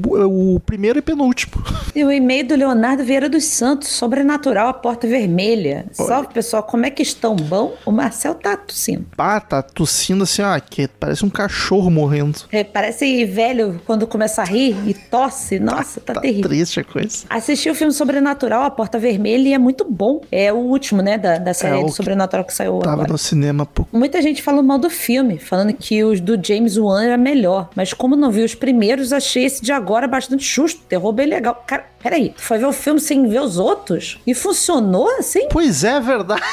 o 0.55 0.59
primeiro 0.59 0.99
e 0.99 1.01
penúltimo. 1.01 1.63
e 1.95 2.03
o 2.03 2.11
e-mail 2.11 2.47
do 2.47 2.55
Leonardo 2.55 3.03
Vieira 3.03 3.29
dos 3.29 3.45
Santos, 3.45 3.89
Sobrenatural, 3.89 4.67
a 4.69 4.73
Porta 4.73 5.07
Vermelha. 5.07 5.85
Salve, 5.91 6.29
pessoal, 6.33 6.63
como 6.63 6.85
é 6.85 6.89
que 6.89 7.01
estão? 7.03 7.35
Bom? 7.35 7.73
O 7.85 7.91
Marcel 7.91 8.35
tá 8.35 8.55
tossindo. 8.57 9.05
Ah, 9.17 9.39
tá 9.39 9.61
tossindo 9.61 10.23
assim, 10.23 10.41
ó, 10.41 10.59
que 10.59 10.87
parece 10.87 11.25
um 11.25 11.29
cachorro 11.29 11.89
morrendo. 11.89 12.39
É, 12.51 12.63
parece 12.63 13.25
velho 13.25 13.81
quando 13.85 14.07
começa 14.07 14.41
a 14.41 14.45
rir 14.45 14.75
e 14.87 14.93
tosse. 14.93 15.59
Nossa, 15.59 15.99
tá, 16.01 16.13
Tá 16.15 16.21
terrível. 16.21 16.49
triste 16.49 16.79
a 16.79 16.83
coisa. 16.83 17.25
Assisti 17.29 17.69
o 17.69 17.75
filme 17.75 17.91
Sobrenatural, 17.93 18.63
A 18.63 18.69
Porta 18.69 18.97
Vermelha, 18.97 19.49
e 19.49 19.53
é 19.53 19.57
muito 19.57 19.85
bom. 19.89 20.21
É 20.31 20.51
o 20.53 20.57
último, 20.57 21.01
né, 21.01 21.17
da, 21.17 21.37
da 21.37 21.53
série 21.53 21.79
É, 21.79 21.83
do 21.83 21.91
Sobrenatural 21.91 22.45
que 22.45 22.53
saiu 22.53 22.79
Tava 22.79 22.93
agora. 22.93 23.11
no 23.11 23.17
cinema, 23.17 23.65
pô. 23.65 23.85
Muita 23.91 24.21
gente 24.21 24.41
falou 24.45 24.61
mal 24.61 24.77
do 24.77 24.91
filme, 24.91 25.39
falando 25.39 25.73
que 25.73 26.03
os 26.03 26.21
do 26.21 26.39
James 26.41 26.77
Wan 26.77 27.03
era 27.03 27.17
melhor. 27.17 27.67
Mas 27.75 27.93
como 27.93 28.15
não 28.15 28.29
vi 28.29 28.43
os 28.43 28.53
primeiros, 28.53 29.11
achei 29.11 29.43
esse 29.43 29.63
de 29.63 29.71
agora 29.71 30.07
bastante 30.07 30.45
justo. 30.45 30.81
Terror 30.87 31.11
bem 31.11 31.25
legal. 31.25 31.63
Cara, 31.65 31.87
peraí. 32.01 32.29
Tu 32.29 32.43
foi 32.43 32.59
ver 32.59 32.67
o 32.67 32.71
filme 32.71 32.99
sem 32.99 33.27
ver 33.27 33.41
os 33.41 33.57
outros? 33.57 34.19
E 34.25 34.35
funcionou 34.35 35.09
assim? 35.17 35.47
Pois 35.49 35.83
é, 35.83 35.99
verdade. 35.99 36.43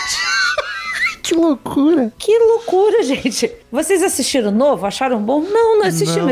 que 1.22 1.34
loucura. 1.34 2.11
Que 2.18 2.38
loucura, 2.38 3.03
gente. 3.03 3.53
Vocês 3.70 4.03
assistiram 4.03 4.49
o 4.49 4.55
novo? 4.55 4.86
Acharam 4.86 5.22
bom? 5.22 5.43
Não, 5.43 5.78
não 5.78 5.86
assisti, 5.86 6.18
Não. 6.18 6.26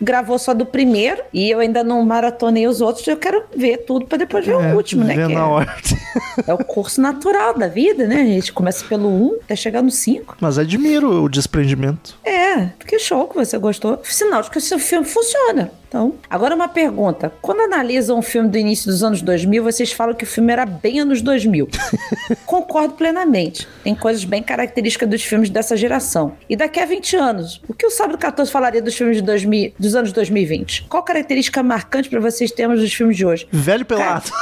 Gravou 0.00 0.38
só 0.38 0.54
do 0.54 0.66
primeiro. 0.66 1.22
E 1.32 1.50
eu 1.50 1.60
ainda 1.60 1.82
não 1.82 2.02
maratonei 2.04 2.66
os 2.66 2.80
outros. 2.80 3.06
Eu 3.06 3.16
quero 3.16 3.44
ver 3.56 3.78
tudo 3.78 4.06
pra 4.06 4.18
depois 4.18 4.44
ver 4.44 4.52
É, 4.52 4.72
o 4.72 4.76
último, 4.76 5.04
né? 5.04 5.14
que 5.14 5.34
na 5.34 5.40
é, 5.40 5.42
ordem. 5.42 5.98
é 6.46 6.54
o 6.54 6.58
curso 6.58 7.00
natural 7.00 7.56
da 7.56 7.68
vida, 7.68 8.06
né? 8.06 8.22
A 8.22 8.24
gente 8.24 8.52
começa 8.52 8.84
pelo 8.84 9.08
1 9.08 9.38
até 9.44 9.56
chegar 9.56 9.82
no 9.82 9.90
5. 9.90 10.36
Mas 10.40 10.58
admiro 10.58 11.22
o 11.24 11.28
desprendimento. 11.28 12.18
É, 12.24 12.68
que 12.86 12.98
show 12.98 13.26
que 13.28 13.34
você 13.34 13.58
gostou. 13.58 14.00
Sinal 14.04 14.42
de 14.42 14.50
que 14.50 14.58
o 14.58 14.60
seu 14.60 14.78
filme 14.78 15.06
funciona. 15.06 15.70
Então, 15.88 16.14
agora 16.28 16.54
uma 16.54 16.68
pergunta. 16.68 17.32
Quando 17.40 17.60
analisam 17.60 18.18
um 18.18 18.22
filme 18.22 18.48
do 18.48 18.58
início 18.58 18.90
dos 18.90 19.04
anos 19.04 19.22
2000, 19.22 19.62
vocês 19.62 19.92
falam 19.92 20.14
que 20.14 20.24
o 20.24 20.26
filme 20.26 20.52
era 20.52 20.66
bem 20.66 21.00
anos 21.00 21.22
2000. 21.22 21.68
Concordo 22.44 22.94
plenamente. 22.94 23.66
Tem 23.84 23.94
coisas 23.94 24.24
bem 24.24 24.42
características 24.42 25.08
dos 25.08 25.22
filmes 25.22 25.48
dessa 25.48 25.76
geração. 25.76 26.34
E 26.50 26.56
daqui 26.56 26.80
a 26.80 26.86
20 26.86 27.16
anos, 27.16 27.62
o 27.68 27.72
que 27.74 27.86
o 27.86 27.90
Sábado 27.90 28.18
14 28.18 28.50
falaria 28.50 28.82
dos 28.82 28.96
filmes 28.96 29.16
de 29.16 29.22
2000, 29.22 29.74
dos 29.86 29.94
anos 29.94 30.12
2020? 30.12 30.86
Qual 30.88 31.02
característica 31.02 31.62
marcante 31.62 32.08
para 32.08 32.20
vocês 32.20 32.50
termos 32.50 32.80
dos 32.80 32.92
filmes 32.92 33.16
de 33.16 33.24
hoje? 33.24 33.48
Velho 33.50 33.84
pelado. 33.84 34.30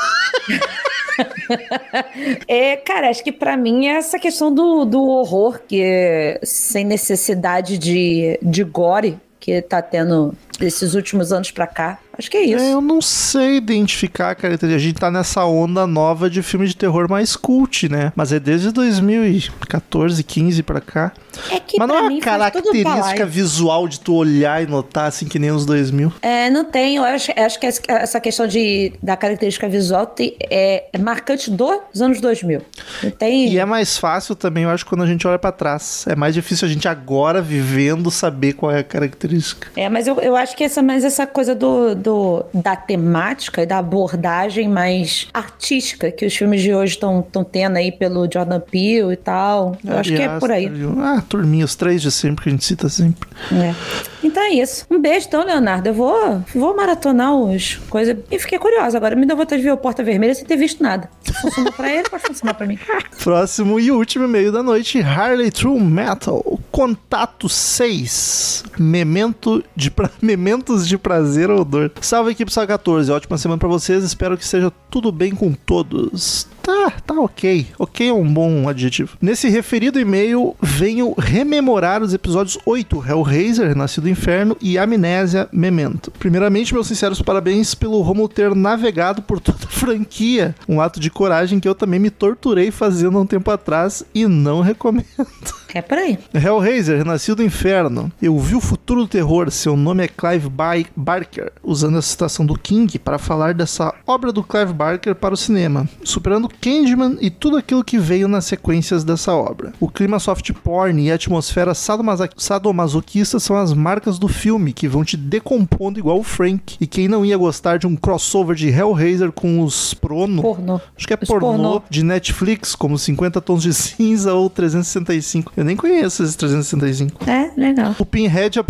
É, 2.48 2.76
cara, 2.76 3.08
acho 3.08 3.22
que 3.22 3.30
pra 3.30 3.56
mim 3.56 3.86
é 3.86 3.92
essa 3.92 4.18
questão 4.18 4.52
do, 4.52 4.84
do 4.84 5.00
horror, 5.00 5.60
que 5.60 5.80
é 5.80 6.40
sem 6.42 6.84
necessidade 6.84 7.78
de, 7.78 8.36
de 8.42 8.64
gore 8.64 9.16
que 9.38 9.60
tá 9.62 9.80
tendo 9.80 10.34
desses 10.58 10.94
últimos 10.94 11.32
anos 11.32 11.50
pra 11.50 11.66
cá. 11.66 11.98
Acho 12.16 12.30
que 12.30 12.36
é 12.36 12.42
isso. 12.44 12.62
É, 12.62 12.72
eu 12.72 12.80
não 12.80 13.02
sei 13.02 13.56
identificar 13.56 14.30
a 14.30 14.34
característica. 14.36 14.76
A 14.76 14.86
gente 14.88 14.98
tá 15.00 15.10
nessa 15.10 15.44
onda 15.44 15.84
nova 15.84 16.30
de 16.30 16.42
filme 16.44 16.66
de 16.68 16.76
terror 16.76 17.10
mais 17.10 17.34
cult, 17.34 17.88
né? 17.88 18.12
Mas 18.14 18.32
é 18.32 18.38
desde 18.38 18.70
2014, 18.70 20.22
15 20.22 20.62
pra 20.62 20.80
cá. 20.80 21.12
É 21.50 21.58
que 21.58 21.76
Mas 21.76 21.88
não 21.88 21.96
é 21.96 22.00
uma 22.02 22.20
característica 22.20 23.26
visual 23.26 23.88
de 23.88 23.98
tu 23.98 24.14
olhar 24.14 24.62
e 24.62 24.66
notar, 24.66 25.06
assim, 25.08 25.26
que 25.26 25.38
nem 25.40 25.50
os 25.50 25.66
2000. 25.66 26.12
É, 26.22 26.48
não 26.50 26.64
tem. 26.64 26.96
Eu 26.96 27.04
acho, 27.04 27.32
acho 27.36 27.58
que 27.58 27.66
essa- 27.66 28.20
questão 28.20 28.46
de, 28.46 28.92
da 29.02 29.16
característica 29.16 29.68
visual 29.68 30.06
tem- 30.06 30.36
é, 30.48 30.84
é 30.92 30.98
marcante 30.98 31.50
dos 31.50 32.00
anos 32.00 32.20
2000. 32.20 32.62
Não 33.02 33.10
tem. 33.10 33.48
E 33.52 33.58
é 33.58 33.64
mais 33.64 33.98
fácil 33.98 34.36
também, 34.36 34.62
eu 34.62 34.70
acho, 34.70 34.86
quando 34.86 35.02
a 35.02 35.06
gente 35.06 35.26
olha 35.26 35.38
pra 35.38 35.50
trás. 35.50 36.04
É 36.08 36.14
mais 36.14 36.32
difícil 36.32 36.66
a 36.66 36.70
gente 36.70 36.86
agora, 36.86 37.42
vivendo, 37.42 38.08
saber 38.10 38.52
qual 38.52 38.70
é 38.70 38.78
a 38.78 38.84
característica. 38.84 39.68
É, 39.76 39.88
mas 39.88 40.06
eu, 40.06 40.20
eu 40.20 40.36
acho 40.36 40.43
que 40.52 40.64
essa 40.64 40.82
mais 40.82 41.04
essa 41.04 41.26
coisa 41.26 41.54
do, 41.54 41.94
do- 41.94 42.44
da 42.52 42.74
temática 42.76 43.62
e 43.62 43.66
da 43.66 43.78
abordagem 43.78 44.68
mais 44.68 45.28
artística 45.32 46.10
que 46.10 46.26
os 46.26 46.34
filmes 46.36 46.60
de 46.62 46.74
hoje 46.74 46.94
estão 46.94 47.22
tendo 47.50 47.76
aí 47.76 47.92
pelo 47.92 48.28
Jordan 48.32 48.60
Peele 48.60 49.12
e 49.12 49.16
tal. 49.16 49.76
Eu 49.84 49.98
acho 49.98 50.12
que 50.14 50.20
é 50.22 50.38
por 50.38 50.50
aí. 50.50 50.68
Ah, 50.98 51.22
turminha, 51.28 51.64
os 51.64 51.74
três 51.76 52.02
de 52.02 52.10
sempre 52.10 52.42
que 52.44 52.48
a 52.48 52.52
gente 52.52 52.64
cita 52.64 52.88
sempre. 52.88 53.28
É. 53.52 53.74
Então 54.22 54.42
é 54.42 54.50
isso. 54.50 54.84
Um 54.90 55.00
beijo, 55.00 55.26
então, 55.28 55.44
Leonardo. 55.44 55.88
Eu 55.88 55.94
vou, 55.94 56.42
vou 56.54 56.74
maratonar 56.76 57.34
os 57.34 57.76
coisas. 57.88 58.16
E 58.30 58.38
fiquei 58.38 58.58
curiosa 58.58 58.96
agora. 58.96 59.14
Me 59.14 59.26
deu 59.26 59.36
vontade 59.36 59.60
de 59.62 59.68
ver 59.68 59.72
o 59.72 59.76
Porta 59.76 60.02
Vermelha 60.02 60.34
sem 60.34 60.44
ter 60.44 60.56
visto 60.56 60.82
nada. 60.82 61.08
Se 61.22 61.32
funcionou 61.40 61.72
pra 61.72 61.92
ele, 61.92 62.08
pode 62.08 62.22
funcionar 62.24 62.54
pra 62.54 62.66
mim. 62.66 62.78
Próximo 63.22 63.78
e 63.78 63.90
último 63.90 64.24
e-mail 64.24 64.50
da 64.50 64.62
noite, 64.62 65.00
Harley 65.00 65.50
True 65.50 65.78
Metal. 65.80 66.42
Contato 66.70 67.48
6. 67.48 68.64
Memento 68.78 69.62
de 69.76 69.90
pra... 69.90 70.10
Mementos 70.36 70.88
de 70.88 70.98
prazer 70.98 71.48
ou 71.48 71.64
dor. 71.64 71.92
Salve 72.00 72.32
equipe 72.32 72.52
Só 72.52 72.66
14. 72.66 73.12
Ótima 73.12 73.38
semana 73.38 73.58
pra 73.58 73.68
vocês. 73.68 74.02
Espero 74.02 74.36
que 74.36 74.44
seja 74.44 74.72
tudo 74.90 75.12
bem 75.12 75.32
com 75.32 75.52
todos. 75.52 76.48
Tá, 76.64 76.90
tá 77.06 77.14
ok. 77.20 77.66
Ok 77.78 78.08
é 78.08 78.12
um 78.12 78.26
bom 78.32 78.66
adjetivo. 78.68 79.18
Nesse 79.20 79.50
referido 79.50 80.00
e-mail, 80.00 80.56
venho 80.62 81.14
rememorar 81.18 82.02
os 82.02 82.14
episódios 82.14 82.58
8, 82.64 83.04
Hellraiser, 83.06 83.68
Renascido 83.68 84.02
do 84.06 84.08
Inferno 84.10 84.56
e 84.62 84.78
Amnésia, 84.78 85.46
Memento. 85.52 86.10
Primeiramente, 86.18 86.72
meus 86.72 86.86
sinceros 86.86 87.20
parabéns 87.20 87.74
pelo 87.74 88.00
Romulo 88.00 88.28
ter 88.28 88.54
navegado 88.54 89.20
por 89.20 89.40
toda 89.40 89.58
a 89.64 89.68
franquia. 89.68 90.54
Um 90.66 90.80
ato 90.80 90.98
de 90.98 91.10
coragem 91.10 91.60
que 91.60 91.68
eu 91.68 91.74
também 91.74 92.00
me 92.00 92.08
torturei 92.10 92.70
fazendo 92.70 93.18
há 93.18 93.20
um 93.20 93.26
tempo 93.26 93.50
atrás 93.50 94.02
e 94.14 94.26
não 94.26 94.60
recomendo. 94.62 95.04
É 95.76 95.82
por 95.82 95.98
aí. 95.98 96.16
Hellraiser, 96.32 96.98
Renascido 96.98 97.38
do 97.38 97.42
Inferno. 97.42 98.08
Eu 98.22 98.38
vi 98.38 98.54
o 98.54 98.60
futuro 98.60 99.00
do 99.00 99.08
terror. 99.08 99.50
Seu 99.50 99.76
nome 99.76 100.04
é 100.04 100.06
Clive 100.06 100.48
Bai- 100.48 100.86
Barker, 100.94 101.50
usando 101.64 101.98
a 101.98 102.02
citação 102.02 102.46
do 102.46 102.56
King 102.56 102.96
para 102.96 103.18
falar 103.18 103.54
dessa 103.54 103.92
obra 104.06 104.30
do 104.30 104.44
Clive 104.44 104.72
Barker 104.72 105.16
para 105.16 105.34
o 105.34 105.36
cinema, 105.36 105.88
superando 106.04 106.48
Candyman 106.60 107.18
e 107.20 107.30
tudo 107.30 107.56
aquilo 107.56 107.84
que 107.84 107.98
veio 107.98 108.28
nas 108.28 108.44
sequências 108.44 109.04
dessa 109.04 109.32
obra. 109.32 109.72
O 109.80 109.88
clima 109.88 110.18
soft 110.18 110.50
porn 110.52 111.02
e 111.02 111.10
a 111.10 111.14
atmosfera 111.14 111.74
sadomasoquista 111.74 113.38
são 113.38 113.56
as 113.56 113.72
marcas 113.72 114.18
do 114.18 114.28
filme 114.28 114.72
que 114.72 114.88
vão 114.88 115.04
te 115.04 115.16
decompondo 115.16 115.98
igual 115.98 116.18
o 116.18 116.22
Frank. 116.22 116.76
E 116.80 116.86
quem 116.86 117.08
não 117.08 117.24
ia 117.24 117.36
gostar 117.36 117.78
de 117.78 117.86
um 117.86 117.96
crossover 117.96 118.56
de 118.56 118.68
Hellraiser 118.68 119.32
com 119.32 119.60
os 119.60 119.94
Prono? 119.94 120.42
Pornô. 120.42 120.80
Acho 120.96 121.06
que 121.06 121.12
é 121.12 121.16
pornô, 121.16 121.46
pornô. 121.48 121.82
de 121.90 122.02
Netflix, 122.02 122.74
como 122.74 122.98
50 122.98 123.40
Tons 123.40 123.62
de 123.62 123.74
Cinza 123.74 124.34
ou 124.34 124.48
365. 124.50 125.52
Eu 125.56 125.64
nem 125.64 125.76
conheço 125.76 126.22
esses 126.22 126.36
365. 126.36 127.28
É, 127.28 127.50
legal. 127.56 127.94
O 127.98 128.06
Pinhead. 128.06 128.60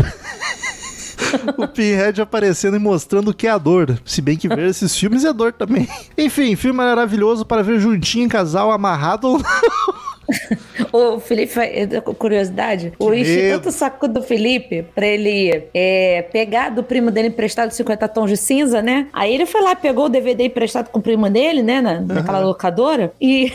o 1.57 1.69
Pinhead 1.69 2.21
aparecendo 2.21 2.77
e 2.77 2.81
mostrando 2.81 3.31
o 3.31 3.35
que 3.35 3.47
é 3.47 3.51
a 3.51 3.59
dor. 3.59 3.99
Se 4.05 4.21
bem 4.21 4.37
que 4.37 4.49
ver 4.49 4.69
esses 4.69 4.97
filmes 4.97 5.25
é 5.25 5.33
dor 5.33 5.53
também. 5.53 5.89
Enfim, 6.17 6.57
filme 6.57 6.77
maravilhoso 6.77 7.45
para 7.45 7.63
ver 7.63 7.79
juntinho 7.79 8.25
em 8.25 8.29
casal, 8.29 8.71
amarrado 8.71 9.29
ou 9.29 9.41
O 10.91 11.21
Felipe, 11.21 11.53
curiosidade, 12.19 12.93
o 12.99 13.11
medo. 13.11 13.21
Instituto 13.21 13.71
sacou 13.71 14.09
do 14.09 14.23
Felipe 14.23 14.83
pra 14.95 15.07
ele 15.07 15.65
é, 15.75 16.23
pegar 16.33 16.71
do 16.71 16.83
primo 16.83 17.11
dele 17.11 17.29
emprestado 17.29 17.71
50 17.71 18.09
tons 18.09 18.31
de 18.31 18.37
cinza, 18.37 18.81
né? 18.81 19.09
Aí 19.13 19.35
ele 19.35 19.45
foi 19.45 19.61
lá, 19.61 19.77
pegou 19.77 20.07
o 20.07 20.09
DVD 20.09 20.45
emprestado 20.45 20.89
com 20.89 20.99
o 20.99 21.03
primo 21.03 21.29
dele, 21.29 21.63
né? 21.63 21.81
Na, 21.81 22.01
naquela 22.01 22.39
locadora, 22.39 23.13
e 23.21 23.53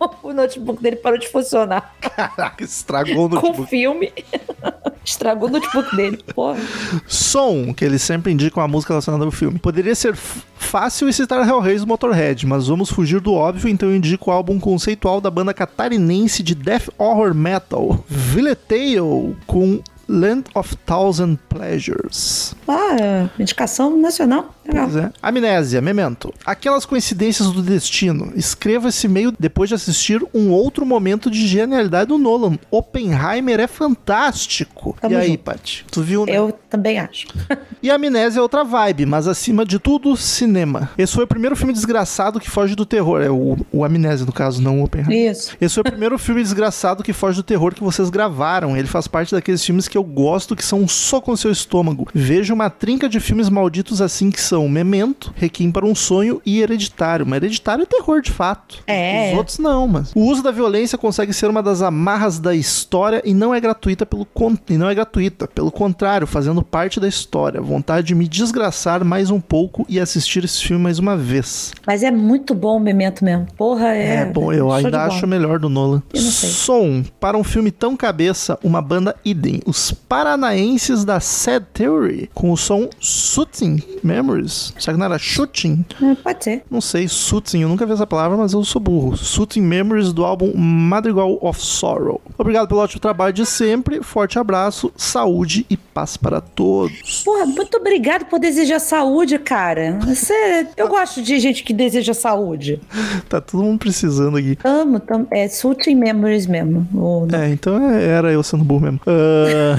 o 0.22 0.32
notebook 0.32 0.82
dele 0.82 0.96
parou 0.96 1.18
de 1.18 1.28
funcionar 1.28 1.94
Caraca, 2.00 2.64
estragou 2.64 3.28
com 3.28 3.36
o 3.36 3.40
notebook. 3.40 3.68
filme. 3.70 4.12
Estragou 5.04 5.48
o 5.48 5.52
notebook 5.52 5.96
dele. 5.96 6.22
Porra. 6.34 6.58
Som, 7.06 7.72
que 7.72 7.84
eles 7.84 8.02
sempre 8.02 8.30
indicam 8.32 8.62
a 8.62 8.68
música 8.68 8.92
relacionada 8.92 9.24
ao 9.24 9.30
filme. 9.30 9.58
Poderia 9.58 9.94
ser 9.94 10.14
fácil 10.14 11.10
citar 11.12 11.46
Hellraiser 11.48 11.80
do 11.80 11.86
Motorhead, 11.86 12.46
mas 12.46 12.68
vamos 12.68 12.90
fugir 12.90 13.18
do 13.20 13.32
óbvio, 13.32 13.68
então 13.68 13.88
eu 13.88 13.96
indico 13.96 14.30
o 14.30 14.32
álbum 14.32 14.60
conceitual 14.60 15.20
da 15.20 15.30
banda 15.30 15.54
catarinense 15.54 16.42
de 16.42 16.54
death 16.54 16.88
horror 16.98 17.34
metal, 17.34 18.04
Villetale, 18.06 19.36
com 19.46 19.82
Land 20.08 20.44
of 20.54 20.76
Thousand 20.78 21.36
Pleasures. 21.48 22.54
Ah, 22.68 23.28
indicação 23.38 23.96
nacional. 23.96 24.54
Pois 24.70 24.96
é. 24.96 25.10
Amnésia, 25.22 25.80
Memento. 25.80 26.32
Aquelas 26.44 26.84
coincidências 26.84 27.50
do 27.50 27.62
destino. 27.62 28.32
Escreva 28.34 28.88
esse 28.88 29.06
e-mail 29.06 29.32
depois 29.38 29.68
de 29.68 29.74
assistir 29.74 30.22
um 30.34 30.50
outro 30.50 30.84
momento 30.86 31.30
de 31.30 31.46
genialidade 31.46 32.08
do 32.08 32.18
Nolan. 32.18 32.58
Oppenheimer 32.70 33.60
é 33.60 33.66
fantástico. 33.66 34.96
Tamo 35.00 35.14
e 35.14 35.16
aí, 35.16 35.28
junto. 35.28 35.40
Paty? 35.40 35.86
Tu 35.90 36.02
viu, 36.02 36.26
né? 36.26 36.36
Eu 36.36 36.52
também 36.68 36.98
acho. 36.98 37.26
E 37.82 37.90
Amnésia 37.90 38.40
é 38.40 38.42
outra 38.42 38.62
vibe, 38.62 39.06
mas 39.06 39.26
acima 39.26 39.64
de 39.64 39.78
tudo, 39.78 40.14
cinema. 40.14 40.90
Esse 40.98 41.14
foi 41.14 41.24
o 41.24 41.26
primeiro 41.26 41.56
filme 41.56 41.72
desgraçado 41.72 42.38
que 42.38 42.50
foge 42.50 42.74
do 42.74 42.84
terror. 42.84 43.22
É 43.22 43.30
o, 43.30 43.56
o 43.72 43.82
Amnésia, 43.86 44.26
no 44.26 44.32
caso, 44.32 44.60
não 44.60 44.80
o 44.80 44.84
Oppenheimer. 44.84 45.30
Isso. 45.30 45.56
Esse 45.58 45.76
foi 45.76 45.80
o 45.80 45.84
primeiro 45.84 46.18
filme 46.20 46.42
desgraçado 46.42 47.02
que 47.02 47.14
foge 47.14 47.36
do 47.36 47.42
terror 47.42 47.74
que 47.74 47.82
vocês 47.82 48.10
gravaram. 48.10 48.76
Ele 48.76 48.86
faz 48.86 49.08
parte 49.08 49.34
daqueles 49.34 49.64
filmes 49.64 49.88
que 49.88 49.96
eu 49.96 50.04
gosto, 50.04 50.54
que 50.54 50.62
são 50.62 50.80
um 50.80 50.88
soco 50.88 51.30
no 51.30 51.38
seu 51.38 51.50
estômago. 51.50 52.06
Vejo 52.12 52.52
uma 52.52 52.68
trinca 52.68 53.08
de 53.08 53.18
filmes 53.18 53.48
malditos 53.48 54.02
assim 54.02 54.30
que 54.30 54.40
são 54.40 54.59
são 54.60 54.68
Memento, 54.68 55.32
Requiem 55.36 55.70
para 55.70 55.86
um 55.86 55.94
Sonho 55.94 56.40
e 56.44 56.60
Hereditário. 56.60 57.26
Mas 57.26 57.38
Hereditário 57.38 57.82
é 57.82 57.86
terror 57.86 58.20
de 58.20 58.30
fato. 58.30 58.82
É. 58.86 59.32
Os 59.32 59.38
outros 59.38 59.58
não, 59.58 59.88
mas. 59.88 60.12
O 60.14 60.20
uso 60.20 60.42
da 60.42 60.50
violência 60.50 60.98
consegue 60.98 61.32
ser 61.32 61.48
uma 61.48 61.62
das 61.62 61.80
amarras 61.80 62.38
da 62.38 62.54
história 62.54 63.22
e 63.24 63.32
não 63.32 63.54
é 63.54 63.60
gratuita 63.60 64.04
pelo 64.04 64.26
con... 64.26 64.56
e 64.68 64.76
não 64.76 64.88
é 64.88 64.94
gratuita, 64.94 65.48
pelo 65.48 65.70
contrário, 65.70 66.26
fazendo 66.26 66.62
parte 66.62 67.00
da 67.00 67.08
história. 67.08 67.60
Vontade 67.60 68.08
de 68.08 68.14
me 68.14 68.28
desgraçar 68.28 69.04
mais 69.04 69.30
um 69.30 69.40
pouco 69.40 69.86
e 69.88 69.98
assistir 69.98 70.44
esse 70.44 70.62
filme 70.62 70.82
mais 70.82 70.98
uma 70.98 71.16
vez. 71.16 71.72
Mas 71.86 72.02
é 72.02 72.10
muito 72.10 72.54
bom 72.54 72.76
o 72.76 72.80
Memento 72.80 73.24
mesmo. 73.24 73.46
Porra, 73.56 73.88
é. 73.94 74.16
É, 74.16 74.24
bom, 74.26 74.52
eu 74.52 74.66
show 74.66 74.72
ainda 74.72 75.04
acho 75.04 75.26
melhor 75.26 75.58
do 75.58 75.68
Nolan. 75.68 76.02
Eu 76.12 76.22
não 76.22 76.30
sei. 76.30 76.50
Som, 76.50 77.04
para 77.18 77.38
um 77.38 77.44
filme 77.44 77.70
tão 77.70 77.96
cabeça, 77.96 78.58
uma 78.62 78.82
banda 78.82 79.16
idem. 79.24 79.60
Os 79.64 79.92
paranaenses 79.92 81.04
da 81.04 81.20
Sad 81.20 81.64
Theory, 81.72 82.30
com 82.34 82.50
o 82.50 82.56
som 82.56 82.88
Shooting 82.98 83.82
Memories. 84.02 84.49
Será 84.50 84.92
que 84.94 84.98
não 84.98 85.06
era 85.06 85.18
Shooting? 85.18 85.84
É, 86.02 86.14
Pode 86.16 86.44
ser. 86.44 86.62
Não 86.70 86.80
sei, 86.80 87.08
Shooting, 87.08 87.60
eu 87.62 87.68
nunca 87.68 87.86
vi 87.86 87.92
essa 87.92 88.06
palavra, 88.06 88.36
mas 88.36 88.52
eu 88.52 88.62
sou 88.64 88.80
burro. 88.80 89.16
Shooting 89.16 89.60
Memories 89.62 90.12
do 90.12 90.24
álbum 90.24 90.52
Madrigal 90.56 91.38
of 91.40 91.60
Sorrow. 91.60 92.20
Obrigado 92.38 92.68
pelo 92.68 92.80
ótimo 92.80 93.00
trabalho 93.00 93.32
de 93.32 93.44
sempre, 93.46 94.02
forte 94.02 94.38
abraço, 94.38 94.92
saúde 94.96 95.64
e 95.70 95.76
paz 95.76 96.16
para 96.16 96.40
todos. 96.40 97.22
Porra, 97.24 97.46
muito 97.46 97.76
obrigado 97.76 98.24
por 98.26 98.38
desejar 98.38 98.80
saúde, 98.80 99.38
cara. 99.38 99.98
Você, 100.06 100.66
eu 100.76 100.88
gosto 100.88 101.22
de 101.22 101.38
gente 101.38 101.62
que 101.62 101.72
deseja 101.72 102.14
saúde. 102.14 102.80
Tá 103.28 103.40
todo 103.40 103.62
mundo 103.62 103.78
precisando 103.78 104.36
aqui. 104.38 104.58
Amo, 104.64 104.98
tam, 104.98 105.26
é 105.30 105.46
Sultan 105.48 105.94
Memories 105.94 106.46
mesmo. 106.46 106.86
O- 106.94 107.28
É, 107.32 107.48
então 107.50 107.78
é- 107.90 108.04
era 108.04 108.32
eu 108.32 108.42
sendo 108.42 108.64
burro 108.64 108.80
mesmo. 108.82 109.00
Ah, 109.06 109.76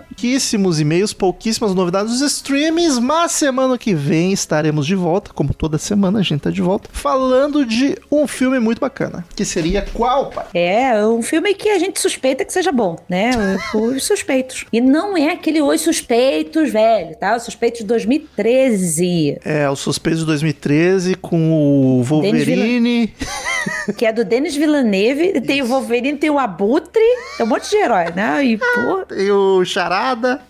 pouquíssimos 0.14 0.80
e-mails, 0.80 1.12
pouquíssimas 1.12 1.74
novidades 1.74 2.12
dos 2.12 2.32
streamings, 2.32 3.00
mas 3.00 3.32
semana 3.32 3.76
que 3.76 3.92
vem 3.92 4.32
estaremos 4.32 4.86
de 4.86 4.94
volta, 4.94 5.32
como 5.34 5.52
toda 5.52 5.76
semana 5.76 6.20
a 6.20 6.22
gente 6.22 6.42
tá 6.42 6.50
de 6.50 6.62
volta, 6.62 6.88
falando 6.92 7.66
de 7.66 7.96
um 8.10 8.26
filme 8.26 8.60
muito 8.60 8.80
bacana, 8.80 9.24
que 9.34 9.44
seria 9.44 9.84
qual, 9.92 10.30
pai? 10.30 10.46
É, 10.54 11.04
um 11.04 11.20
filme 11.20 11.52
que 11.54 11.68
a 11.68 11.78
gente 11.80 12.00
suspeita 12.00 12.44
que 12.44 12.52
seja 12.52 12.70
bom, 12.70 12.96
né? 13.08 13.32
Os 13.74 14.04
Suspeitos. 14.04 14.64
E 14.72 14.80
não 14.80 15.16
é 15.16 15.32
aquele 15.32 15.60
Os 15.60 15.80
Suspeitos 15.80 16.70
velho, 16.70 17.16
tá? 17.16 17.36
Os 17.36 17.42
Suspeitos 17.42 17.80
de 17.80 17.86
2013, 17.86 19.38
É, 19.44 19.68
o 19.68 19.74
Suspeito 19.74 20.20
de 20.20 20.26
2013 20.26 21.16
com 21.16 21.98
o 21.98 22.02
Wolverine. 22.04 23.12
que 23.98 24.06
é 24.06 24.12
do 24.12 24.24
Denis 24.24 24.54
Villeneuve. 24.54 25.40
Tem 25.40 25.60
o 25.62 25.66
Wolverine, 25.66 26.16
tem 26.16 26.30
o 26.30 26.38
Abutre, 26.38 27.02
tem 27.36 27.44
um 27.44 27.48
monte 27.48 27.68
de 27.68 27.76
herói, 27.76 28.12
né? 28.14 28.44
E, 28.44 28.56
pô, 28.58 29.04
Tem 29.08 29.30
o 29.30 29.64
Charada, 30.04 30.42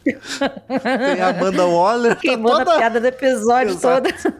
tem 0.83 1.21
a 1.21 1.29
Amanda 1.29 1.65
Waller. 1.65 2.17
tá 2.17 2.33
a 2.35 2.39
toda... 2.39 2.77
piada 2.77 3.01
do 3.01 3.07
episódio 3.07 3.75
Exato. 3.75 4.13
todo. 4.13 4.35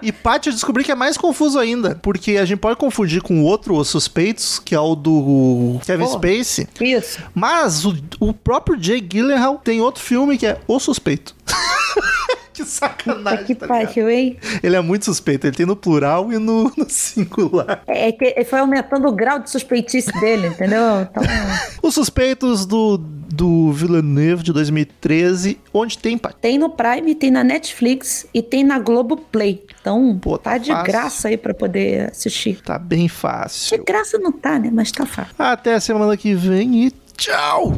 E 0.00 0.12
Paty, 0.12 0.48
eu 0.48 0.52
descobri 0.52 0.84
que 0.84 0.92
é 0.92 0.94
mais 0.94 1.16
confuso 1.16 1.58
ainda, 1.58 1.98
porque 2.00 2.36
a 2.36 2.44
gente 2.44 2.58
pode 2.58 2.76
confundir 2.76 3.20
com 3.20 3.42
outro 3.42 3.76
Os 3.76 3.88
Suspeitos, 3.88 4.60
que 4.60 4.74
é 4.74 4.80
o 4.80 4.94
do 4.94 5.80
Kevin 5.84 6.04
Pô. 6.04 6.12
Spacey. 6.12 6.68
Isso. 6.80 7.18
Mas 7.34 7.84
o, 7.84 7.96
o 8.20 8.32
próprio 8.32 8.80
Jay 8.80 9.00
Gyllenhaal 9.00 9.58
tem 9.58 9.80
outro 9.80 10.02
filme 10.02 10.38
que 10.38 10.46
é 10.46 10.60
O 10.68 10.78
Suspeito. 10.78 11.34
que 12.64 12.64
sacanagem, 12.64 13.44
que 13.44 13.54
tá 13.54 13.66
pariu, 13.66 14.08
hein? 14.08 14.38
Ele 14.62 14.76
é 14.76 14.80
muito 14.80 15.04
suspeito, 15.04 15.46
ele 15.46 15.56
tem 15.56 15.66
no 15.66 15.74
plural 15.76 16.32
e 16.32 16.38
no, 16.38 16.72
no 16.76 16.88
singular. 16.88 17.82
É 17.86 18.12
que 18.12 18.26
ele 18.36 18.44
foi 18.44 18.60
aumentando 18.60 19.08
o 19.08 19.12
grau 19.12 19.40
de 19.40 19.50
suspeitice 19.50 20.12
dele, 20.20 20.46
entendeu? 20.46 21.02
Então, 21.02 21.22
Os 21.82 21.94
Suspeitos 21.94 22.64
do, 22.64 22.96
do 22.96 23.72
Villeneuve 23.72 24.42
de 24.44 24.52
2013, 24.52 25.58
onde 25.72 25.98
tem, 25.98 26.16
pai? 26.16 26.32
tem 26.40 26.56
no 26.58 26.70
Prime, 26.70 27.14
tem 27.14 27.30
na 27.30 27.42
Netflix 27.44 28.26
e 28.32 28.40
tem 28.40 28.62
na 28.64 28.78
Globoplay. 28.78 29.64
Então, 29.80 30.18
Pô, 30.20 30.38
tá 30.38 30.52
tá 30.52 30.58
de 30.58 30.70
fácil. 30.70 30.84
graça 30.92 31.28
aí 31.28 31.36
pra 31.36 31.52
poder 31.52 32.10
assistir. 32.10 32.60
Tá 32.62 32.78
bem 32.78 33.02
De 33.06 33.08
fácil. 33.08 33.84
graça 33.84 34.16
não 34.18 34.30
tá, 34.32 34.58
né? 34.58 34.70
Mas 34.72 34.90
tá 34.92 35.04
fácil. 35.04 35.34
Até 35.38 35.74
a 35.74 35.80
semana 35.80 36.16
que 36.16 36.34
vem 36.34 36.86
e 36.86 36.92
tchau! 37.16 37.76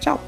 Tchau. 0.00 0.20